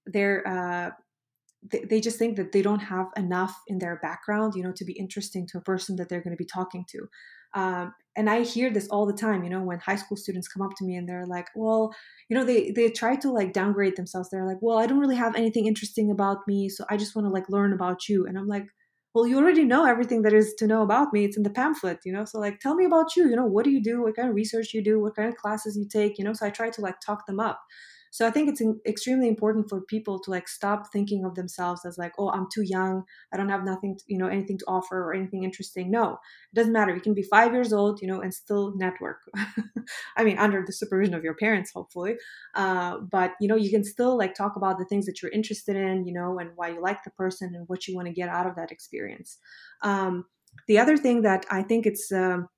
they're 0.06 0.46
uh, 0.46 0.90
they, 1.62 2.00
just 2.00 2.18
think 2.18 2.36
that 2.36 2.52
they 2.52 2.62
don't 2.62 2.80
have 2.80 3.06
enough 3.16 3.60
in 3.66 3.78
their 3.78 3.96
background 3.96 4.54
you 4.54 4.62
know 4.62 4.72
to 4.72 4.84
be 4.84 4.92
interesting 4.92 5.46
to 5.48 5.58
a 5.58 5.62
person 5.62 5.96
that 5.96 6.08
they're 6.08 6.22
going 6.22 6.36
to 6.36 6.42
be 6.42 6.46
talking 6.46 6.84
to. 6.90 7.08
Um, 7.54 7.94
and 8.16 8.28
i 8.28 8.42
hear 8.42 8.70
this 8.70 8.88
all 8.88 9.06
the 9.06 9.12
time 9.12 9.44
you 9.44 9.50
know 9.50 9.62
when 9.62 9.78
high 9.78 9.96
school 9.96 10.16
students 10.16 10.48
come 10.48 10.62
up 10.62 10.72
to 10.76 10.84
me 10.84 10.96
and 10.96 11.08
they're 11.08 11.26
like 11.26 11.48
well 11.54 11.94
you 12.28 12.36
know 12.36 12.44
they 12.44 12.70
they 12.70 12.90
try 12.90 13.16
to 13.16 13.30
like 13.30 13.52
downgrade 13.52 13.96
themselves. 13.96 14.28
They're 14.30 14.46
like 14.46 14.58
well 14.60 14.78
i 14.78 14.86
don't 14.86 14.98
really 14.98 15.16
have 15.16 15.36
anything 15.36 15.66
interesting 15.66 16.10
about 16.10 16.38
me 16.46 16.68
so 16.68 16.84
i 16.90 16.96
just 16.96 17.14
want 17.14 17.26
to 17.26 17.32
like 17.32 17.48
learn 17.48 17.72
about 17.72 18.08
you 18.08 18.26
and 18.26 18.36
i'm 18.38 18.48
like 18.48 18.66
well 19.14 19.26
you 19.26 19.38
already 19.38 19.64
know 19.64 19.86
everything 19.86 20.20
that 20.22 20.34
is 20.34 20.52
to 20.58 20.66
know 20.66 20.82
about 20.82 21.10
me. 21.14 21.24
It's 21.24 21.38
in 21.38 21.42
the 21.42 21.48
pamphlet 21.48 22.00
you 22.04 22.12
know? 22.12 22.26
So 22.26 22.38
like 22.38 22.60
tell 22.60 22.74
me 22.74 22.84
about 22.84 23.16
you. 23.16 23.28
You 23.30 23.36
know 23.36 23.46
what 23.46 23.64
do 23.64 23.70
you 23.70 23.82
do? 23.82 24.02
What 24.02 24.14
kind 24.16 24.28
of 24.28 24.34
research 24.34 24.74
you 24.74 24.82
do? 24.84 25.00
What 25.00 25.16
kind 25.16 25.28
of 25.28 25.36
classes 25.36 25.74
you 25.74 25.86
take? 25.88 26.18
You 26.18 26.24
know 26.24 26.34
so 26.34 26.46
i 26.46 26.50
try 26.50 26.68
to 26.70 26.80
like 26.82 27.00
talk 27.00 27.26
them 27.26 27.40
up 27.40 27.60
so 28.16 28.26
i 28.26 28.30
think 28.30 28.48
it's 28.48 28.62
extremely 28.86 29.28
important 29.28 29.68
for 29.68 29.82
people 29.82 30.18
to 30.18 30.30
like 30.30 30.48
stop 30.48 30.90
thinking 30.90 31.22
of 31.26 31.34
themselves 31.34 31.84
as 31.84 31.98
like 31.98 32.14
oh 32.18 32.30
i'm 32.30 32.46
too 32.52 32.62
young. 32.62 33.04
I 33.30 33.36
don't 33.36 33.50
have 33.50 33.62
nothing 33.62 33.98
to, 33.98 34.04
you 34.06 34.16
know 34.16 34.28
anything 34.28 34.56
to 34.56 34.64
offer 34.66 34.98
or 35.04 35.12
anything 35.12 35.44
interesting. 35.44 35.90
No 35.90 36.12
it 36.12 36.54
doesn't 36.54 36.72
matter. 36.72 36.94
You 36.94 37.02
can 37.02 37.12
be 37.12 37.22
five 37.22 37.52
years 37.52 37.74
old 37.74 38.00
you 38.00 38.08
know 38.08 38.22
and 38.22 38.32
still 38.32 38.74
network 38.76 39.20
i 40.16 40.24
mean 40.24 40.38
under 40.38 40.64
the 40.64 40.72
supervision 40.72 41.14
of 41.14 41.24
your 41.24 41.34
parents 41.34 41.72
hopefully. 41.74 42.16
Uh, 42.54 42.98
but 43.16 43.32
you 43.38 43.48
know 43.48 43.56
you 43.64 43.70
can 43.70 43.84
still 43.84 44.16
like 44.16 44.34
talk 44.34 44.56
about 44.56 44.78
the 44.78 44.86
things 44.86 45.04
that 45.04 45.20
you're 45.20 45.32
interested 45.32 45.76
in 45.76 46.06
you 46.06 46.14
know 46.14 46.38
and 46.38 46.50
why 46.56 46.68
you 46.68 46.80
like 46.80 47.04
the 47.04 47.10
person 47.10 47.54
and 47.54 47.68
what 47.68 47.86
you 47.86 47.94
want 47.94 48.08
to 48.08 48.14
get 48.14 48.30
out 48.30 48.46
of 48.46 48.56
that 48.56 48.72
experience. 48.72 49.36
Um, 49.82 50.24
the 50.68 50.78
other 50.78 50.96
thing 50.96 51.20
that 51.20 51.44
i 51.50 51.62
think 51.62 51.84
it's 51.84 52.10
um, 52.12 52.48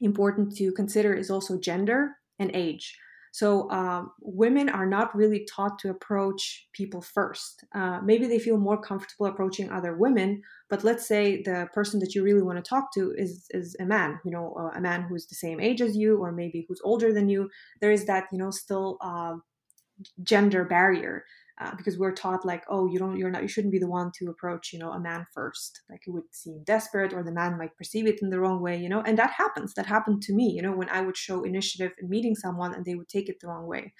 important 0.00 0.56
to 0.56 0.72
consider 0.72 1.12
is 1.12 1.30
also 1.30 1.58
gender 1.58 2.16
and 2.38 2.50
age 2.54 2.96
so 3.32 3.68
um, 3.70 4.12
women 4.20 4.68
are 4.68 4.84
not 4.84 5.16
really 5.16 5.46
taught 5.46 5.78
to 5.80 5.90
approach 5.90 6.68
people 6.74 7.00
first. 7.00 7.64
Uh, 7.74 7.98
maybe 8.02 8.26
they 8.26 8.38
feel 8.38 8.58
more 8.58 8.80
comfortable 8.80 9.24
approaching 9.24 9.70
other 9.70 9.96
women, 9.96 10.42
but 10.68 10.84
let's 10.84 11.08
say 11.08 11.42
the 11.42 11.66
person 11.72 11.98
that 12.00 12.14
you 12.14 12.22
really 12.22 12.42
want 12.42 12.62
to 12.62 12.68
talk 12.68 12.92
to 12.92 13.14
is 13.16 13.46
is 13.50 13.74
a 13.80 13.86
man. 13.86 14.20
You 14.24 14.32
know, 14.32 14.54
uh, 14.58 14.76
a 14.76 14.80
man 14.82 15.02
who's 15.02 15.26
the 15.26 15.34
same 15.34 15.60
age 15.60 15.80
as 15.80 15.96
you, 15.96 16.18
or 16.18 16.30
maybe 16.30 16.66
who's 16.68 16.82
older 16.84 17.10
than 17.10 17.30
you. 17.30 17.48
There 17.80 17.90
is 17.90 18.04
that 18.04 18.26
you 18.32 18.38
know 18.38 18.50
still 18.50 18.98
uh, 19.00 19.36
gender 20.22 20.64
barrier 20.64 21.24
uh, 21.60 21.74
because 21.76 21.98
we're 21.98 22.12
taught 22.12 22.44
like 22.44 22.64
oh 22.68 22.86
you 22.86 22.98
don't 22.98 23.16
you're 23.16 23.30
not 23.30 23.42
you 23.42 23.48
shouldn't 23.48 23.72
be 23.72 23.78
the 23.78 23.88
one 23.88 24.10
to 24.18 24.30
approach 24.30 24.72
you 24.72 24.78
know 24.78 24.90
a 24.92 25.00
man 25.00 25.26
first. 25.34 25.82
Like 25.90 26.02
it 26.06 26.10
would 26.10 26.24
seem 26.32 26.62
desperate 26.64 27.12
or 27.12 27.22
the 27.22 27.32
man 27.32 27.58
might 27.58 27.76
perceive 27.76 28.06
it 28.06 28.20
in 28.22 28.30
the 28.30 28.40
wrong 28.40 28.60
way 28.62 28.76
you 28.76 28.88
know 28.88 29.02
and 29.02 29.18
that 29.18 29.30
happens 29.30 29.74
that 29.74 29.86
happened 29.86 30.22
to 30.22 30.34
me 30.34 30.50
you 30.50 30.62
know 30.62 30.72
when 30.72 30.88
i 30.88 31.00
would 31.00 31.16
show 31.16 31.44
initiative 31.44 31.92
in 32.00 32.08
meeting 32.08 32.34
someone 32.34 32.74
and 32.74 32.84
they 32.84 32.94
would 32.94 33.08
take 33.08 33.28
it 33.28 33.40
the 33.40 33.48
wrong 33.48 33.66
way. 33.66 33.92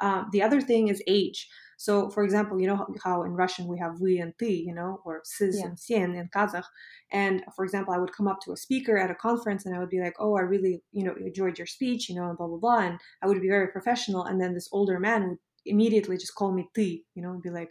Uh, 0.00 0.24
the 0.32 0.42
other 0.42 0.60
thing 0.60 0.88
is 0.88 1.02
age. 1.06 1.48
So 1.76 2.10
for 2.10 2.24
example 2.24 2.60
you 2.60 2.66
know 2.66 2.76
how, 2.76 2.86
how 3.02 3.22
in 3.24 3.32
russian 3.32 3.66
we 3.66 3.78
have 3.78 4.00
we 4.00 4.18
and 4.18 4.32
ti 4.38 4.64
you 4.66 4.74
know 4.74 5.00
or 5.04 5.20
sis 5.24 5.58
yeah. 5.58 5.66
and 5.66 5.78
sien 5.78 6.14
in 6.14 6.28
kazakh. 6.28 6.64
And 7.12 7.44
for 7.54 7.64
example 7.64 7.92
i 7.94 7.98
would 7.98 8.12
come 8.12 8.28
up 8.28 8.40
to 8.42 8.52
a 8.52 8.56
speaker 8.56 8.96
at 8.96 9.10
a 9.10 9.14
conference 9.14 9.66
and 9.66 9.74
i 9.74 9.78
would 9.78 9.90
be 9.90 10.00
like 10.00 10.14
oh 10.18 10.36
i 10.36 10.40
really 10.40 10.82
you 10.92 11.04
know 11.04 11.14
enjoyed 11.14 11.58
your 11.58 11.66
speech 11.66 12.08
you 12.08 12.14
know 12.14 12.28
and 12.28 12.38
blah 12.38 12.46
blah 12.46 12.58
blah 12.58 12.78
and 12.78 12.98
i 13.22 13.26
would 13.26 13.40
be 13.40 13.48
very 13.48 13.68
professional 13.68 14.24
and 14.24 14.40
then 14.40 14.54
this 14.54 14.68
older 14.72 14.98
man 14.98 15.28
would 15.28 15.38
immediately 15.66 16.16
just 16.16 16.34
call 16.34 16.52
me 16.52 16.68
T, 16.74 17.04
you 17.14 17.22
know, 17.22 17.40
be 17.42 17.50
like, 17.50 17.70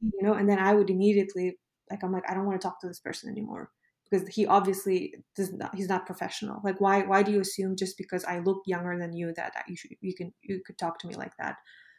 you 0.00 0.22
know, 0.22 0.34
and 0.34 0.48
then 0.48 0.58
I 0.58 0.74
would 0.74 0.90
immediately 0.90 1.58
like 1.90 2.02
I'm 2.02 2.12
like 2.12 2.28
I 2.30 2.34
don't 2.34 2.46
want 2.46 2.60
to 2.60 2.66
talk 2.66 2.80
to 2.80 2.88
this 2.88 3.00
person 3.00 3.30
anymore 3.30 3.70
because 4.10 4.26
he 4.28 4.46
obviously 4.46 5.14
does 5.36 5.52
not 5.52 5.74
he's 5.74 5.88
not 5.88 6.06
professional. 6.06 6.60
Like 6.64 6.80
why 6.80 7.02
why 7.02 7.22
do 7.22 7.32
you 7.32 7.40
assume 7.40 7.76
just 7.76 7.98
because 7.98 8.24
I 8.24 8.38
look 8.40 8.62
younger 8.66 8.98
than 8.98 9.12
you 9.12 9.32
that, 9.36 9.52
that 9.54 9.64
you 9.68 9.76
should 9.76 9.92
you 10.00 10.14
can 10.14 10.32
you 10.42 10.62
could 10.64 10.78
talk 10.78 10.98
to 11.00 11.06
me 11.08 11.14
like 11.14 11.36
that? 11.38 11.56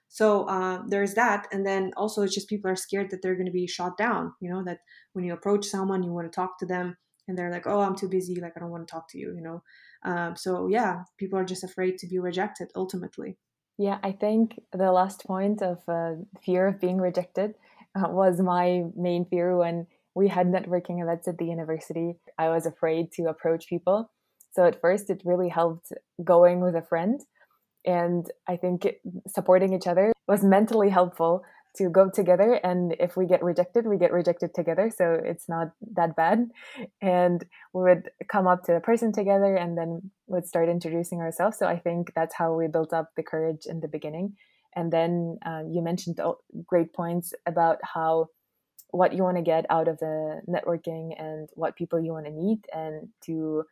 So 0.08 0.44
uh, 0.50 0.84
there's 0.88 1.14
that, 1.14 1.48
and 1.54 1.66
then 1.66 1.92
also 1.96 2.22
it's 2.24 2.36
just 2.36 2.50
people 2.50 2.70
are 2.70 2.76
scared 2.76 3.12
that 3.12 3.22
they're 3.22 3.36
going 3.36 3.46
to 3.46 3.52
be 3.52 3.66
shot 3.68 3.98
down. 3.98 4.34
You 4.42 4.50
know 4.50 4.64
that 4.66 4.80
when 5.14 5.24
you 5.26 5.34
approach 5.34 5.66
someone, 5.66 6.04
you 6.04 6.12
want 6.12 6.30
to 6.32 6.36
talk 6.36 6.60
to 6.60 6.66
them, 6.66 6.98
and 7.28 7.38
they're 7.38 7.52
like, 7.52 7.66
"Oh, 7.68 7.80
I'm 7.82 7.96
too 7.96 8.10
busy. 8.10 8.36
Like 8.42 8.54
I 8.58 8.60
don't 8.60 8.72
want 8.72 8.86
to 8.88 8.92
talk 8.92 9.10
to 9.12 9.18
you." 9.18 9.34
You 9.36 9.42
know. 9.42 9.64
Um, 10.04 10.36
so 10.36 10.68
yeah, 10.68 11.04
people 11.18 11.40
are 11.40 11.46
just 11.46 11.64
afraid 11.64 11.98
to 12.00 12.08
be 12.08 12.20
rejected 12.20 12.72
ultimately. 12.76 13.38
Yeah, 13.78 13.98
I 14.04 14.12
think 14.12 14.60
the 14.72 14.92
last 14.92 15.26
point 15.26 15.62
of 15.62 15.80
uh, 15.88 16.14
fear 16.46 16.68
of 16.68 16.80
being 16.80 16.98
rejected 16.98 17.56
uh, 17.96 18.10
was 18.10 18.40
my 18.40 18.84
main 18.96 19.26
fear 19.26 19.58
when 19.58 19.88
we 20.14 20.28
had 20.28 20.48
networking 20.48 21.02
events 21.02 21.28
at 21.28 21.38
the 21.38 21.46
university. 21.46 22.18
I 22.38 22.50
was 22.50 22.66
afraid 22.66 23.12
to 23.14 23.24
approach 23.24 23.68
people. 23.68 24.12
So 24.52 24.66
at 24.66 24.82
first, 24.82 25.10
it 25.10 25.22
really 25.24 25.50
helped 25.50 25.92
going 26.24 26.62
with 26.62 26.76
a 26.76 26.82
friend. 26.82 27.22
And 27.86 28.30
I 28.48 28.58
think 28.58 28.88
supporting 29.28 29.74
each 29.74 29.88
other 29.88 30.12
was 30.28 30.44
mentally 30.44 30.90
helpful 30.90 31.44
to 31.78 31.90
go 31.90 32.10
together 32.10 32.54
and 32.64 32.96
if 33.00 33.16
we 33.16 33.26
get 33.26 33.42
rejected 33.42 33.86
we 33.86 33.98
get 33.98 34.12
rejected 34.12 34.54
together 34.54 34.92
so 34.96 35.18
it's 35.24 35.48
not 35.48 35.72
that 35.94 36.16
bad. 36.16 36.50
And 37.02 37.46
we 37.74 37.84
would 37.84 38.10
come 38.28 38.48
up 38.48 38.64
to 38.66 38.74
the 38.74 38.80
person 38.80 39.14
together 39.14 39.56
and 39.56 39.78
then 39.78 40.12
would 40.28 40.46
start 40.46 40.70
introducing 40.70 41.20
ourselves. 41.20 41.58
So 41.58 41.68
i 41.68 41.78
think 41.78 42.14
that's 42.16 42.36
how 42.36 42.54
we 42.54 42.68
built 42.68 42.94
up 42.94 43.12
the 43.16 43.24
courage 43.24 43.66
in 43.66 43.80
the 43.80 43.88
beginning. 43.88 44.36
And 44.76 44.92
then 44.92 45.38
uh, 45.46 45.64
you 45.70 45.82
mentioned 45.82 46.20
great 46.66 46.94
points 46.94 47.34
about 47.46 47.78
how 47.84 48.28
what 48.92 49.14
you 49.14 49.24
want 49.24 49.38
to 49.38 49.44
get 49.44 49.66
out 49.70 49.88
of 49.88 49.98
the 50.00 50.42
networking 50.48 51.12
and 51.18 51.50
what 51.54 51.76
people 51.76 52.00
you 52.00 52.12
want 52.12 52.26
to 52.26 52.32
meet 52.32 52.66
and 52.74 53.08
to 53.26 53.64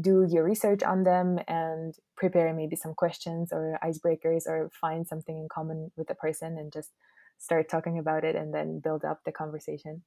do 0.00 0.26
your 0.28 0.44
research 0.44 0.82
on 0.82 1.04
them 1.04 1.38
and 1.48 1.94
prepare 2.16 2.52
maybe 2.52 2.76
some 2.76 2.94
questions 2.94 3.52
or 3.52 3.78
icebreakers 3.82 4.46
or 4.46 4.70
find 4.80 5.06
something 5.06 5.38
in 5.38 5.48
common 5.48 5.90
with 5.96 6.08
the 6.08 6.14
person 6.14 6.58
and 6.58 6.72
just 6.72 6.90
start 7.38 7.68
talking 7.68 7.98
about 7.98 8.24
it 8.24 8.36
and 8.36 8.54
then 8.54 8.80
build 8.82 9.04
up 9.04 9.20
the 9.24 9.32
conversation. 9.32 10.02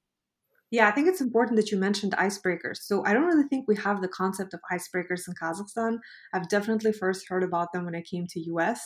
Yeah, 0.70 0.86
I 0.86 0.92
think 0.92 1.08
it's 1.08 1.20
important 1.20 1.56
that 1.56 1.72
you 1.72 1.78
mentioned 1.78 2.12
icebreakers. 2.12 2.76
So 2.82 3.04
I 3.04 3.12
don't 3.12 3.26
really 3.26 3.48
think 3.48 3.66
we 3.66 3.76
have 3.76 4.00
the 4.00 4.08
concept 4.08 4.54
of 4.54 4.60
icebreakers 4.72 5.26
in 5.26 5.34
Kazakhstan. 5.34 5.98
I've 6.32 6.48
definitely 6.48 6.92
first 6.92 7.28
heard 7.28 7.42
about 7.42 7.72
them 7.72 7.84
when 7.84 7.96
I 7.96 8.02
came 8.02 8.26
to 8.28 8.40
US. 8.54 8.80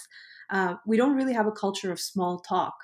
Uh, 0.50 0.74
we 0.86 0.96
don't 0.96 1.14
really 1.14 1.34
have 1.34 1.46
a 1.46 1.52
culture 1.52 1.92
of 1.92 2.00
small 2.00 2.38
talk 2.38 2.74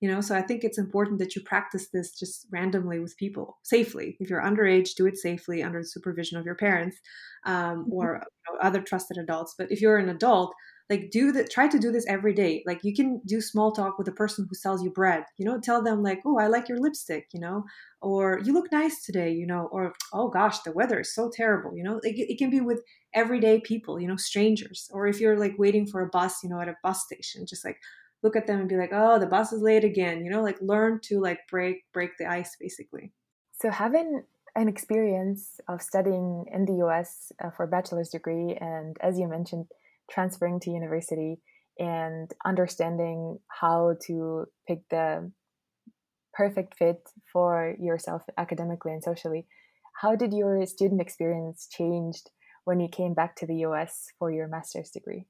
you 0.00 0.10
know 0.10 0.20
so 0.20 0.34
i 0.34 0.42
think 0.42 0.62
it's 0.62 0.78
important 0.78 1.18
that 1.18 1.34
you 1.34 1.42
practice 1.42 1.88
this 1.92 2.18
just 2.18 2.46
randomly 2.50 2.98
with 2.98 3.16
people 3.16 3.58
safely 3.62 4.16
if 4.20 4.28
you're 4.28 4.42
underage 4.42 4.94
do 4.94 5.06
it 5.06 5.16
safely 5.16 5.62
under 5.62 5.80
the 5.80 5.88
supervision 5.88 6.38
of 6.38 6.44
your 6.44 6.54
parents 6.54 6.98
um, 7.46 7.84
mm-hmm. 7.84 7.92
or 7.92 8.22
you 8.22 8.54
know, 8.54 8.60
other 8.60 8.80
trusted 8.80 9.16
adults 9.16 9.54
but 9.56 9.70
if 9.70 9.80
you're 9.80 9.98
an 9.98 10.08
adult 10.08 10.52
like 10.88 11.10
do 11.10 11.32
the 11.32 11.44
try 11.44 11.68
to 11.68 11.78
do 11.78 11.90
this 11.90 12.06
every 12.08 12.32
day. 12.32 12.62
Like 12.66 12.80
you 12.82 12.94
can 12.94 13.20
do 13.26 13.40
small 13.40 13.72
talk 13.72 13.98
with 13.98 14.08
a 14.08 14.12
person 14.12 14.46
who 14.48 14.54
sells 14.54 14.82
you 14.82 14.90
bread 14.90 15.24
you 15.38 15.44
know 15.44 15.60
tell 15.60 15.82
them 15.82 16.02
like 16.02 16.20
oh 16.26 16.38
i 16.38 16.46
like 16.46 16.68
your 16.68 16.78
lipstick 16.78 17.26
you 17.32 17.40
know 17.40 17.64
or 18.00 18.40
you 18.44 18.52
look 18.52 18.70
nice 18.72 19.04
today 19.04 19.32
you 19.32 19.46
know 19.46 19.68
or 19.72 19.92
oh 20.12 20.28
gosh 20.28 20.60
the 20.60 20.72
weather 20.72 21.00
is 21.00 21.14
so 21.14 21.30
terrible 21.32 21.76
you 21.76 21.82
know 21.82 22.00
like 22.04 22.14
it 22.16 22.38
can 22.38 22.50
be 22.50 22.60
with 22.60 22.80
everyday 23.14 23.60
people 23.60 24.00
you 24.00 24.06
know 24.06 24.16
strangers. 24.16 24.88
Or 24.92 25.06
if 25.06 25.20
you're 25.20 25.38
like 25.38 25.54
waiting 25.58 25.86
for 25.86 26.02
a 26.02 26.08
bus 26.08 26.42
you 26.42 26.50
know 26.50 26.60
at 26.60 26.68
a 26.68 26.76
bus 26.82 27.04
station 27.04 27.46
just 27.46 27.64
like 27.64 27.78
look 28.22 28.36
at 28.36 28.46
them 28.46 28.60
and 28.60 28.68
be 28.68 28.76
like 28.76 28.90
oh 28.92 29.18
the 29.18 29.26
bus 29.26 29.52
is 29.52 29.62
late 29.62 29.84
again 29.84 30.24
you 30.24 30.30
know 30.30 30.42
like 30.42 30.58
learn 30.60 31.00
to 31.04 31.20
like 31.20 31.40
break 31.50 31.84
break 31.92 32.10
the 32.18 32.26
ice 32.26 32.56
basically. 32.60 33.12
So 33.52 33.70
having 33.70 34.22
an 34.54 34.68
experience 34.68 35.60
of 35.68 35.82
studying 35.82 36.44
in 36.52 36.64
the 36.64 36.74
us 36.84 37.32
uh, 37.42 37.50
for 37.50 37.64
a 37.64 37.68
bachelor's 37.68 38.10
degree 38.10 38.56
and 38.60 38.96
as 39.00 39.18
you 39.18 39.28
mentioned 39.28 39.66
transferring 40.10 40.60
to 40.60 40.70
university 40.70 41.40
and 41.78 42.30
understanding 42.44 43.38
how 43.48 43.96
to 44.06 44.46
pick 44.66 44.80
the 44.90 45.30
perfect 46.32 46.76
fit 46.76 47.00
for 47.32 47.74
yourself 47.78 48.22
academically 48.38 48.92
and 48.92 49.02
socially. 49.02 49.46
How 50.00 50.14
did 50.14 50.32
your 50.32 50.64
student 50.66 51.00
experience 51.00 51.68
changed 51.70 52.30
when 52.64 52.80
you 52.80 52.88
came 52.88 53.14
back 53.14 53.36
to 53.36 53.46
the 53.46 53.56
US 53.66 54.08
for 54.18 54.30
your 54.30 54.48
master's 54.48 54.90
degree? 54.90 55.26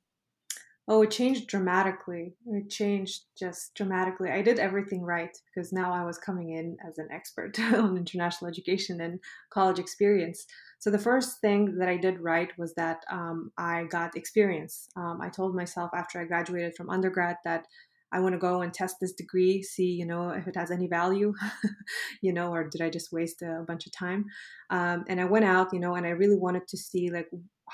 Oh, 0.88 1.02
it 1.02 1.10
changed 1.10 1.48
dramatically. 1.48 2.34
It 2.46 2.70
changed 2.70 3.24
just 3.36 3.74
dramatically. 3.74 4.30
I 4.30 4.40
did 4.40 4.60
everything 4.60 5.02
right 5.02 5.36
because 5.52 5.72
now 5.72 5.92
I 5.92 6.04
was 6.04 6.16
coming 6.16 6.50
in 6.50 6.76
as 6.86 6.98
an 6.98 7.08
expert 7.10 7.58
on 7.60 7.96
international 7.96 8.48
education 8.48 9.00
and 9.00 9.18
college 9.50 9.80
experience. 9.80 10.46
So 10.78 10.90
the 10.90 10.98
first 10.98 11.40
thing 11.40 11.78
that 11.78 11.88
I 11.88 11.96
did 11.96 12.20
right 12.20 12.56
was 12.56 12.72
that 12.74 13.02
um, 13.10 13.50
I 13.58 13.84
got 13.90 14.16
experience. 14.16 14.88
Um, 14.96 15.18
I 15.20 15.28
told 15.28 15.56
myself 15.56 15.90
after 15.92 16.20
I 16.20 16.24
graduated 16.24 16.76
from 16.76 16.90
undergrad 16.90 17.38
that 17.44 17.66
I 18.12 18.20
want 18.20 18.34
to 18.34 18.38
go 18.38 18.62
and 18.62 18.72
test 18.72 18.96
this 19.00 19.12
degree, 19.12 19.64
see, 19.64 19.90
you 19.90 20.06
know, 20.06 20.30
if 20.30 20.46
it 20.46 20.56
has 20.56 20.70
any 20.70 20.86
value, 20.86 21.34
you 22.22 22.32
know, 22.32 22.52
or 22.52 22.68
did 22.68 22.80
I 22.80 22.90
just 22.90 23.12
waste 23.12 23.42
a 23.42 23.64
bunch 23.66 23.86
of 23.86 23.92
time? 23.92 24.26
Um, 24.70 25.04
and 25.08 25.20
I 25.20 25.24
went 25.24 25.44
out, 25.44 25.72
you 25.72 25.80
know, 25.80 25.96
and 25.96 26.06
I 26.06 26.10
really 26.10 26.36
wanted 26.36 26.68
to 26.68 26.76
see 26.76 27.10
like 27.10 27.28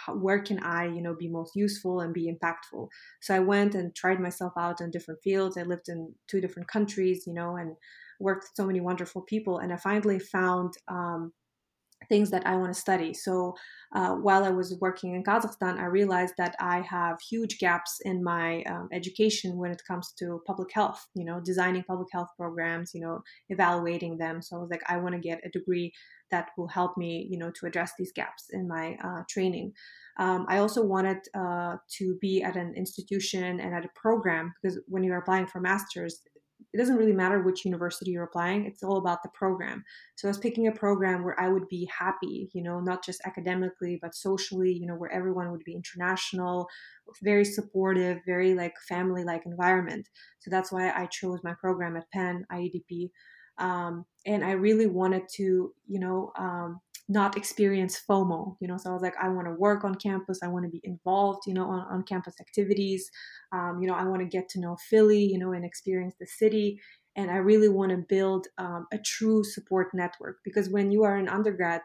where 0.08 0.42
can 0.42 0.58
I, 0.60 0.86
you 0.86 1.02
know, 1.02 1.14
be 1.14 1.28
most 1.28 1.54
useful 1.54 2.00
and 2.00 2.14
be 2.14 2.32
impactful. 2.32 2.88
So 3.20 3.34
I 3.34 3.40
went 3.40 3.74
and 3.74 3.94
tried 3.94 4.20
myself 4.20 4.52
out 4.56 4.80
in 4.80 4.90
different 4.90 5.22
fields. 5.22 5.56
I 5.56 5.62
lived 5.62 5.88
in 5.88 6.14
two 6.28 6.40
different 6.40 6.68
countries, 6.68 7.24
you 7.26 7.34
know, 7.34 7.56
and 7.56 7.76
worked 8.20 8.44
with 8.44 8.52
so 8.54 8.66
many 8.66 8.80
wonderful 8.80 9.22
people. 9.22 9.58
And 9.58 9.72
I 9.72 9.76
finally 9.76 10.18
found 10.18 10.74
um, 10.88 11.32
things 12.08 12.30
that 12.30 12.46
I 12.46 12.56
want 12.56 12.72
to 12.72 12.80
study. 12.80 13.14
So 13.14 13.54
uh, 13.94 14.14
while 14.14 14.44
I 14.44 14.50
was 14.50 14.76
working 14.80 15.14
in 15.14 15.22
Kazakhstan, 15.22 15.78
I 15.78 15.86
realized 15.86 16.34
that 16.38 16.54
I 16.60 16.80
have 16.80 17.18
huge 17.20 17.58
gaps 17.58 17.98
in 18.04 18.22
my 18.22 18.62
um, 18.62 18.88
education 18.92 19.58
when 19.58 19.70
it 19.70 19.82
comes 19.86 20.12
to 20.18 20.42
public 20.46 20.70
health, 20.72 21.04
you 21.14 21.24
know, 21.24 21.40
designing 21.40 21.84
public 21.84 22.08
health 22.12 22.28
programs, 22.36 22.92
you 22.94 23.00
know, 23.00 23.22
evaluating 23.50 24.18
them. 24.18 24.40
So 24.42 24.56
I 24.56 24.60
was 24.60 24.70
like, 24.70 24.82
I 24.88 24.96
want 24.96 25.14
to 25.14 25.20
get 25.20 25.40
a 25.44 25.50
degree 25.50 25.92
that 26.30 26.48
will 26.56 26.68
help 26.68 26.96
me, 26.96 27.26
you 27.30 27.38
know, 27.38 27.50
to 27.50 27.66
address 27.66 27.92
these 27.98 28.12
gaps 28.12 28.46
in 28.50 28.66
my 28.66 28.96
uh, 29.04 29.22
training. 29.28 29.72
Um, 30.18 30.46
I 30.48 30.58
also 30.58 30.82
wanted 30.84 31.18
uh, 31.34 31.76
to 31.98 32.16
be 32.20 32.42
at 32.42 32.56
an 32.56 32.74
institution 32.74 33.60
and 33.60 33.74
at 33.74 33.84
a 33.84 33.90
program 33.94 34.52
because 34.60 34.78
when 34.86 35.04
you're 35.04 35.18
applying 35.18 35.46
for 35.46 35.60
masters, 35.60 36.20
it 36.72 36.78
doesn't 36.78 36.96
really 36.96 37.12
matter 37.12 37.40
which 37.40 37.64
university 37.64 38.10
you're 38.10 38.24
applying 38.24 38.64
it's 38.66 38.82
all 38.82 38.98
about 38.98 39.22
the 39.22 39.28
program. 39.30 39.84
So 40.16 40.28
i 40.28 40.30
was 40.30 40.38
picking 40.38 40.66
a 40.66 40.72
program 40.72 41.22
where 41.24 41.38
i 41.40 41.48
would 41.48 41.68
be 41.68 41.88
happy 41.96 42.50
you 42.52 42.62
know 42.62 42.80
not 42.80 43.04
just 43.04 43.20
academically 43.24 43.98
but 44.00 44.14
socially 44.14 44.72
you 44.72 44.86
know 44.86 44.94
where 44.94 45.12
everyone 45.12 45.50
would 45.50 45.64
be 45.64 45.74
international 45.74 46.68
very 47.22 47.44
supportive 47.44 48.18
very 48.26 48.54
like 48.54 48.74
family 48.88 49.24
like 49.24 49.44
environment. 49.46 50.08
So 50.40 50.50
that's 50.50 50.72
why 50.72 50.90
i 50.90 51.06
chose 51.06 51.40
my 51.44 51.54
program 51.60 51.96
at 51.96 52.10
penn 52.12 52.44
iedp 52.52 53.10
um, 53.58 54.04
and 54.26 54.44
i 54.44 54.52
really 54.52 54.86
wanted 54.86 55.22
to 55.36 55.72
you 55.86 56.00
know 56.00 56.32
um, 56.38 56.80
not 57.12 57.36
experience 57.36 58.00
FOMO, 58.08 58.56
you 58.60 58.66
know. 58.66 58.78
So 58.78 58.90
I 58.90 58.92
was 58.92 59.02
like, 59.02 59.14
I 59.22 59.28
want 59.28 59.46
to 59.46 59.54
work 59.54 59.84
on 59.84 59.94
campus. 59.94 60.40
I 60.42 60.48
want 60.48 60.64
to 60.64 60.70
be 60.70 60.80
involved, 60.82 61.42
you 61.46 61.54
know, 61.54 61.66
on, 61.66 61.80
on 61.90 62.02
campus 62.04 62.34
activities. 62.40 63.10
Um, 63.52 63.78
you 63.80 63.86
know, 63.86 63.94
I 63.94 64.04
want 64.04 64.20
to 64.22 64.26
get 64.26 64.48
to 64.50 64.60
know 64.60 64.76
Philly, 64.88 65.22
you 65.22 65.38
know, 65.38 65.52
and 65.52 65.64
experience 65.64 66.14
the 66.18 66.26
city. 66.26 66.80
And 67.14 67.30
I 67.30 67.36
really 67.36 67.68
want 67.68 67.90
to 67.90 67.98
build 68.08 68.46
um, 68.56 68.86
a 68.92 68.98
true 68.98 69.44
support 69.44 69.88
network 69.92 70.38
because 70.44 70.70
when 70.70 70.90
you 70.90 71.04
are 71.04 71.16
an 71.16 71.28
undergrad, 71.28 71.82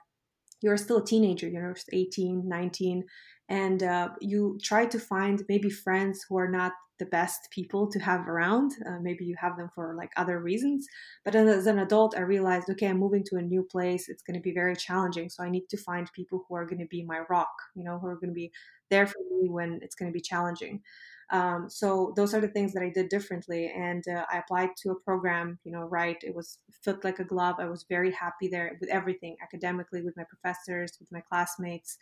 you're 0.62 0.78
still 0.78 0.98
a 0.98 1.06
teenager, 1.06 1.48
you 1.48 1.62
know, 1.62 1.74
18, 1.92 2.48
19, 2.48 3.04
and 3.50 3.84
uh, 3.84 4.10
you 4.20 4.58
try 4.62 4.86
to 4.86 5.00
find 5.00 5.44
maybe 5.48 5.70
friends 5.70 6.26
who 6.28 6.38
are 6.38 6.50
not 6.50 6.74
the 7.00 7.06
best 7.06 7.50
people 7.52 7.88
to 7.88 8.00
have 8.00 8.28
around. 8.28 8.74
Uh, 8.86 8.98
maybe 9.02 9.24
you 9.24 9.36
have 9.40 9.56
them 9.56 9.70
for 9.74 9.94
like 9.96 10.12
other 10.18 10.40
reasons. 10.40 10.88
But 11.24 11.36
as 11.36 11.68
an 11.68 11.80
adult, 11.80 12.18
I 12.18 12.22
realized, 12.22 12.70
okay, 12.72 12.88
I'm 12.88 13.00
moving 13.00 13.24
to 13.26 13.38
a 13.38 13.42
new 13.42 13.64
place. 13.64 14.10
It's 14.10 14.24
going 14.24 14.36
to 14.36 14.42
be 14.42 14.54
very 14.54 14.76
challenging. 14.76 15.30
So 15.30 15.44
I 15.44 15.50
need 15.50 15.70
to 15.70 15.78
find 15.78 16.12
people 16.14 16.46
who 16.48 16.56
are 16.56 16.66
going 16.66 16.80
to 16.80 16.88
be 16.88 17.04
my 17.04 17.20
rock, 17.30 17.54
you 17.76 17.84
know, 17.84 18.00
who 18.00 18.08
are 18.08 18.16
going 18.16 18.30
to 18.30 18.34
be 18.34 18.52
there 18.90 19.06
for 19.06 19.20
me 19.32 19.50
when 19.50 19.80
it's 19.82 19.96
going 19.96 20.12
to 20.12 20.14
be 20.14 20.22
challenging. 20.22 20.82
Um, 21.30 21.70
so 21.70 22.14
those 22.16 22.34
are 22.34 22.40
the 22.40 22.48
things 22.48 22.74
that 22.74 22.84
I 22.84 22.90
did 22.90 23.10
differently. 23.10 23.72
And 23.76 24.04
uh, 24.08 24.26
I 24.32 24.40
applied 24.40 24.70
to 24.78 24.92
a 24.92 25.00
program, 25.00 25.60
you 25.66 25.72
know, 25.72 25.84
right. 25.84 26.18
It 26.22 26.34
was 26.34 26.60
fit 26.84 27.04
like 27.04 27.20
a 27.20 27.26
glove. 27.26 27.58
I 27.60 27.66
was 27.66 27.86
very 27.88 28.12
happy 28.12 28.48
there 28.48 28.78
with 28.80 28.90
everything 28.90 29.36
academically, 29.44 30.02
with 30.02 30.16
my 30.18 30.24
professors, 30.24 30.98
with 31.00 31.12
my 31.12 31.22
classmates. 31.22 31.98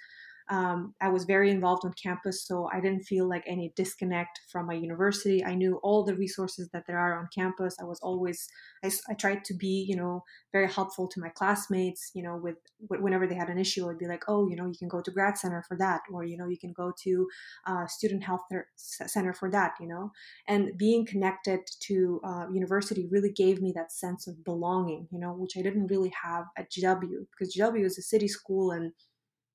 Um, 0.50 0.94
I 1.02 1.10
was 1.10 1.26
very 1.26 1.50
involved 1.50 1.86
on 1.86 1.94
campus, 2.02 2.46
so 2.46 2.70
I 2.72 2.80
didn't 2.80 3.04
feel 3.04 3.28
like 3.28 3.44
any 3.48 3.74
disconnect 3.76 4.40
from 4.52 4.68
my 4.68 4.76
university. 4.76 5.44
I 5.44 5.56
knew 5.56 5.80
all 5.82 6.04
the 6.04 6.16
resources 6.16 6.70
that 6.72 6.84
there 6.88 7.00
are 7.00 7.18
on 7.18 7.28
campus. 7.34 7.76
I 7.80 7.86
was 7.86 8.00
always, 8.02 8.48
I, 8.84 8.92
I 9.10 9.14
tried 9.16 9.44
to 9.46 9.56
be, 9.56 9.86
you 9.88 9.96
know, 9.96 10.24
very 10.52 10.72
helpful 10.72 11.08
to 11.08 11.20
my 11.20 11.30
classmates. 11.30 12.12
You 12.14 12.24
know, 12.24 12.38
with 12.38 12.58
whenever 12.88 13.26
they 13.26 13.36
had 13.36 13.50
an 13.50 13.58
issue, 13.58 13.90
I'd 13.90 13.98
be 13.98 14.08
like, 14.08 14.24
oh, 14.28 14.48
you 14.48 14.56
know, 14.56 14.68
you 14.68 14.78
can 14.78 14.88
go 14.88 15.02
to 15.02 15.12
grad 15.12 15.38
center 15.38 15.64
for 15.68 15.78
that, 15.78 16.02
or 16.12 16.24
you 16.24 16.38
know, 16.38 16.48
you 16.48 16.58
can 16.58 16.74
go 16.74 16.94
to 17.04 17.28
uh, 17.66 17.88
student 17.88 18.24
health 18.24 18.42
center 18.76 19.34
for 19.34 19.50
that. 19.50 19.74
You 19.80 19.88
know, 19.88 20.12
and 20.48 20.78
being 20.78 21.06
connected 21.06 21.62
to 21.88 22.22
uh, 22.24 22.46
university 22.54 23.08
really 23.10 23.32
gave 23.32 23.62
me 23.62 23.74
that 23.76 23.92
sense 23.92 24.28
of 24.28 24.44
belonging. 24.44 25.08
You 25.12 25.20
know, 25.20 25.34
which 25.34 25.58
I 25.58 25.64
didn't 25.64 25.88
really 25.88 26.14
have 26.24 26.46
at 26.56 26.72
GW 26.72 27.26
because 27.32 27.56
GW 27.56 27.84
is 27.84 27.98
a 27.98 28.04
city 28.04 28.28
school 28.28 28.72
and 28.72 28.92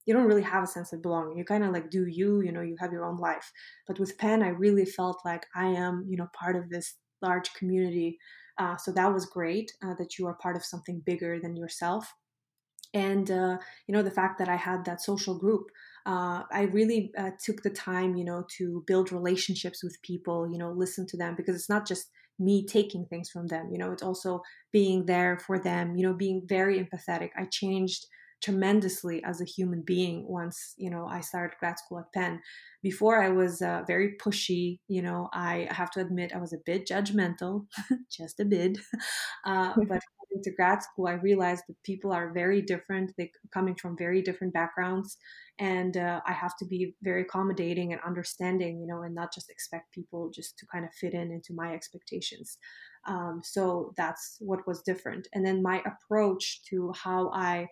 you 0.06 0.14
don't 0.14 0.26
really 0.26 0.42
have 0.42 0.64
a 0.64 0.66
sense 0.66 0.92
of 0.92 1.02
belonging. 1.02 1.38
You 1.38 1.44
kind 1.44 1.64
of 1.64 1.72
like 1.72 1.90
do 1.90 2.06
you, 2.06 2.40
you 2.40 2.52
know, 2.52 2.62
you 2.62 2.76
have 2.80 2.92
your 2.92 3.04
own 3.04 3.18
life. 3.18 3.50
But 3.86 3.98
with 3.98 4.18
Penn, 4.18 4.42
I 4.42 4.48
really 4.48 4.84
felt 4.84 5.20
like 5.24 5.46
I 5.54 5.66
am, 5.66 6.06
you 6.08 6.16
know, 6.16 6.28
part 6.38 6.56
of 6.56 6.70
this 6.70 6.96
large 7.22 7.52
community. 7.54 8.18
Uh, 8.58 8.76
so 8.76 8.92
that 8.92 9.12
was 9.12 9.26
great 9.26 9.72
uh, 9.84 9.94
that 9.98 10.18
you 10.18 10.26
are 10.26 10.38
part 10.42 10.56
of 10.56 10.64
something 10.64 11.02
bigger 11.04 11.38
than 11.40 11.56
yourself. 11.56 12.12
And, 12.92 13.30
uh, 13.30 13.58
you 13.86 13.94
know, 13.94 14.02
the 14.02 14.10
fact 14.10 14.38
that 14.38 14.48
I 14.48 14.56
had 14.56 14.84
that 14.84 15.00
social 15.00 15.38
group, 15.38 15.66
uh, 16.06 16.42
I 16.52 16.62
really 16.72 17.12
uh, 17.16 17.30
took 17.42 17.62
the 17.62 17.70
time, 17.70 18.16
you 18.16 18.24
know, 18.24 18.44
to 18.58 18.82
build 18.86 19.12
relationships 19.12 19.84
with 19.84 19.96
people, 20.02 20.50
you 20.50 20.58
know, 20.58 20.72
listen 20.72 21.06
to 21.08 21.16
them 21.16 21.34
because 21.36 21.54
it's 21.54 21.68
not 21.68 21.86
just 21.86 22.10
me 22.38 22.66
taking 22.66 23.04
things 23.06 23.30
from 23.30 23.46
them, 23.46 23.68
you 23.70 23.78
know, 23.78 23.92
it's 23.92 24.02
also 24.02 24.40
being 24.72 25.06
there 25.06 25.38
for 25.46 25.58
them, 25.58 25.94
you 25.94 26.06
know, 26.06 26.14
being 26.14 26.42
very 26.48 26.82
empathetic. 26.82 27.28
I 27.36 27.44
changed 27.50 28.06
tremendously 28.42 29.22
as 29.24 29.40
a 29.40 29.44
human 29.44 29.82
being 29.82 30.26
once 30.26 30.74
you 30.76 30.90
know 30.90 31.06
i 31.06 31.20
started 31.20 31.56
grad 31.58 31.78
school 31.78 31.98
at 31.98 32.12
penn. 32.12 32.40
Before 32.82 33.22
i 33.22 33.28
was 33.28 33.60
uh, 33.62 33.82
very 33.86 34.16
pushy 34.22 34.78
you 34.88 35.02
know 35.02 35.28
i 35.32 35.68
have 35.70 35.90
to 35.92 36.00
admit 36.00 36.32
i 36.34 36.38
was 36.38 36.52
a 36.52 36.64
bit 36.64 36.86
judgmental 36.86 37.66
just 38.10 38.40
a 38.40 38.44
bit. 38.44 38.78
Uh, 39.44 39.72
but 39.88 40.00
into 40.32 40.52
grad 40.56 40.82
school 40.82 41.08
i 41.08 41.12
realized 41.14 41.64
that 41.68 41.82
people 41.82 42.12
are 42.12 42.32
very 42.32 42.62
different. 42.62 43.12
They 43.18 43.32
coming 43.52 43.74
from 43.74 43.96
very 43.96 44.22
different 44.22 44.52
backgrounds. 44.54 45.16
And 45.58 45.96
uh, 45.96 46.20
i 46.26 46.32
have 46.32 46.56
to 46.58 46.64
be 46.64 46.94
very 47.02 47.22
accommodating 47.22 47.92
and 47.92 48.00
understanding 48.02 48.80
you 48.80 48.86
know 48.86 49.02
and 49.02 49.14
not 49.14 49.34
just 49.34 49.50
expect 49.50 49.92
people 49.92 50.30
just 50.30 50.58
to 50.58 50.66
kind 50.72 50.84
of 50.84 50.92
fit 50.94 51.14
in 51.14 51.32
into 51.32 51.52
my 51.52 51.72
expectations. 51.74 52.58
Um, 53.06 53.40
so 53.42 53.92
that's 53.96 54.36
what 54.40 54.66
was 54.66 54.82
different. 54.82 55.26
And 55.32 55.44
then 55.44 55.62
my 55.62 55.82
approach 55.86 56.62
to 56.70 56.92
how 57.04 57.30
i 57.30 57.66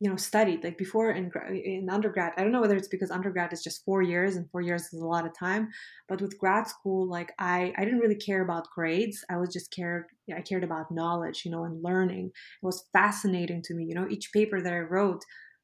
you 0.00 0.10
know 0.10 0.16
studied 0.16 0.62
like 0.62 0.76
before 0.76 1.10
in 1.10 1.30
in 1.64 1.88
undergrad 1.88 2.32
i 2.36 2.42
don't 2.42 2.52
know 2.52 2.60
whether 2.60 2.76
it's 2.76 2.88
because 2.88 3.10
undergrad 3.10 3.52
is 3.52 3.62
just 3.62 3.84
four 3.84 4.02
years 4.02 4.36
and 4.36 4.50
four 4.50 4.60
years 4.60 4.92
is 4.92 5.00
a 5.00 5.06
lot 5.06 5.24
of 5.26 5.32
time 5.38 5.68
but 6.08 6.20
with 6.20 6.38
grad 6.38 6.66
school 6.68 7.08
like 7.08 7.32
i 7.38 7.72
i 7.78 7.84
didn't 7.84 8.00
really 8.00 8.16
care 8.16 8.42
about 8.42 8.68
grades 8.74 9.24
i 9.30 9.36
was 9.36 9.52
just 9.52 9.70
cared 9.72 10.04
i 10.36 10.42
cared 10.42 10.64
about 10.64 10.90
knowledge 10.90 11.44
you 11.44 11.50
know 11.50 11.64
and 11.64 11.82
learning. 11.82 12.26
It 12.26 12.66
was 12.66 12.88
fascinating 12.92 13.62
to 13.62 13.74
me 13.74 13.84
you 13.84 13.94
know 13.94 14.08
each 14.08 14.32
paper 14.32 14.60
that 14.60 14.72
i 14.72 14.80
wrote 14.80 15.22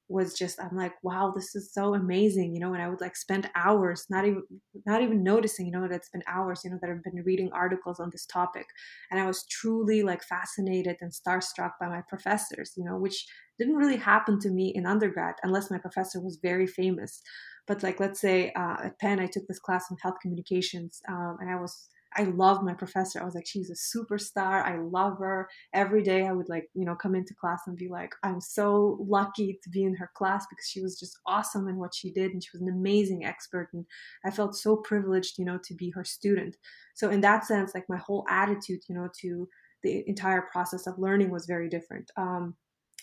was 0.09 0.35
just 0.35 0.61
i'm 0.61 0.77
like 0.77 0.93
wow 1.03 1.33
this 1.35 1.55
is 1.55 1.73
so 1.73 1.95
amazing 1.95 2.53
you 2.55 2.61
know 2.61 2.75
and 2.75 2.83
i 2.83 2.89
would 2.89 3.01
like 3.01 3.17
spend 3.17 3.49
hours 3.55 4.05
not 4.11 4.27
even 4.27 4.43
not 4.85 5.01
even 5.01 5.23
noticing 5.23 5.65
you 5.65 5.73
know 5.73 5.83
that 5.89 5.95
it's 5.95 6.11
been 6.11 6.23
hours 6.27 6.63
you 6.65 6.71
know 6.71 6.79
that 6.81 6.91
i've 6.91 7.03
been 7.03 7.23
reading 7.25 7.51
articles 7.53 7.99
on 8.01 8.11
this 8.11 8.27
topic. 8.27 8.67
And 9.11 9.21
i 9.21 9.27
was 9.27 9.47
truly 9.47 10.03
like 10.03 10.23
fascinated 10.23 10.97
and 11.01 11.13
starstruck 11.13 11.73
by 11.81 11.89
my 11.89 12.03
professors 12.09 12.73
you 12.77 12.85
know 12.85 12.99
which 12.99 13.27
didn't 13.63 13.83
really 13.83 13.97
happen 13.97 14.39
to 14.41 14.51
me 14.51 14.73
in 14.75 14.87
undergrad 14.87 15.35
unless 15.43 15.71
my 15.71 15.79
professor 15.79 16.21
was 16.21 16.39
very 16.43 16.67
famous 16.67 17.23
but 17.67 17.83
like 17.83 18.01
let's 18.01 18.21
say 18.21 18.53
uh, 18.57 18.77
at 18.85 18.99
penn 18.99 19.21
i 19.21 19.27
took 19.27 19.47
this 19.47 19.59
class 19.59 19.87
on 19.91 19.97
health 20.03 20.17
communications 20.21 21.01
um, 21.09 21.37
and 21.41 21.51
i 21.51 21.57
was 21.57 21.89
I 22.17 22.25
loved 22.25 22.63
my 22.63 22.75
professor. 22.75 23.21
I 23.21 23.25
was 23.25 23.35
like, 23.35 23.47
she's 23.47 23.71
a 23.71 23.97
superstar. 23.97 24.65
I 24.65 24.79
love 24.79 25.19
her. 25.19 25.49
Every 25.73 26.03
day 26.03 26.27
I 26.27 26.33
would 26.33 26.49
like, 26.49 26.69
you 26.75 26.85
know, 26.85 26.95
come 26.95 27.15
into 27.15 27.35
class 27.35 27.63
and 27.67 27.77
be 27.77 27.89
like, 27.89 28.11
I'm 28.23 28.41
so 28.41 28.99
lucky 29.01 29.59
to 29.63 29.71
be 29.71 29.85
in 29.85 29.95
her 29.97 30.11
class 30.15 30.47
because 30.49 30.67
she 30.69 30.83
was 30.83 30.99
just 30.99 31.19
awesome 31.27 31.69
in 31.69 31.77
what 31.77 31.95
she 31.95 32.13
did 32.13 32.33
and 32.33 32.43
she 32.43 32.51
was 32.53 32.63
an 32.63 32.69
amazing 32.69 33.25
expert. 33.25 33.69
And 33.73 33.87
I 34.25 34.31
felt 34.31 34.57
so 34.57 34.77
privileged, 34.77 35.39
you 35.39 35.45
know, 35.45 35.59
to 35.65 35.75
be 35.75 35.91
her 35.91 36.05
student. 36.05 36.57
So 36.95 37.11
in 37.11 37.21
that 37.23 37.47
sense, 37.47 37.73
like 37.75 37.87
my 37.89 37.99
whole 37.99 38.27
attitude, 38.29 38.81
you 38.89 38.95
know, 38.95 39.09
to 39.23 39.49
the 39.83 40.05
entire 40.07 40.43
process 40.53 40.87
of 40.87 40.99
learning 40.99 41.31
was 41.31 41.47
very 41.47 41.69
different. 41.69 42.11
Um, 42.17 42.55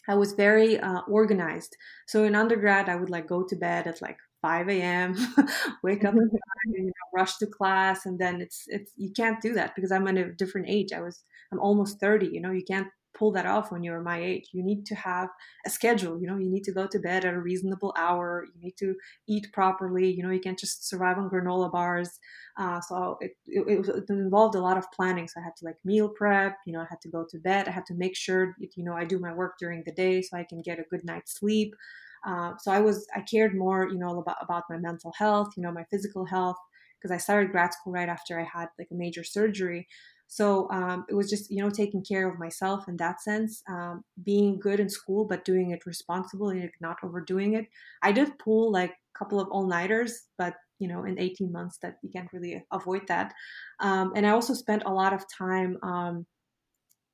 I 0.09 0.15
was 0.15 0.33
very 0.33 0.79
uh, 0.79 1.01
organized. 1.07 1.75
So 2.07 2.23
in 2.25 2.35
undergrad, 2.35 2.89
I 2.89 2.95
would 2.97 3.09
like 3.09 3.27
go 3.27 3.43
to 3.43 3.55
bed 3.55 3.87
at 3.87 4.01
like 4.01 4.17
5 4.41 4.69
a.m. 4.69 5.15
wake 5.83 6.03
up 6.03 6.15
and 6.15 6.31
you 6.73 6.85
know, 6.85 6.91
rush 7.15 7.37
to 7.37 7.47
class 7.47 8.05
and 8.05 8.19
then 8.19 8.41
it's 8.41 8.63
it's 8.67 8.91
you 8.97 9.11
can't 9.15 9.41
do 9.41 9.53
that 9.53 9.73
because 9.75 9.91
i'm 9.91 10.07
at 10.07 10.17
a 10.17 10.31
different 10.33 10.67
age 10.69 10.93
i 10.93 11.01
was 11.01 11.23
i'm 11.51 11.59
almost 11.59 11.99
30 11.99 12.27
you 12.27 12.39
know 12.41 12.51
you 12.51 12.63
can't 12.63 12.87
pull 13.19 13.31
that 13.33 13.45
off 13.45 13.71
when 13.71 13.83
you're 13.83 14.01
my 14.01 14.19
age. 14.21 14.49
You 14.53 14.63
need 14.63 14.85
to 14.87 14.95
have 14.95 15.29
a 15.65 15.69
schedule 15.69 16.19
you 16.19 16.27
know 16.27 16.37
you 16.37 16.49
need 16.49 16.63
to 16.63 16.71
go 16.71 16.87
to 16.87 16.99
bed 16.99 17.25
at 17.25 17.33
a 17.33 17.41
reasonable 17.41 17.93
hour. 17.97 18.45
You 18.53 18.61
need 18.61 18.77
to 18.79 18.95
eat 19.27 19.47
properly 19.53 20.09
you 20.09 20.23
know 20.23 20.31
you 20.31 20.39
can't 20.39 20.59
just 20.59 20.87
survive 20.87 21.17
on 21.17 21.29
granola 21.29 21.71
bars. 21.71 22.11
Uh, 22.57 22.81
so 22.81 23.17
it, 23.21 23.31
it, 23.47 23.87
it, 23.87 24.09
involved 24.09 24.55
a 24.55 24.61
lot 24.61 24.77
of 24.77 24.91
planning. 24.91 25.27
So 25.27 25.39
i 25.39 25.43
had 25.43 25.55
to 25.57 25.65
like 25.65 25.77
meal 25.85 26.09
prep 26.09 26.57
you 26.65 26.73
know 26.73 26.81
i 26.81 26.87
had 26.89 27.01
to 27.01 27.09
go 27.09 27.25
to 27.29 27.37
bed. 27.39 27.67
I 27.67 27.71
had 27.71 27.85
to 27.87 27.93
make 27.93 28.15
sure 28.15 28.55
you 28.59 28.83
know 28.83 28.93
i 28.93 29.05
do 29.05 29.19
my 29.19 29.33
work 29.33 29.53
during 29.59 29.83
the 29.85 29.91
day 29.91 30.21
so 30.21 30.37
i 30.37 30.45
can 30.49 30.61
get 30.61 30.79
a 30.79 30.89
good 30.89 31.03
night's 31.03 31.39
sleep. 31.39 31.73
Uh, 32.25 32.53
so 32.59 32.71
I 32.71 32.79
was 32.81 33.07
I 33.15 33.21
cared 33.21 33.55
more, 33.55 33.87
you 33.87 33.97
know, 33.97 34.19
about 34.19 34.37
about 34.41 34.63
my 34.69 34.77
mental 34.77 35.13
health, 35.17 35.49
you 35.55 35.63
know, 35.63 35.71
my 35.71 35.85
physical 35.89 36.25
health, 36.25 36.57
because 36.97 37.13
I 37.13 37.17
started 37.17 37.51
grad 37.51 37.73
school 37.73 37.93
right 37.93 38.09
after 38.09 38.39
I 38.39 38.43
had 38.43 38.67
like 38.77 38.89
a 38.91 38.95
major 38.95 39.23
surgery. 39.23 39.87
So 40.29 40.69
um, 40.69 41.05
it 41.09 41.15
was 41.15 41.29
just 41.29 41.49
you 41.51 41.61
know 41.61 41.69
taking 41.71 42.03
care 42.03 42.29
of 42.29 42.39
myself 42.39 42.87
in 42.87 42.97
that 42.97 43.21
sense, 43.21 43.63
um, 43.67 44.03
being 44.23 44.59
good 44.59 44.79
in 44.79 44.89
school 44.89 45.25
but 45.25 45.43
doing 45.43 45.71
it 45.71 45.85
responsibly 45.85 46.61
and 46.61 46.71
not 46.79 46.97
overdoing 47.03 47.55
it. 47.55 47.67
I 48.03 48.11
did 48.11 48.37
pull 48.39 48.71
like 48.71 48.91
a 48.91 49.17
couple 49.19 49.39
of 49.39 49.49
all 49.49 49.67
nighters, 49.67 50.27
but 50.37 50.55
you 50.79 50.87
know 50.87 51.03
in 51.03 51.19
18 51.19 51.51
months 51.51 51.79
that 51.81 51.97
you 52.03 52.09
can't 52.09 52.31
really 52.31 52.63
avoid 52.71 53.07
that. 53.07 53.33
Um, 53.79 54.13
and 54.15 54.25
I 54.25 54.29
also 54.31 54.53
spent 54.53 54.83
a 54.85 54.93
lot 54.93 55.13
of 55.13 55.25
time 55.35 55.77
um, 55.83 56.25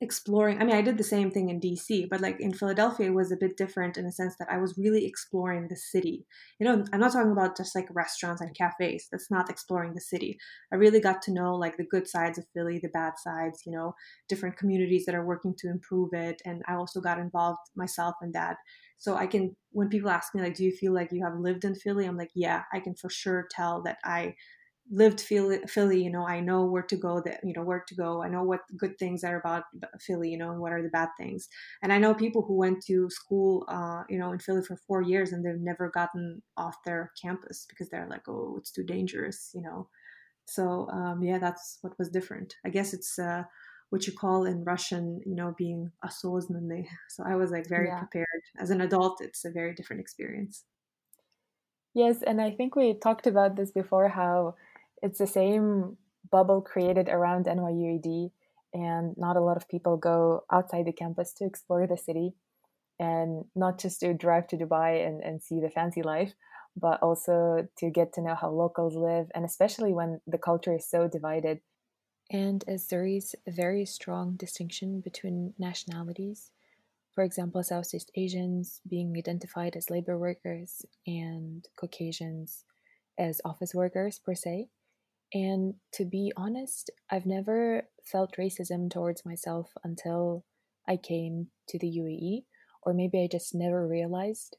exploring 0.02 0.60
i 0.60 0.64
mean 0.64 0.76
i 0.76 0.82
did 0.82 0.98
the 0.98 1.02
same 1.04 1.30
thing 1.30 1.48
in 1.48 1.58
dc 1.58 2.06
but 2.10 2.20
like 2.20 2.38
in 2.38 2.52
philadelphia 2.52 3.06
it 3.06 3.14
was 3.14 3.32
a 3.32 3.36
bit 3.36 3.56
different 3.56 3.96
in 3.96 4.04
a 4.04 4.12
sense 4.12 4.34
that 4.38 4.48
i 4.50 4.58
was 4.58 4.76
really 4.76 5.06
exploring 5.06 5.68
the 5.68 5.76
city. 5.76 6.26
You 6.58 6.66
know 6.66 6.84
i'm 6.92 7.00
not 7.00 7.12
talking 7.12 7.32
about 7.32 7.56
just 7.56 7.74
like 7.74 7.88
restaurants 7.90 8.42
and 8.42 8.54
cafes. 8.54 9.08
That's 9.10 9.30
not 9.30 9.48
exploring 9.48 9.94
the 9.94 10.00
city. 10.02 10.38
I 10.70 10.76
really 10.76 11.00
got 11.00 11.22
to 11.22 11.32
know 11.32 11.54
like 11.54 11.78
the 11.78 11.86
good 11.90 12.06
sides 12.06 12.36
of 12.38 12.44
philly 12.52 12.78
the 12.78 12.88
bad 12.90 13.14
sides 13.18 13.62
you 13.64 13.72
know 13.72 13.94
different 14.28 14.58
communities 14.58 15.06
that 15.06 15.14
are 15.14 15.24
working 15.24 15.54
to 15.58 15.70
improve 15.70 16.10
it 16.12 16.42
and 16.44 16.62
i 16.68 16.74
also 16.74 17.00
got 17.00 17.18
involved 17.18 17.60
myself 17.74 18.16
in 18.22 18.32
that. 18.32 18.56
So 18.98 19.16
i 19.16 19.26
can 19.26 19.56
when 19.72 19.88
people 19.88 20.10
ask 20.10 20.34
me 20.34 20.42
like 20.42 20.56
do 20.56 20.64
you 20.64 20.72
feel 20.72 20.92
like 20.92 21.10
you 21.10 21.24
have 21.24 21.38
lived 21.38 21.64
in 21.64 21.74
philly? 21.74 22.04
I'm 22.06 22.18
like 22.18 22.32
yeah 22.34 22.64
i 22.72 22.80
can 22.80 22.94
for 22.94 23.08
sure 23.08 23.46
tell 23.50 23.82
that 23.84 23.96
i 24.04 24.34
lived 24.91 25.21
Philly, 25.21 25.59
Philly, 25.67 26.03
you 26.03 26.11
know, 26.11 26.27
I 26.27 26.41
know 26.41 26.65
where 26.65 26.83
to 26.83 26.97
go. 26.97 27.21
That 27.21 27.39
you 27.43 27.53
know 27.53 27.63
where 27.63 27.83
to 27.87 27.95
go. 27.95 28.21
I 28.21 28.29
know 28.29 28.43
what 28.43 28.61
good 28.77 28.97
things 28.97 29.23
are 29.23 29.39
about 29.39 29.63
Philly, 29.99 30.29
you 30.29 30.37
know, 30.37 30.51
and 30.51 30.59
what 30.59 30.73
are 30.73 30.81
the 30.81 30.89
bad 30.89 31.09
things. 31.17 31.47
And 31.81 31.93
I 31.93 31.97
know 31.97 32.13
people 32.13 32.41
who 32.41 32.55
went 32.55 32.83
to 32.87 33.09
school, 33.09 33.65
uh, 33.69 34.03
you 34.09 34.19
know, 34.19 34.31
in 34.33 34.39
Philly 34.39 34.63
for 34.63 34.75
four 34.75 35.01
years 35.01 35.31
and 35.31 35.45
they've 35.45 35.59
never 35.59 35.89
gotten 35.89 36.41
off 36.57 36.75
their 36.85 37.11
campus 37.21 37.65
because 37.69 37.89
they're 37.89 38.09
like, 38.09 38.27
oh, 38.27 38.55
it's 38.57 38.71
too 38.71 38.83
dangerous, 38.83 39.51
you 39.53 39.61
know. 39.61 39.87
So 40.45 40.89
um, 40.89 41.23
yeah, 41.23 41.39
that's 41.39 41.77
what 41.81 41.97
was 41.97 42.09
different. 42.09 42.55
I 42.65 42.69
guess 42.69 42.93
it's 42.93 43.17
uh, 43.17 43.43
what 43.91 44.07
you 44.07 44.13
call 44.13 44.45
in 44.45 44.65
Russian, 44.65 45.21
you 45.25 45.35
know, 45.35 45.55
being 45.57 45.91
a 46.03 46.07
осознанный. 46.07 46.87
So 47.09 47.23
I 47.25 47.35
was 47.35 47.51
like 47.51 47.67
very 47.67 47.87
yeah. 47.87 47.99
prepared. 47.99 48.41
As 48.59 48.71
an 48.71 48.81
adult, 48.81 49.21
it's 49.21 49.45
a 49.45 49.51
very 49.51 49.73
different 49.73 50.01
experience. 50.01 50.65
Yes, 51.93 52.23
and 52.23 52.41
I 52.41 52.51
think 52.51 52.75
we 52.75 52.93
talked 52.93 53.27
about 53.27 53.57
this 53.57 53.71
before 53.71 54.07
how 54.07 54.55
it's 55.02 55.18
the 55.18 55.26
same 55.26 55.96
bubble 56.30 56.60
created 56.60 57.08
around 57.08 57.46
NYUAD, 57.46 58.30
and 58.74 59.16
not 59.16 59.36
a 59.36 59.40
lot 59.40 59.56
of 59.56 59.68
people 59.68 59.96
go 59.96 60.44
outside 60.50 60.86
the 60.86 60.92
campus 60.92 61.32
to 61.34 61.44
explore 61.44 61.86
the 61.86 61.96
city 61.96 62.34
and 62.98 63.44
not 63.54 63.78
just 63.78 64.00
to 64.00 64.14
drive 64.14 64.46
to 64.48 64.56
Dubai 64.56 65.06
and, 65.06 65.22
and 65.22 65.42
see 65.42 65.60
the 65.60 65.70
fancy 65.70 66.02
life, 66.02 66.32
but 66.76 67.02
also 67.02 67.68
to 67.78 67.90
get 67.90 68.12
to 68.14 68.22
know 68.22 68.34
how 68.34 68.50
locals 68.50 68.94
live, 68.94 69.28
and 69.34 69.44
especially 69.44 69.92
when 69.92 70.20
the 70.26 70.38
culture 70.38 70.74
is 70.74 70.88
so 70.88 71.08
divided. 71.08 71.60
And 72.30 72.64
as 72.66 72.88
there 72.88 73.06
is 73.06 73.36
a 73.46 73.50
very 73.50 73.86
strong 73.86 74.36
distinction 74.36 75.00
between 75.00 75.54
nationalities, 75.58 76.50
for 77.14 77.24
example, 77.24 77.62
Southeast 77.62 78.10
Asians 78.14 78.80
being 78.86 79.16
identified 79.16 79.74
as 79.74 79.88
labor 79.88 80.18
workers 80.18 80.84
and 81.06 81.66
Caucasians 81.76 82.64
as 83.18 83.40
office 83.44 83.74
workers 83.74 84.18
per 84.18 84.34
se, 84.34 84.68
and 85.32 85.74
to 85.94 86.04
be 86.04 86.32
honest, 86.36 86.90
I've 87.10 87.26
never 87.26 87.88
felt 88.04 88.36
racism 88.36 88.90
towards 88.90 89.24
myself 89.24 89.72
until 89.84 90.44
I 90.88 90.96
came 90.96 91.48
to 91.68 91.78
the 91.78 91.98
UAE, 91.98 92.44
or 92.82 92.94
maybe 92.94 93.20
I 93.20 93.28
just 93.30 93.54
never 93.54 93.86
realized 93.86 94.56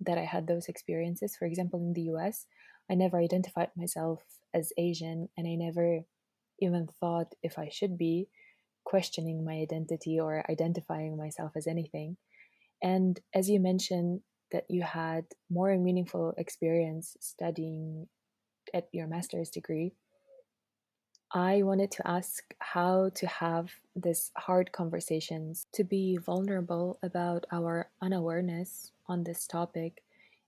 that 0.00 0.18
I 0.18 0.24
had 0.24 0.46
those 0.46 0.68
experiences. 0.68 1.36
For 1.36 1.46
example, 1.46 1.80
in 1.80 1.92
the 1.92 2.14
US, 2.14 2.46
I 2.90 2.94
never 2.94 3.18
identified 3.18 3.70
myself 3.76 4.22
as 4.52 4.72
Asian, 4.78 5.28
and 5.36 5.46
I 5.48 5.54
never 5.54 6.00
even 6.60 6.86
thought 7.00 7.34
if 7.42 7.58
I 7.58 7.68
should 7.68 7.98
be 7.98 8.28
questioning 8.84 9.44
my 9.44 9.54
identity 9.54 10.20
or 10.20 10.48
identifying 10.48 11.16
myself 11.16 11.52
as 11.56 11.66
anything. 11.66 12.16
And 12.82 13.18
as 13.34 13.48
you 13.48 13.58
mentioned, 13.58 14.20
that 14.52 14.64
you 14.68 14.82
had 14.82 15.24
more 15.50 15.76
meaningful 15.76 16.34
experience 16.36 17.16
studying 17.18 18.06
at 18.72 18.88
your 18.92 19.06
master's 19.06 19.50
degree, 19.50 19.94
I 21.36 21.64
wanted 21.64 21.90
to 21.90 22.06
ask 22.06 22.54
how 22.60 23.10
to 23.16 23.26
have 23.26 23.72
this 23.96 24.30
hard 24.36 24.70
conversations, 24.70 25.66
to 25.72 25.82
be 25.82 26.16
vulnerable 26.16 27.00
about 27.02 27.44
our 27.50 27.90
unawareness 28.00 28.92
on 29.08 29.24
this 29.24 29.48
topic, 29.48 30.04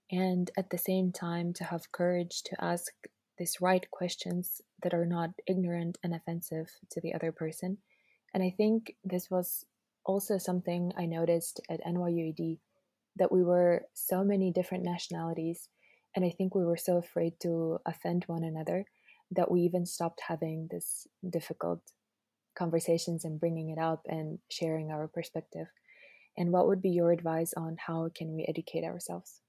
and 0.09 0.49
at 0.57 0.69
the 0.69 0.77
same 0.77 1.11
time 1.11 1.51
to 1.55 1.65
have 1.65 1.91
courage 1.91 2.41
to 2.43 2.63
ask 2.63 2.93
these 3.37 3.59
right 3.59 3.85
questions 3.91 4.61
that 4.81 4.93
are 4.93 5.05
not 5.05 5.31
ignorant 5.45 5.97
and 6.03 6.15
offensive 6.15 6.71
to 6.91 7.01
the 7.01 7.13
other 7.13 7.33
person. 7.33 7.79
And 8.33 8.41
I 8.41 8.49
think 8.49 8.95
this 9.03 9.29
was 9.29 9.65
also 10.05 10.37
something 10.37 10.93
I 10.97 11.05
noticed 11.05 11.59
at 11.69 11.83
NYUAD 11.83 12.59
that 13.17 13.31
we 13.33 13.43
were 13.43 13.83
so 13.93 14.23
many 14.23 14.53
different 14.53 14.85
nationalities, 14.85 15.67
and 16.15 16.23
I 16.23 16.29
think 16.29 16.55
we 16.55 16.63
were 16.63 16.77
so 16.77 16.95
afraid 16.95 17.41
to 17.41 17.81
offend 17.85 18.23
one 18.27 18.45
another 18.45 18.85
that 19.31 19.51
we 19.51 19.61
even 19.61 19.85
stopped 19.85 20.21
having 20.27 20.67
this 20.71 21.07
difficult 21.29 21.81
conversations 22.57 23.25
and 23.25 23.39
bringing 23.39 23.69
it 23.69 23.77
up 23.77 24.01
and 24.07 24.39
sharing 24.49 24.91
our 24.91 25.07
perspective. 25.07 25.67
And 26.37 26.51
what 26.51 26.67
would 26.67 26.81
be 26.81 26.89
your 26.89 27.11
advice 27.11 27.53
on 27.55 27.77
how 27.85 28.09
can 28.13 28.35
we 28.35 28.45
educate 28.47 28.83
ourselves? 28.83 29.41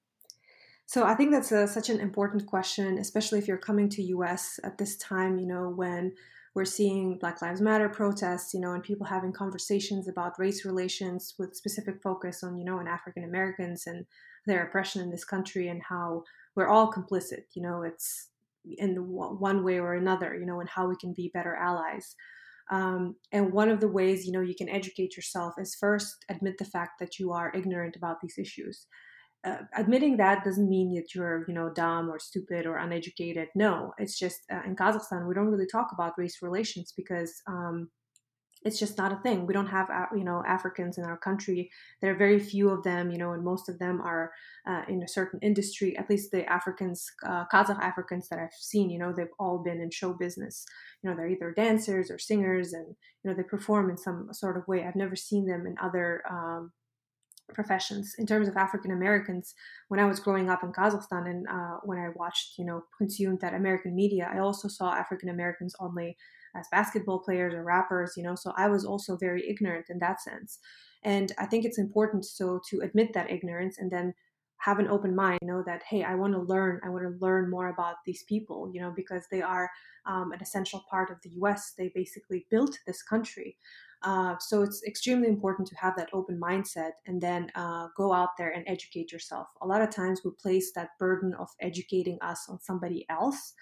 So 0.88 1.04
i 1.04 1.14
think 1.14 1.32
that's 1.32 1.52
a, 1.52 1.68
such 1.68 1.90
an 1.90 2.00
important 2.00 2.46
question 2.46 2.96
especially 2.96 3.38
if 3.38 3.46
you're 3.46 3.58
coming 3.58 3.90
to 3.90 4.02
us 4.24 4.58
at 4.64 4.78
this 4.78 4.96
time 4.96 5.38
you 5.38 5.46
know 5.46 5.68
when 5.68 6.14
we're 6.54 6.64
seeing 6.64 7.18
black 7.18 7.42
lives 7.42 7.60
matter 7.60 7.90
protests 7.90 8.54
you 8.54 8.60
know 8.60 8.72
and 8.72 8.82
people 8.82 9.06
having 9.06 9.30
conversations 9.30 10.08
about 10.08 10.38
race 10.38 10.64
relations 10.64 11.34
with 11.38 11.54
specific 11.54 12.00
focus 12.02 12.42
on 12.42 12.56
you 12.56 12.64
know 12.64 12.78
and 12.78 12.88
african 12.88 13.22
americans 13.22 13.86
and 13.86 14.06
their 14.46 14.64
oppression 14.64 15.02
in 15.02 15.10
this 15.10 15.24
country 15.26 15.68
and 15.68 15.82
how 15.90 16.24
we're 16.56 16.68
all 16.68 16.90
complicit 16.90 17.44
you 17.52 17.60
know 17.60 17.82
it's 17.82 18.28
in 18.64 18.96
one 19.06 19.64
way 19.64 19.78
or 19.78 19.94
another, 19.94 20.36
you 20.38 20.46
know, 20.46 20.60
and 20.60 20.68
how 20.68 20.88
we 20.88 20.96
can 20.96 21.12
be 21.14 21.30
better 21.34 21.54
allies. 21.54 22.14
Um, 22.70 23.16
and 23.32 23.52
one 23.52 23.70
of 23.70 23.80
the 23.80 23.88
ways, 23.88 24.26
you 24.26 24.32
know, 24.32 24.40
you 24.40 24.54
can 24.54 24.68
educate 24.68 25.16
yourself 25.16 25.54
is 25.58 25.74
first 25.74 26.24
admit 26.28 26.58
the 26.58 26.64
fact 26.64 26.98
that 27.00 27.18
you 27.18 27.32
are 27.32 27.52
ignorant 27.54 27.96
about 27.96 28.20
these 28.20 28.36
issues. 28.38 28.86
Uh, 29.44 29.58
admitting 29.76 30.16
that 30.16 30.44
doesn't 30.44 30.68
mean 30.68 30.94
that 30.94 31.14
you're, 31.14 31.44
you 31.48 31.54
know, 31.54 31.70
dumb 31.70 32.10
or 32.10 32.18
stupid 32.18 32.66
or 32.66 32.76
uneducated. 32.76 33.48
No, 33.54 33.92
it's 33.96 34.18
just 34.18 34.40
uh, 34.52 34.60
in 34.66 34.76
Kazakhstan 34.76 35.26
we 35.26 35.34
don't 35.34 35.50
really 35.50 35.66
talk 35.66 35.88
about 35.92 36.18
race 36.18 36.38
relations 36.42 36.92
because 36.96 37.40
um, 37.46 37.88
it's 38.64 38.78
just 38.78 38.98
not 38.98 39.12
a 39.12 39.16
thing. 39.16 39.46
We 39.46 39.54
don't 39.54 39.68
have, 39.68 39.88
you 40.16 40.24
know, 40.24 40.42
Africans 40.46 40.98
in 40.98 41.04
our 41.04 41.16
country. 41.16 41.70
There 42.00 42.12
are 42.12 42.18
very 42.18 42.38
few 42.38 42.70
of 42.70 42.82
them, 42.82 43.10
you 43.10 43.18
know, 43.18 43.32
and 43.32 43.44
most 43.44 43.68
of 43.68 43.78
them 43.78 44.00
are 44.00 44.32
uh, 44.66 44.82
in 44.88 45.02
a 45.02 45.08
certain 45.08 45.38
industry. 45.42 45.96
At 45.96 46.10
least 46.10 46.30
the 46.30 46.44
Africans, 46.50 47.10
uh, 47.26 47.44
Kazakh 47.52 47.80
Africans 47.80 48.28
that 48.28 48.38
I've 48.38 48.52
seen, 48.52 48.90
you 48.90 48.98
know, 48.98 49.12
they've 49.12 49.26
all 49.38 49.58
been 49.58 49.80
in 49.80 49.90
show 49.90 50.12
business. 50.12 50.64
You 51.02 51.10
know, 51.10 51.16
they're 51.16 51.28
either 51.28 51.52
dancers 51.52 52.10
or 52.10 52.18
singers, 52.18 52.72
and 52.72 52.86
you 53.22 53.30
know, 53.30 53.36
they 53.36 53.44
perform 53.44 53.90
in 53.90 53.96
some 53.96 54.28
sort 54.32 54.56
of 54.56 54.66
way. 54.66 54.84
I've 54.84 54.96
never 54.96 55.16
seen 55.16 55.46
them 55.46 55.66
in 55.66 55.76
other 55.80 56.22
um, 56.28 56.72
professions. 57.54 58.14
In 58.18 58.26
terms 58.26 58.48
of 58.48 58.56
African 58.56 58.90
Americans, 58.90 59.54
when 59.88 60.00
I 60.00 60.06
was 60.06 60.20
growing 60.20 60.50
up 60.50 60.62
in 60.62 60.72
Kazakhstan 60.72 61.28
and 61.28 61.46
uh, 61.48 61.78
when 61.84 61.98
I 61.98 62.08
watched, 62.14 62.58
you 62.58 62.64
know, 62.64 62.84
consumed 62.96 63.40
that 63.40 63.54
American 63.54 63.94
media, 63.94 64.30
I 64.32 64.38
also 64.38 64.68
saw 64.68 64.92
African 64.92 65.28
Americans 65.28 65.74
only 65.80 66.16
as 66.54 66.66
basketball 66.70 67.20
players 67.20 67.54
or 67.54 67.62
rappers, 67.62 68.14
you 68.16 68.22
know, 68.22 68.34
so 68.34 68.52
I 68.56 68.68
was 68.68 68.84
also 68.84 69.16
very 69.16 69.48
ignorant 69.48 69.86
in 69.88 69.98
that 70.00 70.20
sense. 70.20 70.58
And 71.04 71.32
I 71.38 71.46
think 71.46 71.64
it's 71.64 71.78
important 71.78 72.24
so 72.24 72.60
to 72.70 72.80
admit 72.80 73.12
that 73.14 73.30
ignorance 73.30 73.78
and 73.78 73.90
then 73.90 74.14
have 74.58 74.80
an 74.80 74.88
open 74.88 75.14
mind, 75.14 75.38
know, 75.42 75.62
that, 75.64 75.82
hey, 75.88 76.02
I 76.02 76.16
want 76.16 76.34
to 76.34 76.40
learn, 76.40 76.80
I 76.84 76.88
want 76.88 77.04
to 77.04 77.24
learn 77.24 77.48
more 77.48 77.68
about 77.68 77.96
these 78.04 78.24
people, 78.24 78.70
you 78.72 78.80
know, 78.80 78.92
because 78.94 79.24
they 79.30 79.40
are 79.40 79.70
um, 80.06 80.32
an 80.32 80.40
essential 80.40 80.84
part 80.90 81.10
of 81.10 81.18
the 81.22 81.30
US. 81.42 81.74
They 81.78 81.92
basically 81.94 82.46
built 82.50 82.78
this 82.86 83.02
country. 83.02 83.56
Uh, 84.02 84.36
so 84.38 84.62
it's 84.62 84.82
extremely 84.84 85.28
important 85.28 85.66
to 85.68 85.76
have 85.76 85.96
that 85.96 86.08
open 86.12 86.40
mindset 86.40 86.92
and 87.06 87.20
then 87.20 87.50
uh, 87.56 87.88
go 87.96 88.12
out 88.12 88.30
there 88.38 88.50
and 88.50 88.64
educate 88.68 89.12
yourself. 89.12 89.48
A 89.60 89.66
lot 89.66 89.82
of 89.82 89.90
times 89.90 90.20
we 90.24 90.30
place 90.40 90.72
that 90.74 90.90
burden 90.98 91.34
of 91.34 91.48
educating 91.60 92.18
us 92.20 92.46
on 92.48 92.60
somebody 92.60 93.04
else 93.10 93.54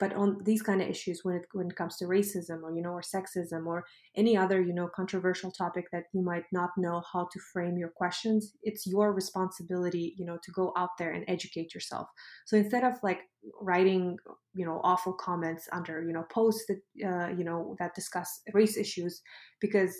but 0.00 0.14
on 0.14 0.38
these 0.44 0.62
kind 0.62 0.80
of 0.82 0.88
issues 0.88 1.20
when 1.22 1.36
it 1.36 1.42
when 1.52 1.68
it 1.68 1.76
comes 1.76 1.96
to 1.98 2.06
racism 2.06 2.62
or 2.62 2.74
you 2.74 2.82
know 2.82 2.90
or 2.90 3.02
sexism 3.02 3.66
or 3.66 3.84
any 4.16 4.36
other 4.36 4.60
you 4.60 4.72
know 4.72 4.88
controversial 4.88 5.52
topic 5.52 5.84
that 5.92 6.04
you 6.14 6.22
might 6.22 6.44
not 6.50 6.70
know 6.76 7.02
how 7.12 7.28
to 7.30 7.38
frame 7.52 7.76
your 7.76 7.90
questions 7.90 8.54
it's 8.62 8.86
your 8.86 9.12
responsibility 9.12 10.14
you 10.16 10.24
know 10.24 10.38
to 10.42 10.50
go 10.50 10.72
out 10.76 10.90
there 10.98 11.12
and 11.12 11.24
educate 11.28 11.74
yourself. 11.74 12.08
So 12.46 12.56
instead 12.56 12.82
of 12.82 12.94
like 13.02 13.20
writing 13.60 14.16
you 14.54 14.64
know 14.64 14.80
awful 14.82 15.12
comments 15.12 15.68
under 15.72 16.02
you 16.02 16.12
know 16.12 16.24
posts 16.32 16.64
that 16.68 16.80
uh, 17.06 17.28
you 17.36 17.44
know 17.44 17.76
that 17.78 17.94
discuss 17.94 18.40
race 18.52 18.76
issues 18.76 19.22
because 19.60 19.94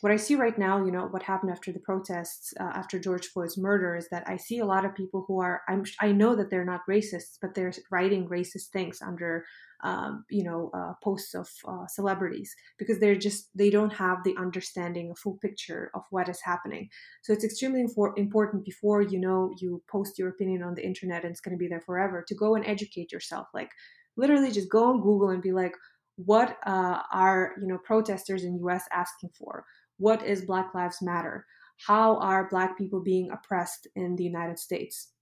what 0.00 0.12
I 0.12 0.16
see 0.16 0.34
right 0.34 0.56
now, 0.58 0.84
you 0.84 0.92
know, 0.92 1.06
what 1.06 1.22
happened 1.22 1.50
after 1.50 1.72
the 1.72 1.80
protests 1.80 2.52
uh, 2.60 2.72
after 2.74 2.98
George 2.98 3.26
Floyd's 3.28 3.56
murder 3.56 3.96
is 3.96 4.08
that 4.10 4.28
I 4.28 4.36
see 4.36 4.58
a 4.58 4.66
lot 4.66 4.84
of 4.84 4.94
people 4.94 5.24
who 5.26 5.40
are, 5.40 5.62
I'm, 5.68 5.84
I 6.00 6.12
know 6.12 6.36
that 6.36 6.50
they're 6.50 6.64
not 6.64 6.82
racists, 6.88 7.38
but 7.40 7.54
they're 7.54 7.72
writing 7.90 8.28
racist 8.28 8.68
things 8.72 9.00
under, 9.00 9.44
um, 9.82 10.24
you 10.28 10.44
know, 10.44 10.70
uh, 10.74 10.92
posts 11.02 11.34
of 11.34 11.48
uh, 11.66 11.86
celebrities 11.86 12.54
because 12.78 13.00
they're 13.00 13.16
just, 13.16 13.48
they 13.54 13.70
don't 13.70 13.92
have 13.92 14.22
the 14.22 14.36
understanding, 14.38 15.10
a 15.10 15.14
full 15.14 15.38
picture 15.40 15.90
of 15.94 16.02
what 16.10 16.28
is 16.28 16.40
happening. 16.42 16.88
So 17.22 17.32
it's 17.32 17.44
extremely 17.44 17.82
infor- 17.82 18.18
important 18.18 18.64
before, 18.64 19.00
you 19.00 19.18
know, 19.18 19.54
you 19.60 19.82
post 19.90 20.18
your 20.18 20.28
opinion 20.28 20.62
on 20.62 20.74
the 20.74 20.84
internet 20.84 21.22
and 21.22 21.30
it's 21.30 21.40
going 21.40 21.56
to 21.56 21.62
be 21.62 21.68
there 21.68 21.80
forever 21.80 22.22
to 22.28 22.34
go 22.34 22.54
and 22.54 22.66
educate 22.66 23.12
yourself. 23.12 23.46
Like 23.54 23.70
literally 24.16 24.50
just 24.50 24.70
go 24.70 24.90
on 24.90 25.00
Google 25.00 25.30
and 25.30 25.42
be 25.42 25.52
like, 25.52 25.74
what 26.16 26.58
uh, 26.66 27.02
are 27.12 27.54
you 27.60 27.66
know 27.66 27.78
protesters 27.78 28.44
in 28.44 28.58
us 28.68 28.82
asking 28.92 29.30
for 29.38 29.64
what 29.98 30.24
is 30.24 30.44
Black 30.44 30.74
Lives 30.74 31.02
Matter? 31.02 31.46
How 31.86 32.16
are 32.18 32.48
Black 32.48 32.76
people 32.76 33.00
being 33.00 33.30
oppressed 33.30 33.86
in 33.94 34.16
the 34.16 34.24
United 34.24 34.58
States? 34.58 35.12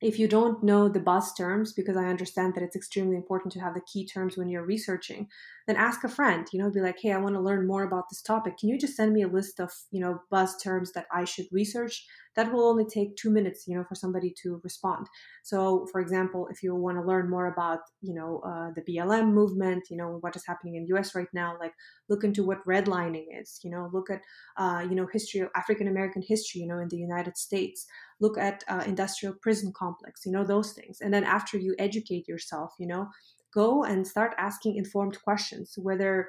if 0.00 0.18
you 0.18 0.26
don't 0.26 0.62
know 0.62 0.88
the 0.88 1.00
buzz 1.00 1.34
terms, 1.34 1.72
because 1.72 1.96
I 1.96 2.06
understand 2.06 2.54
that 2.54 2.62
it's 2.62 2.76
extremely 2.76 3.16
important 3.16 3.52
to 3.52 3.60
have 3.60 3.74
the 3.74 3.82
key 3.82 4.06
terms 4.06 4.36
when 4.36 4.48
you're 4.48 4.64
researching, 4.64 5.28
then 5.70 5.76
ask 5.76 6.02
a 6.02 6.08
friend, 6.08 6.48
you 6.52 6.58
know, 6.58 6.68
be 6.68 6.80
like, 6.80 6.98
hey, 7.00 7.12
I 7.12 7.18
want 7.18 7.36
to 7.36 7.40
learn 7.40 7.64
more 7.64 7.84
about 7.84 8.08
this 8.10 8.22
topic. 8.22 8.58
Can 8.58 8.68
you 8.68 8.76
just 8.76 8.96
send 8.96 9.12
me 9.12 9.22
a 9.22 9.28
list 9.28 9.60
of, 9.60 9.70
you 9.92 10.00
know, 10.00 10.20
buzz 10.28 10.56
terms 10.60 10.90
that 10.92 11.06
I 11.14 11.24
should 11.24 11.46
research? 11.52 12.04
That 12.34 12.52
will 12.52 12.68
only 12.68 12.84
take 12.84 13.14
two 13.14 13.30
minutes, 13.30 13.64
you 13.68 13.76
know, 13.76 13.84
for 13.84 13.94
somebody 13.94 14.34
to 14.42 14.60
respond. 14.64 15.06
So, 15.44 15.86
for 15.92 16.00
example, 16.00 16.48
if 16.50 16.60
you 16.62 16.74
want 16.74 16.98
to 16.98 17.04
learn 17.04 17.30
more 17.30 17.46
about, 17.46 17.80
you 18.02 18.14
know, 18.14 18.40
uh, 18.44 18.70
the 18.74 18.82
BLM 18.82 19.32
movement, 19.32 19.84
you 19.90 19.96
know, 19.96 20.18
what 20.22 20.34
is 20.34 20.44
happening 20.44 20.74
in 20.74 20.86
US 20.96 21.14
right 21.14 21.32
now, 21.32 21.56
like 21.60 21.72
look 22.08 22.24
into 22.24 22.42
what 22.42 22.66
redlining 22.66 23.26
is, 23.40 23.60
you 23.62 23.70
know, 23.70 23.90
look 23.92 24.10
at, 24.10 24.22
uh, 24.56 24.84
you 24.88 24.96
know, 24.96 25.06
history 25.12 25.40
of 25.40 25.50
African 25.54 25.86
American 25.86 26.22
history, 26.26 26.62
you 26.62 26.66
know, 26.66 26.78
in 26.78 26.88
the 26.88 26.96
United 26.96 27.36
States 27.36 27.86
look 28.20 28.36
at 28.36 28.62
uh, 28.68 28.82
industrial 28.86 29.34
prison 29.40 29.72
complex 29.74 30.26
you 30.26 30.32
know 30.32 30.44
those 30.44 30.72
things 30.72 30.98
and 31.00 31.12
then 31.12 31.24
after 31.24 31.56
you 31.56 31.74
educate 31.78 32.28
yourself 32.28 32.74
you 32.78 32.86
know 32.86 33.08
go 33.52 33.84
and 33.84 34.06
start 34.06 34.34
asking 34.38 34.76
informed 34.76 35.20
questions 35.22 35.74
whether 35.76 36.28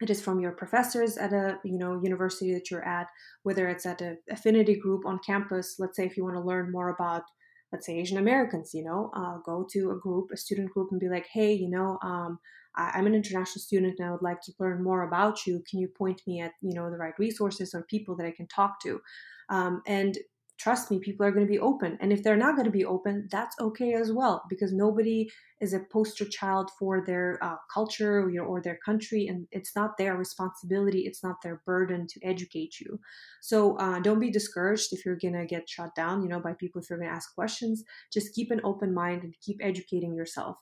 it 0.00 0.10
is 0.10 0.20
from 0.20 0.40
your 0.40 0.52
professors 0.52 1.16
at 1.16 1.32
a 1.32 1.58
you 1.64 1.78
know 1.78 2.00
university 2.02 2.52
that 2.52 2.70
you're 2.70 2.84
at 2.84 3.06
whether 3.42 3.68
it's 3.68 3.86
at 3.86 4.00
an 4.00 4.18
affinity 4.30 4.78
group 4.78 5.06
on 5.06 5.18
campus. 5.24 5.76
Let's 5.78 5.96
say 5.96 6.06
if 6.06 6.16
you 6.16 6.24
want 6.24 6.36
to 6.36 6.42
learn 6.42 6.72
more 6.72 6.90
about 6.90 7.22
let's 7.72 7.86
say 7.86 7.98
asian 7.98 8.18
americans 8.18 8.72
you 8.74 8.84
know 8.84 9.10
uh, 9.16 9.38
go 9.46 9.66
to 9.70 9.92
a 9.92 9.98
group 9.98 10.30
a 10.30 10.36
student 10.36 10.70
group 10.70 10.88
and 10.90 11.00
be 11.00 11.08
like 11.08 11.26
hey 11.32 11.52
you 11.54 11.70
know 11.70 11.98
um, 12.02 12.38
I, 12.76 12.98
am 12.98 13.06
an 13.06 13.14
international 13.14 13.60
student 13.60 13.96
and 13.98 14.08
i 14.08 14.10
would 14.12 14.22
like 14.22 14.40
to 14.42 14.52
learn 14.58 14.82
more 14.82 15.02
about 15.02 15.46
you. 15.46 15.62
Can 15.68 15.78
you 15.78 15.88
point 15.88 16.22
me 16.26 16.40
at 16.40 16.52
you 16.60 16.74
know 16.74 16.90
the 16.90 16.98
right 16.98 17.18
resources 17.18 17.74
or 17.74 17.82
people 17.84 18.16
that 18.16 18.26
i 18.26 18.30
can 18.30 18.46
talk 18.48 18.80
to? 18.82 19.00
Um, 19.48 19.82
and 19.86 20.16
trust 20.62 20.90
me, 20.90 21.00
people 21.00 21.26
are 21.26 21.32
going 21.32 21.46
to 21.46 21.50
be 21.50 21.58
open. 21.58 21.98
And 22.00 22.12
if 22.12 22.22
they're 22.22 22.36
not 22.36 22.54
going 22.54 22.66
to 22.66 22.70
be 22.70 22.84
open, 22.84 23.26
that's 23.32 23.56
okay 23.60 23.94
as 23.94 24.12
well, 24.12 24.44
because 24.48 24.72
nobody 24.72 25.28
is 25.60 25.72
a 25.72 25.80
poster 25.92 26.24
child 26.24 26.70
for 26.78 27.04
their 27.04 27.38
uh, 27.42 27.56
culture 27.72 28.30
you 28.30 28.38
know, 28.38 28.46
or 28.46 28.60
their 28.60 28.78
country, 28.84 29.26
and 29.26 29.48
it's 29.50 29.74
not 29.74 29.98
their 29.98 30.16
responsibility, 30.16 31.00
it's 31.00 31.24
not 31.24 31.36
their 31.42 31.62
burden 31.66 32.06
to 32.06 32.20
educate 32.22 32.78
you. 32.80 33.00
So 33.40 33.76
uh, 33.78 33.98
don't 33.98 34.20
be 34.20 34.30
discouraged 34.30 34.92
if 34.92 35.04
you're 35.04 35.16
going 35.16 35.34
to 35.34 35.46
get 35.46 35.68
shut 35.68 35.94
down, 35.96 36.22
you 36.22 36.28
know, 36.28 36.40
by 36.40 36.52
people 36.52 36.80
if 36.80 36.88
you're 36.88 36.98
going 36.98 37.10
to 37.10 37.16
ask 37.16 37.34
questions. 37.34 37.82
Just 38.12 38.34
keep 38.34 38.52
an 38.52 38.60
open 38.62 38.94
mind 38.94 39.24
and 39.24 39.34
keep 39.44 39.58
educating 39.60 40.14
yourself. 40.14 40.58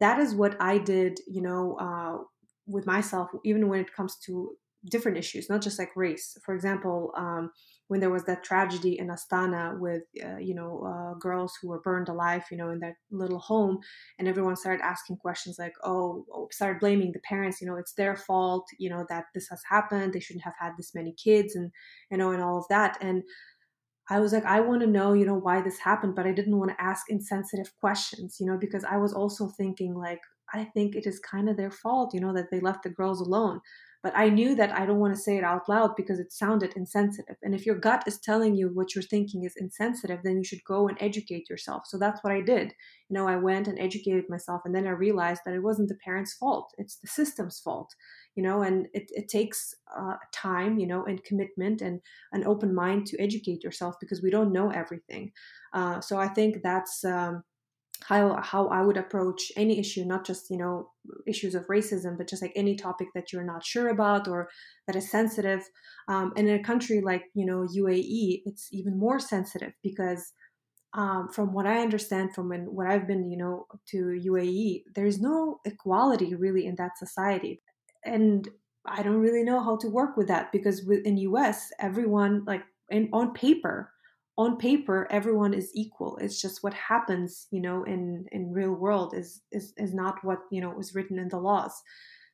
That 0.00 0.18
is 0.18 0.34
what 0.34 0.60
I 0.60 0.78
did, 0.78 1.18
you 1.26 1.40
know, 1.40 1.76
uh, 1.80 2.24
with 2.66 2.86
myself, 2.86 3.30
even 3.44 3.68
when 3.68 3.80
it 3.80 3.94
comes 3.94 4.16
to 4.26 4.50
different 4.90 5.18
issues, 5.18 5.48
not 5.50 5.62
just 5.62 5.78
like 5.78 5.90
race. 5.96 6.36
For 6.44 6.54
example, 6.54 7.12
um, 7.16 7.50
when 7.90 7.98
there 7.98 8.08
was 8.08 8.22
that 8.22 8.44
tragedy 8.44 9.00
in 9.00 9.08
Astana 9.08 9.76
with 9.76 10.04
uh, 10.24 10.36
you 10.36 10.54
know 10.54 10.72
uh, 10.86 11.14
girls 11.18 11.58
who 11.60 11.66
were 11.66 11.80
burned 11.80 12.08
alive, 12.08 12.44
you 12.48 12.56
know, 12.56 12.70
in 12.70 12.78
that 12.78 12.94
little 13.10 13.40
home, 13.40 13.80
and 14.16 14.28
everyone 14.28 14.54
started 14.54 14.80
asking 14.80 15.16
questions 15.16 15.58
like, 15.58 15.74
oh, 15.82 16.24
oh, 16.32 16.46
started 16.52 16.78
blaming 16.78 17.10
the 17.10 17.18
parents, 17.18 17.60
you 17.60 17.66
know, 17.66 17.74
it's 17.74 17.94
their 17.94 18.14
fault, 18.14 18.64
you 18.78 18.88
know, 18.88 19.04
that 19.08 19.24
this 19.34 19.48
has 19.48 19.60
happened. 19.68 20.12
They 20.12 20.20
shouldn't 20.20 20.44
have 20.44 20.54
had 20.56 20.74
this 20.78 20.94
many 20.94 21.12
kids, 21.12 21.56
and 21.56 21.72
you 22.12 22.16
know, 22.16 22.30
and 22.30 22.42
all 22.42 22.58
of 22.58 22.68
that, 22.70 22.96
and. 23.00 23.24
I 24.12 24.18
was 24.18 24.32
like, 24.32 24.44
I 24.44 24.58
want 24.58 24.80
to 24.80 24.88
know, 24.88 25.12
you 25.12 25.24
know, 25.24 25.36
why 25.38 25.62
this 25.62 25.78
happened, 25.78 26.16
but 26.16 26.26
I 26.26 26.32
didn't 26.32 26.58
want 26.58 26.72
to 26.72 26.82
ask 26.82 27.08
insensitive 27.08 27.70
questions, 27.78 28.38
you 28.40 28.46
know, 28.46 28.58
because 28.58 28.82
I 28.82 28.96
was 28.96 29.12
also 29.12 29.46
thinking, 29.46 29.94
like, 29.94 30.18
I 30.52 30.64
think 30.64 30.96
it 30.96 31.06
is 31.06 31.20
kind 31.20 31.48
of 31.48 31.56
their 31.56 31.70
fault, 31.70 32.12
you 32.12 32.20
know, 32.20 32.32
that 32.32 32.50
they 32.50 32.58
left 32.58 32.82
the 32.82 32.90
girls 32.90 33.20
alone. 33.20 33.60
But 34.02 34.16
I 34.16 34.30
knew 34.30 34.54
that 34.54 34.72
I 34.72 34.86
don't 34.86 34.98
want 34.98 35.14
to 35.14 35.20
say 35.20 35.36
it 35.36 35.44
out 35.44 35.68
loud 35.68 35.94
because 35.94 36.18
it 36.18 36.32
sounded 36.32 36.72
insensitive. 36.74 37.36
And 37.42 37.54
if 37.54 37.66
your 37.66 37.74
gut 37.74 38.04
is 38.06 38.18
telling 38.18 38.54
you 38.54 38.68
what 38.72 38.94
you're 38.94 39.02
thinking 39.02 39.44
is 39.44 39.54
insensitive, 39.58 40.20
then 40.24 40.38
you 40.38 40.44
should 40.44 40.64
go 40.64 40.88
and 40.88 40.96
educate 41.00 41.50
yourself. 41.50 41.82
So 41.86 41.98
that's 41.98 42.24
what 42.24 42.32
I 42.32 42.40
did. 42.40 42.72
You 43.08 43.14
know, 43.14 43.28
I 43.28 43.36
went 43.36 43.68
and 43.68 43.78
educated 43.78 44.24
myself, 44.28 44.62
and 44.64 44.74
then 44.74 44.86
I 44.86 44.90
realized 44.90 45.42
that 45.44 45.54
it 45.54 45.62
wasn't 45.62 45.88
the 45.88 45.98
parents' 46.02 46.34
fault, 46.34 46.72
it's 46.78 46.96
the 46.96 47.08
system's 47.08 47.60
fault. 47.60 47.94
You 48.36 48.42
know, 48.44 48.62
and 48.62 48.86
it, 48.94 49.10
it 49.10 49.28
takes 49.28 49.74
uh, 49.98 50.14
time, 50.32 50.78
you 50.78 50.86
know, 50.86 51.04
and 51.04 51.22
commitment 51.24 51.82
and 51.82 52.00
an 52.32 52.46
open 52.46 52.74
mind 52.74 53.06
to 53.08 53.20
educate 53.20 53.62
yourself 53.62 53.96
because 54.00 54.22
we 54.22 54.30
don't 54.30 54.52
know 54.52 54.70
everything. 54.70 55.32
Uh, 55.74 56.00
so 56.00 56.18
I 56.18 56.28
think 56.28 56.62
that's. 56.62 57.04
Um, 57.04 57.42
how 58.04 58.40
how 58.42 58.68
I 58.68 58.82
would 58.82 58.96
approach 58.96 59.52
any 59.56 59.78
issue, 59.78 60.04
not 60.04 60.24
just 60.24 60.50
you 60.50 60.56
know 60.56 60.90
issues 61.26 61.54
of 61.54 61.66
racism, 61.66 62.16
but 62.16 62.28
just 62.28 62.42
like 62.42 62.52
any 62.56 62.76
topic 62.76 63.08
that 63.14 63.32
you're 63.32 63.44
not 63.44 63.64
sure 63.64 63.88
about 63.88 64.28
or 64.28 64.48
that 64.86 64.96
is 64.96 65.10
sensitive. 65.10 65.62
Um, 66.08 66.32
and 66.36 66.48
in 66.48 66.58
a 66.58 66.62
country 66.62 67.00
like 67.00 67.24
you 67.34 67.46
know 67.46 67.66
UAE, 67.76 68.42
it's 68.46 68.68
even 68.72 68.98
more 68.98 69.18
sensitive 69.20 69.72
because 69.82 70.32
um, 70.94 71.28
from 71.32 71.52
what 71.52 71.66
I 71.66 71.80
understand 71.80 72.34
from 72.34 72.48
when 72.48 72.62
what 72.74 72.86
I've 72.86 73.06
been 73.06 73.30
you 73.30 73.36
know 73.36 73.66
to 73.90 74.20
UAE, 74.26 74.84
there's 74.94 75.20
no 75.20 75.60
equality 75.64 76.34
really 76.34 76.66
in 76.66 76.76
that 76.76 76.98
society, 76.98 77.60
and 78.04 78.48
I 78.86 79.02
don't 79.02 79.20
really 79.20 79.44
know 79.44 79.62
how 79.62 79.76
to 79.78 79.88
work 79.88 80.16
with 80.16 80.28
that 80.28 80.52
because 80.52 80.88
in 81.04 81.16
US, 81.18 81.70
everyone 81.78 82.44
like 82.46 82.64
in, 82.88 83.08
on 83.12 83.34
paper 83.34 83.92
on 84.40 84.56
paper 84.56 85.06
everyone 85.10 85.52
is 85.52 85.70
equal. 85.74 86.16
It's 86.16 86.40
just 86.40 86.62
what 86.62 86.74
happens 86.74 87.46
you 87.50 87.60
know 87.60 87.84
in 87.84 88.26
in 88.32 88.52
real 88.52 88.72
world 88.72 89.14
is 89.14 89.42
is 89.52 89.74
is 89.76 89.92
not 89.94 90.24
what 90.24 90.40
you 90.50 90.60
know 90.60 90.70
was 90.70 90.94
written 90.94 91.18
in 91.18 91.28
the 91.28 91.38
laws. 91.38 91.74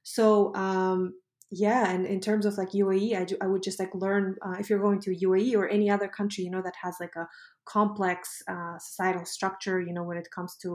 So 0.02 0.54
um 0.54 1.14
yeah 1.50 1.88
and 1.92 2.07
in 2.07 2.20
terms 2.20 2.44
of 2.44 2.59
like 2.59 2.70
uae 2.70 3.16
i, 3.16 3.24
do, 3.24 3.36
I 3.40 3.46
would 3.46 3.62
just 3.62 3.78
like 3.78 3.94
learn 3.94 4.34
uh, 4.44 4.57
if 4.59 4.68
you're 4.68 4.80
going 4.80 5.00
to 5.02 5.14
uae 5.26 5.54
or 5.54 5.68
any 5.68 5.88
other 5.88 6.09
country 6.09 6.42
you 6.42 6.50
know 6.50 6.62
that 6.62 6.74
has 6.82 6.96
like 6.98 7.14
a 7.14 7.28
complex 7.64 8.42
uh, 8.48 8.78
societal 8.78 9.24
structure 9.24 9.80
you 9.80 9.92
know 9.92 10.02
when 10.02 10.18
it 10.18 10.28
comes 10.34 10.57
to 10.62 10.68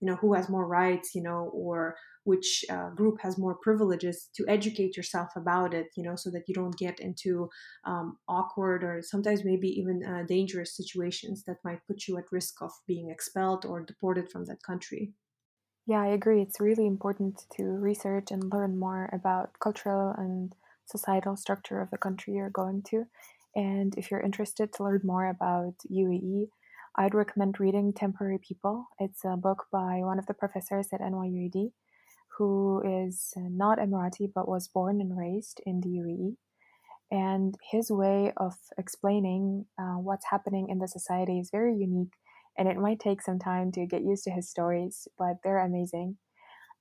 you 0.00 0.06
know 0.06 0.16
who 0.16 0.34
has 0.34 0.50
more 0.50 0.66
rights 0.66 1.14
you 1.14 1.22
know 1.22 1.50
or 1.54 1.96
which 2.28 2.62
uh, 2.68 2.90
group 2.90 3.18
has 3.22 3.38
more 3.38 3.56
privileges 3.66 4.28
to 4.36 4.44
educate 4.56 4.96
yourself 4.98 5.30
about 5.34 5.72
it 5.72 5.86
you 5.96 6.02
know 6.02 6.14
so 6.14 6.28
that 6.30 6.46
you 6.46 6.54
don't 6.54 6.76
get 6.76 7.00
into 7.00 7.48
um, 7.84 8.18
awkward 8.28 8.84
or 8.84 9.00
sometimes 9.02 9.44
maybe 9.44 9.68
even 9.80 10.04
uh, 10.04 10.22
dangerous 10.28 10.76
situations 10.76 11.42
that 11.46 11.64
might 11.64 11.86
put 11.86 12.06
you 12.06 12.18
at 12.18 12.30
risk 12.30 12.60
of 12.60 12.70
being 12.86 13.08
expelled 13.10 13.64
or 13.64 13.80
deported 13.80 14.30
from 14.30 14.44
that 14.44 14.62
country. 14.62 15.14
Yeah 15.86 16.02
i 16.02 16.10
agree. 16.18 16.42
It's 16.42 16.60
really 16.68 16.86
important 16.86 17.34
to 17.56 17.62
research 17.90 18.28
and 18.30 18.52
learn 18.52 18.72
more 18.86 19.08
about 19.20 19.58
cultural 19.66 20.14
and 20.18 20.54
societal 20.94 21.36
structure 21.44 21.80
of 21.80 21.90
the 21.90 22.02
country 22.06 22.34
you're 22.34 22.58
going 22.62 22.82
to. 22.90 22.98
And 23.56 23.90
if 23.96 24.10
you're 24.10 24.28
interested 24.28 24.68
to 24.74 24.84
learn 24.84 25.00
more 25.12 25.26
about 25.36 25.76
uae 26.00 26.48
I'd 27.00 27.14
recommend 27.14 27.60
reading 27.60 27.92
Temporary 27.92 28.40
People. 28.48 28.88
It's 28.98 29.24
a 29.24 29.36
book 29.36 29.60
by 29.70 30.00
one 30.10 30.18
of 30.18 30.26
the 30.26 30.34
professors 30.42 30.88
at 30.92 31.00
NYUAD 31.00 31.70
who 32.38 32.80
is 33.04 33.32
not 33.36 33.78
Emirati 33.78 34.30
but 34.32 34.48
was 34.48 34.68
born 34.68 35.00
and 35.00 35.18
raised 35.18 35.60
in 35.66 35.80
the 35.80 35.88
UAE. 35.88 36.36
And 37.10 37.56
his 37.70 37.90
way 37.90 38.32
of 38.36 38.54
explaining 38.76 39.66
uh, 39.78 39.96
what's 39.96 40.26
happening 40.30 40.68
in 40.68 40.78
the 40.78 40.88
society 40.88 41.40
is 41.40 41.50
very 41.50 41.76
unique. 41.76 42.12
And 42.56 42.68
it 42.68 42.76
might 42.76 43.00
take 43.00 43.22
some 43.22 43.38
time 43.38 43.72
to 43.72 43.86
get 43.86 44.02
used 44.02 44.24
to 44.24 44.30
his 44.30 44.48
stories, 44.48 45.08
but 45.18 45.36
they're 45.42 45.64
amazing. 45.64 46.18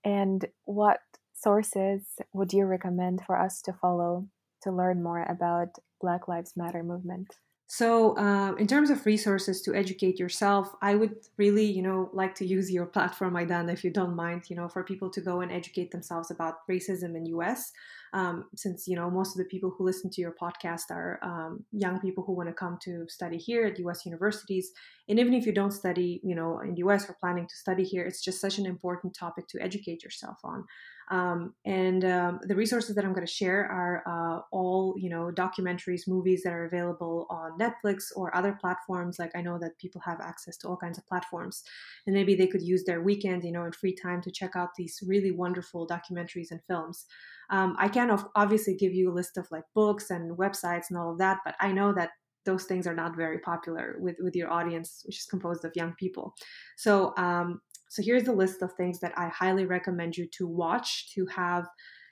And 0.03 0.45
what 0.65 0.99
sources 1.33 2.03
would 2.33 2.53
you 2.53 2.65
recommend 2.65 3.21
for 3.25 3.39
us 3.39 3.61
to 3.63 3.73
follow 3.73 4.27
to 4.63 4.71
learn 4.71 5.03
more 5.03 5.23
about 5.23 5.69
Black 6.01 6.27
Lives 6.27 6.53
Matter 6.55 6.83
movement? 6.83 7.35
So, 7.69 8.17
um, 8.17 8.57
in 8.57 8.65
terms 8.65 8.89
of 8.89 9.05
resources 9.05 9.61
to 9.63 9.75
educate 9.75 10.17
yourself, 10.17 10.73
I 10.81 10.95
would 10.95 11.17
really, 11.35 11.65
you 11.65 11.81
know, 11.81 12.09
like 12.13 12.33
to 12.35 12.45
use 12.45 12.71
your 12.71 12.85
platform, 12.85 13.35
Aidan, 13.35 13.67
if 13.69 13.83
you 13.83 13.91
don't 13.91 14.15
mind, 14.15 14.49
you 14.49 14.55
know, 14.55 14.69
for 14.69 14.85
people 14.85 15.09
to 15.09 15.19
go 15.19 15.41
and 15.41 15.51
educate 15.51 15.91
themselves 15.91 16.31
about 16.31 16.65
racism 16.71 17.17
in 17.17 17.25
US. 17.25 17.73
Um, 18.13 18.45
since 18.55 18.87
you 18.87 18.95
know 18.95 19.09
most 19.09 19.35
of 19.35 19.39
the 19.39 19.49
people 19.49 19.69
who 19.69 19.83
listen 19.83 20.09
to 20.11 20.21
your 20.21 20.33
podcast 20.41 20.91
are 20.91 21.19
um, 21.21 21.65
young 21.73 21.99
people 21.99 22.23
who 22.23 22.31
want 22.31 22.47
to 22.47 22.53
come 22.53 22.77
to 22.83 23.05
study 23.09 23.37
here 23.37 23.65
at 23.65 23.79
U.S. 23.79 24.05
universities, 24.05 24.71
and 25.09 25.19
even 25.19 25.33
if 25.33 25.45
you 25.45 25.51
don't 25.51 25.71
study, 25.71 26.21
you 26.23 26.35
know, 26.35 26.59
in 26.61 26.71
the 26.71 26.79
U.S. 26.79 27.09
or 27.09 27.17
planning 27.19 27.47
to 27.47 27.55
study 27.55 27.83
here, 27.83 28.05
it's 28.05 28.23
just 28.23 28.39
such 28.39 28.59
an 28.59 28.65
important 28.65 29.13
topic 29.13 29.45
to 29.49 29.61
educate 29.61 30.03
yourself 30.03 30.37
on. 30.45 30.63
Um, 31.09 31.53
and 31.65 32.03
um, 32.03 32.39
the 32.43 32.55
resources 32.55 32.95
that 32.95 33.05
I'm 33.05 33.13
going 33.13 33.25
to 33.25 33.31
share 33.31 33.65
are 33.65 34.03
uh, 34.05 34.41
all, 34.51 34.95
you 34.97 35.09
know, 35.09 35.31
documentaries, 35.33 36.07
movies 36.07 36.41
that 36.43 36.53
are 36.53 36.65
available 36.65 37.27
on 37.29 37.57
Netflix 37.57 38.05
or 38.15 38.35
other 38.35 38.57
platforms. 38.59 39.17
Like 39.17 39.31
I 39.35 39.41
know 39.41 39.57
that 39.59 39.77
people 39.79 40.01
have 40.05 40.19
access 40.19 40.57
to 40.57 40.67
all 40.67 40.77
kinds 40.77 40.97
of 40.97 41.07
platforms, 41.07 41.63
and 42.05 42.13
maybe 42.13 42.35
they 42.35 42.47
could 42.47 42.61
use 42.61 42.83
their 42.83 43.01
weekend, 43.01 43.43
you 43.43 43.51
know, 43.51 43.63
and 43.63 43.75
free 43.75 43.95
time 43.95 44.21
to 44.21 44.31
check 44.31 44.55
out 44.55 44.75
these 44.77 44.99
really 45.07 45.31
wonderful 45.31 45.87
documentaries 45.87 46.51
and 46.51 46.61
films. 46.67 47.05
Um, 47.49 47.75
I 47.79 47.87
can 47.87 48.11
obviously 48.35 48.75
give 48.75 48.93
you 48.93 49.09
a 49.09 49.15
list 49.15 49.37
of 49.37 49.47
like 49.51 49.63
books 49.73 50.09
and 50.09 50.37
websites 50.37 50.89
and 50.89 50.97
all 50.97 51.11
of 51.11 51.19
that, 51.19 51.39
but 51.45 51.55
I 51.61 51.71
know 51.71 51.93
that 51.93 52.09
those 52.47 52.63
things 52.63 52.87
are 52.87 52.95
not 52.95 53.15
very 53.15 53.39
popular 53.39 53.97
with 53.99 54.15
with 54.19 54.35
your 54.35 54.51
audience, 54.51 55.03
which 55.05 55.19
is 55.19 55.25
composed 55.25 55.63
of 55.65 55.75
young 55.75 55.93
people. 55.99 56.33
So 56.77 57.13
um, 57.17 57.61
so 57.89 58.01
here's 58.03 58.23
the 58.23 58.33
list 58.33 58.61
of 58.61 58.73
things 58.73 58.99
that 58.99 59.13
I 59.17 59.27
highly 59.27 59.65
recommend 59.65 60.17
you 60.17 60.27
to 60.37 60.47
watch 60.47 61.13
to 61.13 61.25
have, 61.27 61.67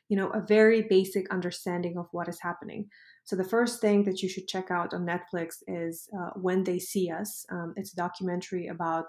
you 0.10 0.18
know, 0.18 0.30
a 0.30 0.46
very 0.46 0.84
basic 0.84 1.32
understanding 1.32 1.98
of 1.98 2.08
what 2.12 2.28
is 2.28 2.40
happening. 2.42 2.88
So 3.24 3.36
the 3.36 3.44
first 3.44 3.82
thing 3.82 4.04
that 4.04 4.22
you 4.22 4.30
should 4.30 4.48
check 4.48 4.72
out 4.72 4.94
on 4.94 5.06
Netflix 5.06 5.56
is 5.68 6.08
uh, 6.18 6.32
When 6.36 6.64
They 6.64 6.80
See 6.80 7.10
Us. 7.10 7.46
Um, 7.52 7.74
it's 7.76 7.94
a 7.94 7.96
documentary 7.96 8.68
about 8.68 9.06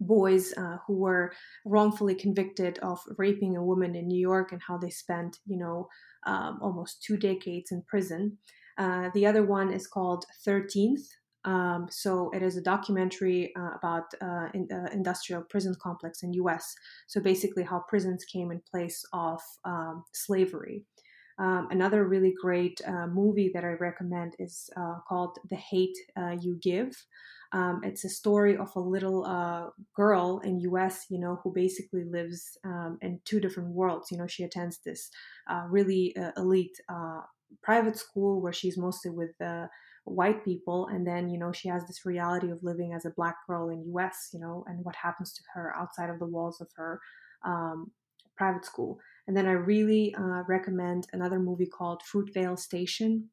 boys 0.00 0.52
uh, 0.56 0.78
who 0.86 0.94
were 0.94 1.32
wrongfully 1.64 2.14
convicted 2.14 2.78
of 2.78 3.00
raping 3.18 3.56
a 3.56 3.64
woman 3.64 3.94
in 3.94 4.08
New 4.08 4.18
York 4.18 4.52
and 4.52 4.60
how 4.66 4.78
they 4.78 4.90
spent, 4.90 5.38
you 5.46 5.58
know, 5.58 5.88
um, 6.26 6.58
almost 6.62 7.02
two 7.02 7.16
decades 7.16 7.70
in 7.72 7.82
prison. 7.82 8.38
Uh, 8.76 9.10
the 9.14 9.26
other 9.26 9.44
one 9.44 9.72
is 9.72 9.86
called 9.86 10.24
13th. 10.46 11.06
Um, 11.44 11.88
so 11.90 12.30
it 12.30 12.42
is 12.42 12.56
a 12.56 12.62
documentary 12.62 13.52
uh, 13.56 13.70
about 13.76 14.04
uh, 14.20 14.48
in, 14.54 14.68
uh, 14.72 14.88
industrial 14.92 15.42
prison 15.42 15.74
complex 15.80 16.22
in 16.22 16.32
U.S. 16.34 16.74
So 17.06 17.20
basically, 17.20 17.62
how 17.62 17.84
prisons 17.88 18.24
came 18.24 18.50
in 18.50 18.62
place 18.70 19.04
of 19.12 19.40
um, 19.64 20.04
slavery. 20.12 20.84
Um, 21.38 21.68
another 21.70 22.04
really 22.04 22.32
great 22.40 22.80
uh, 22.86 23.08
movie 23.08 23.50
that 23.52 23.64
I 23.64 23.72
recommend 23.72 24.36
is 24.38 24.70
uh, 24.76 25.00
called 25.06 25.38
The 25.50 25.56
Hate 25.56 25.96
You 26.40 26.58
Give. 26.62 26.94
Um, 27.52 27.82
it's 27.84 28.04
a 28.04 28.08
story 28.08 28.56
of 28.56 28.70
a 28.74 28.80
little 28.80 29.72
girl 29.94 30.40
in 30.44 30.60
U.S. 30.60 31.06
You 31.10 31.18
know 31.18 31.40
who 31.42 31.52
basically 31.52 32.04
lives 32.04 32.56
um, 32.64 32.98
in 33.02 33.20
two 33.24 33.40
different 33.40 33.70
worlds. 33.70 34.10
You 34.10 34.18
know 34.18 34.26
she 34.26 34.44
attends 34.44 34.78
this 34.78 35.10
really 35.68 36.16
elite 36.36 36.80
private 37.62 37.96
school 37.96 38.40
where 38.40 38.52
she's 38.52 38.78
mostly 38.78 39.10
with 39.10 39.36
white 40.04 40.44
people 40.44 40.86
and 40.88 41.06
then 41.06 41.28
you 41.28 41.38
know 41.38 41.50
she 41.50 41.68
has 41.68 41.86
this 41.86 42.04
reality 42.04 42.50
of 42.50 42.62
living 42.62 42.92
as 42.92 43.04
a 43.04 43.10
black 43.16 43.36
girl 43.46 43.70
in 43.70 43.84
us 43.98 44.28
you 44.32 44.38
know 44.38 44.64
and 44.66 44.84
what 44.84 44.94
happens 44.96 45.32
to 45.32 45.42
her 45.54 45.74
outside 45.76 46.10
of 46.10 46.18
the 46.18 46.26
walls 46.26 46.60
of 46.60 46.68
her 46.76 47.00
um, 47.44 47.90
private 48.36 48.64
school 48.64 48.98
and 49.26 49.36
then 49.36 49.46
I 49.46 49.52
really 49.52 50.14
uh, 50.14 50.42
recommend 50.46 51.06
another 51.12 51.38
movie 51.38 51.66
called 51.66 52.02
Fruitvale 52.02 52.58
Station. 52.58 53.30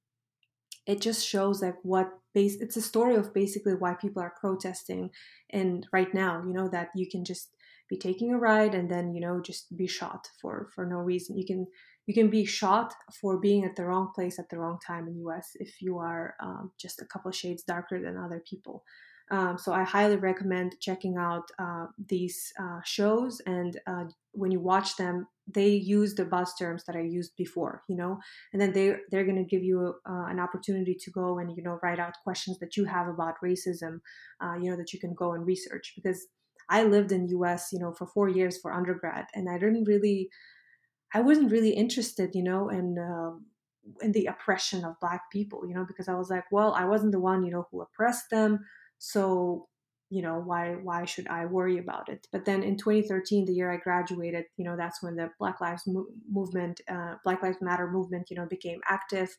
It 0.87 1.01
just 1.01 1.27
shows 1.27 1.61
like 1.61 1.77
what 1.83 2.09
base. 2.33 2.55
It's 2.61 2.77
a 2.77 2.81
story 2.81 3.15
of 3.15 3.33
basically 3.33 3.75
why 3.75 3.93
people 3.93 4.21
are 4.21 4.33
protesting, 4.39 5.11
and 5.49 5.85
right 5.91 6.11
now, 6.13 6.43
you 6.45 6.53
know 6.53 6.69
that 6.69 6.89
you 6.95 7.07
can 7.09 7.23
just 7.25 7.53
be 7.89 7.97
taking 7.97 8.33
a 8.33 8.37
ride 8.37 8.73
and 8.73 8.89
then 8.89 9.13
you 9.13 9.21
know 9.21 9.41
just 9.41 9.75
be 9.75 9.85
shot 9.85 10.27
for 10.41 10.69
for 10.73 10.85
no 10.85 10.97
reason. 10.97 11.37
You 11.37 11.45
can 11.45 11.67
you 12.07 12.13
can 12.13 12.29
be 12.29 12.45
shot 12.45 12.93
for 13.19 13.37
being 13.37 13.63
at 13.63 13.75
the 13.75 13.85
wrong 13.85 14.11
place 14.13 14.39
at 14.39 14.49
the 14.49 14.57
wrong 14.57 14.79
time 14.85 15.07
in 15.07 15.19
US 15.27 15.51
if 15.55 15.81
you 15.81 15.97
are 15.97 16.35
um, 16.41 16.71
just 16.79 17.01
a 17.01 17.05
couple 17.05 17.31
shades 17.31 17.63
darker 17.63 18.01
than 18.01 18.17
other 18.17 18.43
people. 18.49 18.83
Um, 19.31 19.57
so 19.57 19.71
I 19.71 19.83
highly 19.83 20.17
recommend 20.17 20.75
checking 20.81 21.15
out 21.15 21.49
uh, 21.57 21.85
these 22.09 22.51
uh, 22.59 22.81
shows. 22.83 23.41
And 23.45 23.79
uh, 23.87 24.03
when 24.33 24.51
you 24.51 24.59
watch 24.59 24.97
them, 24.97 25.25
they 25.47 25.69
use 25.69 26.13
the 26.15 26.25
buzz 26.25 26.53
terms 26.59 26.83
that 26.83 26.97
I 26.97 27.01
used 27.01 27.35
before, 27.37 27.83
you 27.87 27.95
know, 27.95 28.19
and 28.51 28.61
then 28.61 28.73
they 28.73 28.95
they're 29.09 29.25
going 29.25 29.37
to 29.37 29.43
give 29.43 29.63
you 29.63 29.95
uh, 30.07 30.25
an 30.29 30.39
opportunity 30.39 30.95
to 30.95 31.11
go 31.11 31.39
and 31.39 31.55
you 31.55 31.63
know 31.63 31.79
write 31.81 31.99
out 31.99 32.13
questions 32.23 32.59
that 32.59 32.77
you 32.77 32.85
have 32.85 33.07
about 33.07 33.35
racism, 33.43 34.01
uh, 34.43 34.53
you 34.61 34.69
know, 34.69 34.77
that 34.77 34.93
you 34.93 34.99
can 34.99 35.13
go 35.13 35.33
and 35.33 35.45
research 35.45 35.93
because 35.95 36.27
I 36.69 36.83
lived 36.83 37.11
in 37.11 37.27
U.S. 37.29 37.69
you 37.71 37.79
know 37.79 37.93
for 37.93 38.05
four 38.07 38.29
years 38.29 38.57
for 38.59 38.71
undergrad, 38.71 39.25
and 39.33 39.49
I 39.49 39.57
didn't 39.57 39.85
really, 39.85 40.29
I 41.13 41.21
wasn't 41.21 41.51
really 41.51 41.71
interested, 41.71 42.35
you 42.35 42.43
know, 42.43 42.69
in. 42.69 42.97
Um, 42.97 43.47
in 43.99 44.11
the 44.11 44.27
oppression 44.27 44.85
of 44.85 44.99
black 44.99 45.31
people 45.31 45.67
you 45.67 45.73
know 45.73 45.83
because 45.83 46.07
i 46.07 46.13
was 46.13 46.29
like 46.29 46.43
well 46.51 46.71
i 46.75 46.85
wasn't 46.85 47.11
the 47.11 47.19
one 47.19 47.43
you 47.43 47.49
know 47.51 47.67
who 47.71 47.81
oppressed 47.81 48.29
them 48.29 48.63
so 48.99 49.67
you 50.11 50.21
know 50.21 50.39
why 50.39 50.73
why 50.75 51.03
should 51.03 51.27
i 51.27 51.45
worry 51.45 51.79
about 51.79 52.07
it 52.07 52.27
but 52.31 52.45
then 52.45 52.61
in 52.61 52.77
2013 52.77 53.45
the 53.45 53.53
year 53.53 53.71
i 53.71 53.77
graduated 53.77 54.45
you 54.55 54.63
know 54.63 54.77
that's 54.77 55.01
when 55.01 55.15
the 55.15 55.31
black 55.39 55.59
lives 55.59 55.87
Mo- 55.87 56.05
movement 56.29 56.79
uh, 56.87 57.15
black 57.23 57.41
lives 57.41 57.57
matter 57.59 57.89
movement 57.89 58.29
you 58.29 58.35
know 58.35 58.45
became 58.45 58.79
active 58.85 59.35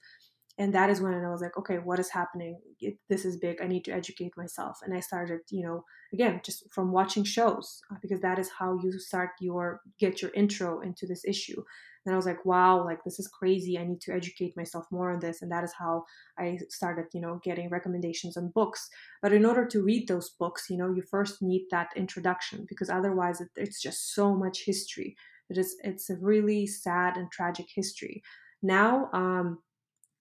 and 0.59 0.75
that 0.75 0.91
is 0.91 1.01
when 1.01 1.15
i 1.15 1.31
was 1.31 1.41
like 1.41 1.57
okay 1.57 1.77
what 1.77 1.99
is 1.99 2.11
happening 2.11 2.59
it, 2.81 2.97
this 3.09 3.25
is 3.25 3.37
big 3.39 3.61
i 3.63 3.67
need 3.67 3.85
to 3.85 3.93
educate 3.93 4.37
myself 4.37 4.79
and 4.85 4.95
i 4.95 5.01
started 5.01 5.41
you 5.51 5.65
know 5.65 5.85
again 6.13 6.41
just 6.45 6.65
from 6.73 6.93
watching 6.93 7.25
shows 7.25 7.81
uh, 7.91 7.97
because 8.03 8.21
that 8.21 8.39
is 8.39 8.51
how 8.59 8.79
you 8.83 8.99
start 8.99 9.31
your 9.41 9.81
get 9.99 10.21
your 10.21 10.31
intro 10.35 10.81
into 10.81 11.07
this 11.07 11.25
issue 11.25 11.63
and 12.05 12.13
I 12.13 12.17
was 12.17 12.27
like, 12.27 12.45
wow, 12.45 12.85
like 12.85 13.05
this 13.05 13.19
is 13.21 13.29
crazy. 13.29 13.79
I 13.79 13.85
need 13.85 14.01
to 14.03 14.13
educate 14.13 14.57
myself 14.57 14.87
more 14.91 15.13
on 15.13 15.21
this. 15.21 15.41
And 15.41 15.51
that 15.53 15.63
is 15.63 15.73
how 15.73 16.05
I 16.39 16.59
started, 16.69 17.07
you 17.13 17.21
know, 17.21 17.41
getting 17.45 17.71
recommendations 17.71 18.37
on 18.37 18.51
books. 18.55 18.89
But 19.21 19.33
in 19.33 19.45
order 19.45 19.65
to 19.67 19.83
read 19.83 20.09
those 20.09 20.31
books, 20.31 20.67
you 20.69 20.77
know, 20.77 20.93
you 20.93 21.03
first 21.03 21.43
need 21.43 21.67
that 21.71 21.91
introduction 21.95 22.67
because 22.69 22.91
otherwise 22.91 23.41
it, 23.41 23.49
it's 23.57 23.81
just 23.81 24.15
so 24.15 24.35
much 24.35 24.65
history. 24.65 25.17
It 25.49 25.59
is, 25.59 25.77
it's 25.85 26.11
a 26.11 26.17
really 26.17 26.67
sad 26.67 27.17
and 27.17 27.31
tragic 27.31 27.67
history. 27.73 28.23
Now, 28.63 29.09
um, 29.13 29.59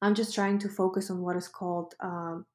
I'm 0.02 0.16
just 0.16 0.34
trying 0.34 0.60
to 0.60 0.70
focus 0.70 1.10
on 1.10 1.22
what 1.22 1.36
is 1.36 1.47
called 1.47 1.95
um, 1.99 2.45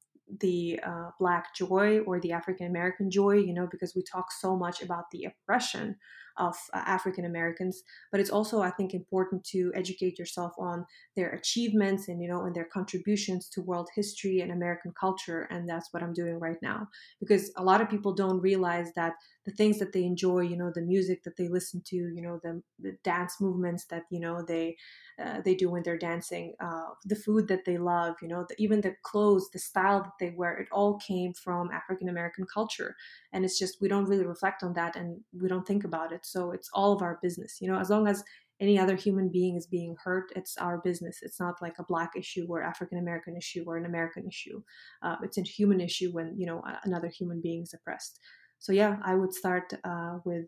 the 0.41 0.79
uh, 0.83 1.11
Black 1.19 1.55
joy 1.55 1.99
or 1.99 2.19
the 2.19 2.33
African 2.33 2.67
American 2.67 3.09
joy, 3.09 3.35
you 3.35 3.53
know, 3.53 3.67
because 3.69 3.95
we 3.95 4.03
talk 4.03 4.31
so 4.31 4.55
much 4.57 4.81
about 4.81 5.11
the 5.11 5.25
oppression 5.25 5.97
of 6.37 6.55
uh, 6.73 6.83
African 6.85 7.25
Americans. 7.25 7.83
But 8.11 8.19
it's 8.19 8.29
also, 8.29 8.61
I 8.61 8.71
think, 8.71 8.93
important 8.93 9.43
to 9.45 9.71
educate 9.75 10.19
yourself 10.19 10.53
on 10.57 10.85
their 11.15 11.29
achievements 11.31 12.07
and 12.07 12.21
you 12.21 12.27
know 12.27 12.45
and 12.45 12.55
their 12.55 12.65
contributions 12.65 13.49
to 13.49 13.61
world 13.61 13.89
history 13.95 14.39
and 14.41 14.51
American 14.51 14.93
culture. 14.99 15.41
And 15.49 15.67
that's 15.67 15.93
what 15.93 16.03
I'm 16.03 16.13
doing 16.13 16.39
right 16.39 16.61
now 16.61 16.87
because 17.19 17.51
a 17.57 17.63
lot 17.63 17.81
of 17.81 17.89
people 17.89 18.13
don't 18.13 18.39
realize 18.39 18.93
that 18.95 19.13
the 19.45 19.51
things 19.51 19.79
that 19.79 19.93
they 19.93 20.03
enjoy, 20.03 20.41
you 20.41 20.57
know, 20.57 20.71
the 20.73 20.81
music 20.81 21.23
that 21.23 21.37
they 21.37 21.47
listen 21.47 21.81
to, 21.87 21.95
you 21.95 22.21
know, 22.21 22.39
the, 22.43 22.61
the 22.79 22.97
dance 23.03 23.39
movements 23.39 23.85
that 23.85 24.03
you 24.09 24.19
know 24.19 24.43
they 24.45 24.75
uh, 25.23 25.41
they 25.41 25.55
do 25.55 25.69
when 25.69 25.81
they're 25.83 25.97
dancing, 25.97 26.53
uh, 26.59 26.89
the 27.05 27.15
food 27.15 27.47
that 27.47 27.65
they 27.65 27.77
love, 27.77 28.15
you 28.21 28.27
know, 28.27 28.45
the, 28.47 28.55
even 28.59 28.81
the 28.81 28.95
clothes, 29.03 29.49
the 29.51 29.59
style 29.59 30.03
that 30.03 30.13
they 30.19 30.29
wear, 30.29 30.55
it 30.57 30.67
all 30.71 30.99
came 30.99 31.33
from 31.33 31.71
African 31.71 32.07
American 32.09 32.45
culture. 32.45 32.95
And 33.33 33.43
it's 33.43 33.59
just 33.59 33.81
we 33.81 33.87
don't 33.87 34.05
really 34.05 34.25
reflect 34.25 34.63
on 34.63 34.73
that 34.73 34.95
and 34.95 35.19
we 35.33 35.47
don't 35.47 35.67
think 35.67 35.83
about 35.83 36.11
it. 36.11 36.25
So 36.25 36.51
it's 36.51 36.69
all 36.73 36.93
of 36.93 37.01
our 37.01 37.19
business, 37.21 37.57
you 37.61 37.69
know, 37.69 37.79
as 37.79 37.89
long 37.89 38.07
as 38.07 38.23
any 38.59 38.79
other 38.79 38.95
human 38.95 39.29
being 39.29 39.55
is 39.55 39.67
being 39.67 39.95
hurt, 40.03 40.31
it's 40.35 40.57
our 40.57 40.79
business. 40.79 41.19
It's 41.21 41.39
not 41.39 41.61
like 41.61 41.77
a 41.77 41.83
black 41.83 42.11
issue 42.17 42.47
or 42.49 42.63
African 42.63 42.97
American 42.97 43.37
issue 43.37 43.63
or 43.67 43.77
an 43.77 43.85
American 43.85 44.27
issue. 44.27 44.63
Uh, 45.03 45.15
it's 45.21 45.37
a 45.37 45.41
human 45.41 45.79
issue 45.79 46.11
when 46.11 46.35
you 46.37 46.47
know 46.47 46.63
another 46.83 47.07
human 47.07 47.41
being 47.41 47.63
is 47.63 47.73
oppressed. 47.73 48.19
So 48.59 48.71
yeah, 48.71 48.97
I 49.03 49.13
would 49.15 49.33
start 49.33 49.73
uh, 49.83 50.19
with 50.25 50.47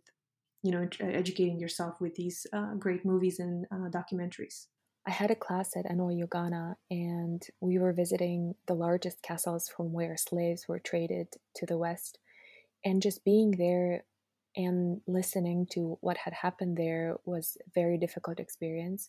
you 0.64 0.72
know 0.72 0.88
educating 1.00 1.60
yourself 1.60 2.02
with 2.02 2.16
these 2.16 2.48
uh, 2.52 2.74
great 2.76 3.06
movies 3.06 3.40
and 3.40 3.66
uh, 3.72 3.90
documentaries. 3.90 4.68
I 5.08 5.12
had 5.12 5.32
a 5.32 5.36
class 5.36 5.76
at 5.76 5.86
NYU 5.86 6.30
Ghana, 6.30 6.78
and 6.92 7.42
we 7.62 7.78
were 7.78 7.94
visiting 7.94 8.56
the 8.68 8.76
largest 8.76 9.22
castles 9.22 9.70
from 9.70 9.94
where 9.94 10.18
slaves 10.18 10.68
were 10.68 10.80
traded 10.80 11.28
to 11.56 11.66
the 11.66 11.78
West. 11.78 12.20
And 12.84 13.02
just 13.02 13.26
being 13.26 13.52
there 13.52 14.04
and 14.56 15.02
listening 15.08 15.68
to 15.72 15.98
what 16.02 16.18
had 16.18 16.34
happened 16.34 16.78
there 16.78 17.18
was 17.26 17.58
a 17.66 17.70
very 17.74 17.98
difficult 17.98 18.40
experience 18.40 19.08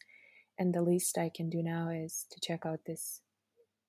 and 0.59 0.75
the 0.75 0.83
least 0.83 1.16
i 1.16 1.31
can 1.35 1.49
do 1.49 1.62
now 1.62 1.89
is 1.89 2.27
to 2.31 2.39
check 2.41 2.66
out 2.66 2.81
this 2.87 3.23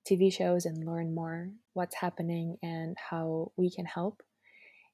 tv 0.10 0.32
shows 0.32 0.66
and 0.66 0.86
learn 0.86 1.14
more 1.14 1.50
what's 1.74 1.96
happening 1.96 2.58
and 2.64 2.96
how 3.10 3.52
we 3.58 3.70
can 3.70 3.86
help 3.86 4.24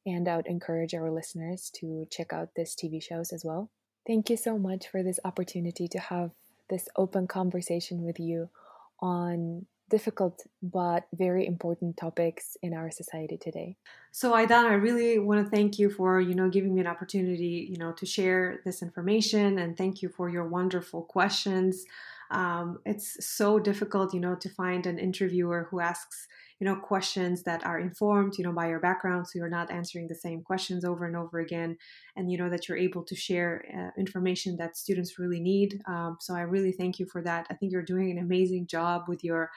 and 0.08 0.28
i 0.28 0.36
would 0.36 0.48
encourage 0.48 0.96
our 0.96 1.12
listeners 1.12 1.70
to 1.70 2.08
check 2.10 2.34
out 2.34 2.50
this 2.56 2.76
tv 2.76 3.02
shows 3.04 3.32
as 3.32 3.44
well. 3.46 3.70
Thank 4.08 4.30
you 4.30 4.38
so 4.38 4.58
much 4.58 4.88
for 4.88 5.04
this 5.04 5.20
opportunity 5.26 5.90
to 5.90 6.00
have 6.00 6.32
this 6.70 6.88
open 6.96 7.28
conversation 7.28 8.04
with 8.04 8.20
you 8.20 8.50
on 9.02 9.66
difficult 9.90 10.42
but 10.62 11.08
very 11.14 11.46
important 11.46 11.98
topics 11.98 12.58
in 12.62 12.74
our 12.74 12.92
society 12.92 13.38
today. 13.38 13.76
So 14.12 14.34
Aidana, 14.34 14.70
I 14.70 14.74
really 14.74 15.20
want 15.20 15.44
to 15.44 15.50
thank 15.50 15.80
you 15.80 15.90
for, 15.90 16.20
you 16.20 16.36
know, 16.36 16.50
giving 16.50 16.74
me 16.74 16.82
an 16.82 16.88
opportunity, 16.88 17.68
you 17.70 17.78
know, 17.78 17.92
to 17.94 18.06
share 18.06 18.60
this 18.66 18.82
information 18.82 19.60
and 19.60 19.78
thank 19.78 20.02
you 20.02 20.10
for 20.10 20.30
your 20.30 20.48
wonderful 20.48 21.04
questions. 21.04 21.86
Um, 22.32 22.80
it's 22.86 23.26
so 23.26 23.60
difficult, 23.60 24.14
you 24.14 24.20
know, 24.20 24.36
to 24.36 24.50
find 24.50 24.86
an 24.86 25.00
interviewer 25.00 25.68
who 25.70 25.80
asks, 25.80 26.28
you 26.60 26.66
know, 26.66 26.76
questions 26.76 27.44
that 27.44 27.66
are 27.66 27.80
informed, 27.80 28.34
you 28.38 28.44
know, 28.44 28.52
by 28.52 28.68
your 28.68 28.80
background, 28.80 29.28
so 29.28 29.34
you're 29.38 29.48
not 29.48 29.72
answering 29.72 30.08
the 30.08 30.16
same 30.16 30.42
questions 30.42 30.84
over 30.84 31.06
and 31.06 31.16
over 31.16 31.40
again, 31.40 31.78
and 32.16 32.32
you 32.32 32.38
know 32.38 32.50
that 32.50 32.68
you're 32.68 32.78
able 32.78 33.04
to 33.04 33.16
share 33.16 33.64
uh, 33.78 33.92
information 33.98 34.58
that 34.58 34.76
students 34.76 35.20
really 35.20 35.40
need. 35.40 35.80
Um, 35.88 36.18
so 36.20 36.34
I 36.34 36.42
really 36.42 36.72
thank 36.72 37.00
you 37.00 37.06
for 37.06 37.22
that. 37.22 37.46
I 37.50 37.54
think 37.54 37.72
you're 37.72 37.84
doing 37.84 38.10
an 38.12 38.18
amazing 38.18 38.66
job 38.66 39.04
with 39.08 39.24
your 39.24 39.52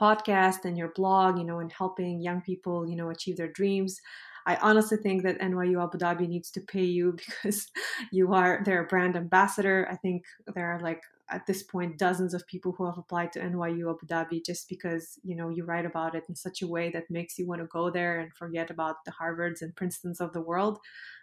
podcast 0.00 0.64
and 0.64 0.76
your 0.76 0.92
blog, 0.94 1.38
you 1.38 1.44
know, 1.44 1.60
and 1.60 1.72
helping 1.72 2.20
young 2.20 2.40
people, 2.40 2.88
you 2.88 2.96
know, 2.96 3.10
achieve 3.10 3.36
their 3.36 3.52
dreams. 3.52 4.00
I 4.46 4.56
honestly 4.56 4.98
think 4.98 5.22
that 5.22 5.40
NYU 5.40 5.82
Abu 5.82 5.96
Dhabi 5.98 6.28
needs 6.28 6.50
to 6.52 6.60
pay 6.60 6.84
you 6.84 7.16
because 7.42 7.70
you 8.12 8.34
are 8.34 8.62
their 8.64 8.84
brand 8.86 9.16
ambassador. 9.16 9.88
I 9.90 9.96
think 9.96 10.24
there 10.54 10.66
are 10.66 10.80
like 10.80 11.02
at 11.30 11.46
this 11.46 11.62
point 11.62 11.98
dozens 11.98 12.34
of 12.34 12.46
people 12.46 12.72
who 12.72 12.84
have 12.84 12.98
applied 12.98 13.32
to 13.32 13.40
NYU 13.40 13.90
Abu 13.90 14.06
Dhabi 14.06 14.44
just 14.44 14.68
because 14.68 15.18
you 15.22 15.34
know 15.34 15.48
you 15.48 15.64
write 15.64 15.86
about 15.86 16.14
it 16.14 16.24
in 16.28 16.36
such 16.36 16.60
a 16.60 16.66
way 16.66 16.90
that 16.90 17.10
makes 17.10 17.38
you 17.38 17.46
want 17.46 17.62
to 17.62 17.66
go 17.66 17.90
there 17.90 18.20
and 18.20 18.32
forget 18.34 18.70
about 18.70 18.96
the 19.06 19.12
Harvards 19.12 19.62
and 19.62 19.74
Princetons 19.74 20.20
of 20.20 20.32
the 20.32 20.42
world. 20.42 20.78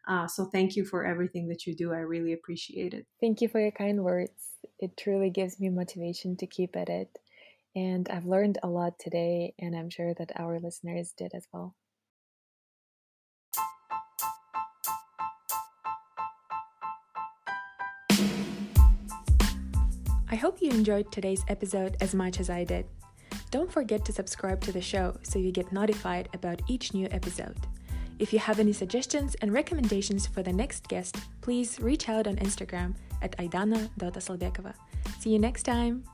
Uh, 0.08 0.28
so 0.28 0.46
thank 0.46 0.76
you 0.76 0.86
for 0.86 1.06
everything 1.06 1.48
that 1.50 1.68
you 1.68 1.76
do. 1.76 1.94
I 1.94 1.98
really 1.98 2.34
appreciate 2.34 2.94
it. 2.94 3.06
Thank 3.20 3.42
you 3.42 3.48
for 3.48 3.60
your 3.60 3.72
kind 3.72 4.04
words. 4.04 4.32
It 4.80 4.98
truly 4.98 5.30
gives 5.30 5.60
me 5.60 5.70
motivation 5.70 6.36
to 6.38 6.48
keep 6.48 6.76
at 6.76 6.90
it. 6.90 7.20
And 7.76 8.10
I've 8.10 8.26
learned 8.26 8.58
a 8.64 8.68
lot 8.68 9.00
today, 9.00 9.54
and 9.60 9.76
I'm 9.76 9.90
sure 9.90 10.14
that 10.16 10.32
our 10.36 10.60
listeners 10.60 11.14
did 11.18 11.34
as 11.34 11.48
well. 11.54 11.76
I 20.32 20.36
hope 20.36 20.62
you 20.62 20.72
enjoyed 20.72 21.12
today's 21.12 21.44
episode 21.50 21.98
as 22.00 22.16
much 22.16 22.40
as 22.40 22.50
I 22.50 22.64
did. 22.64 22.86
Don't 23.52 23.72
forget 23.72 24.06
to 24.06 24.14
subscribe 24.14 24.62
to 24.62 24.72
the 24.72 24.82
show 24.82 25.18
so 25.24 25.40
you 25.40 25.52
get 25.52 25.74
notified 25.74 26.30
about 26.34 26.62
each 26.70 26.94
new 26.94 27.08
episode. 27.12 27.58
If 28.18 28.32
you 28.32 28.40
have 28.40 28.60
any 28.60 28.72
suggestions 28.72 29.36
and 29.42 29.52
recommendations 29.52 30.28
for 30.28 30.42
the 30.42 30.54
next 30.54 30.88
guest, 30.88 31.18
please 31.42 31.80
reach 31.82 32.08
out 32.08 32.28
on 32.28 32.38
Instagram 32.38 32.96
at 33.22 33.36
aidana.asalbekova. 33.40 34.74
See 35.20 35.32
you 35.32 35.40
next 35.40 35.64
time! 35.64 36.06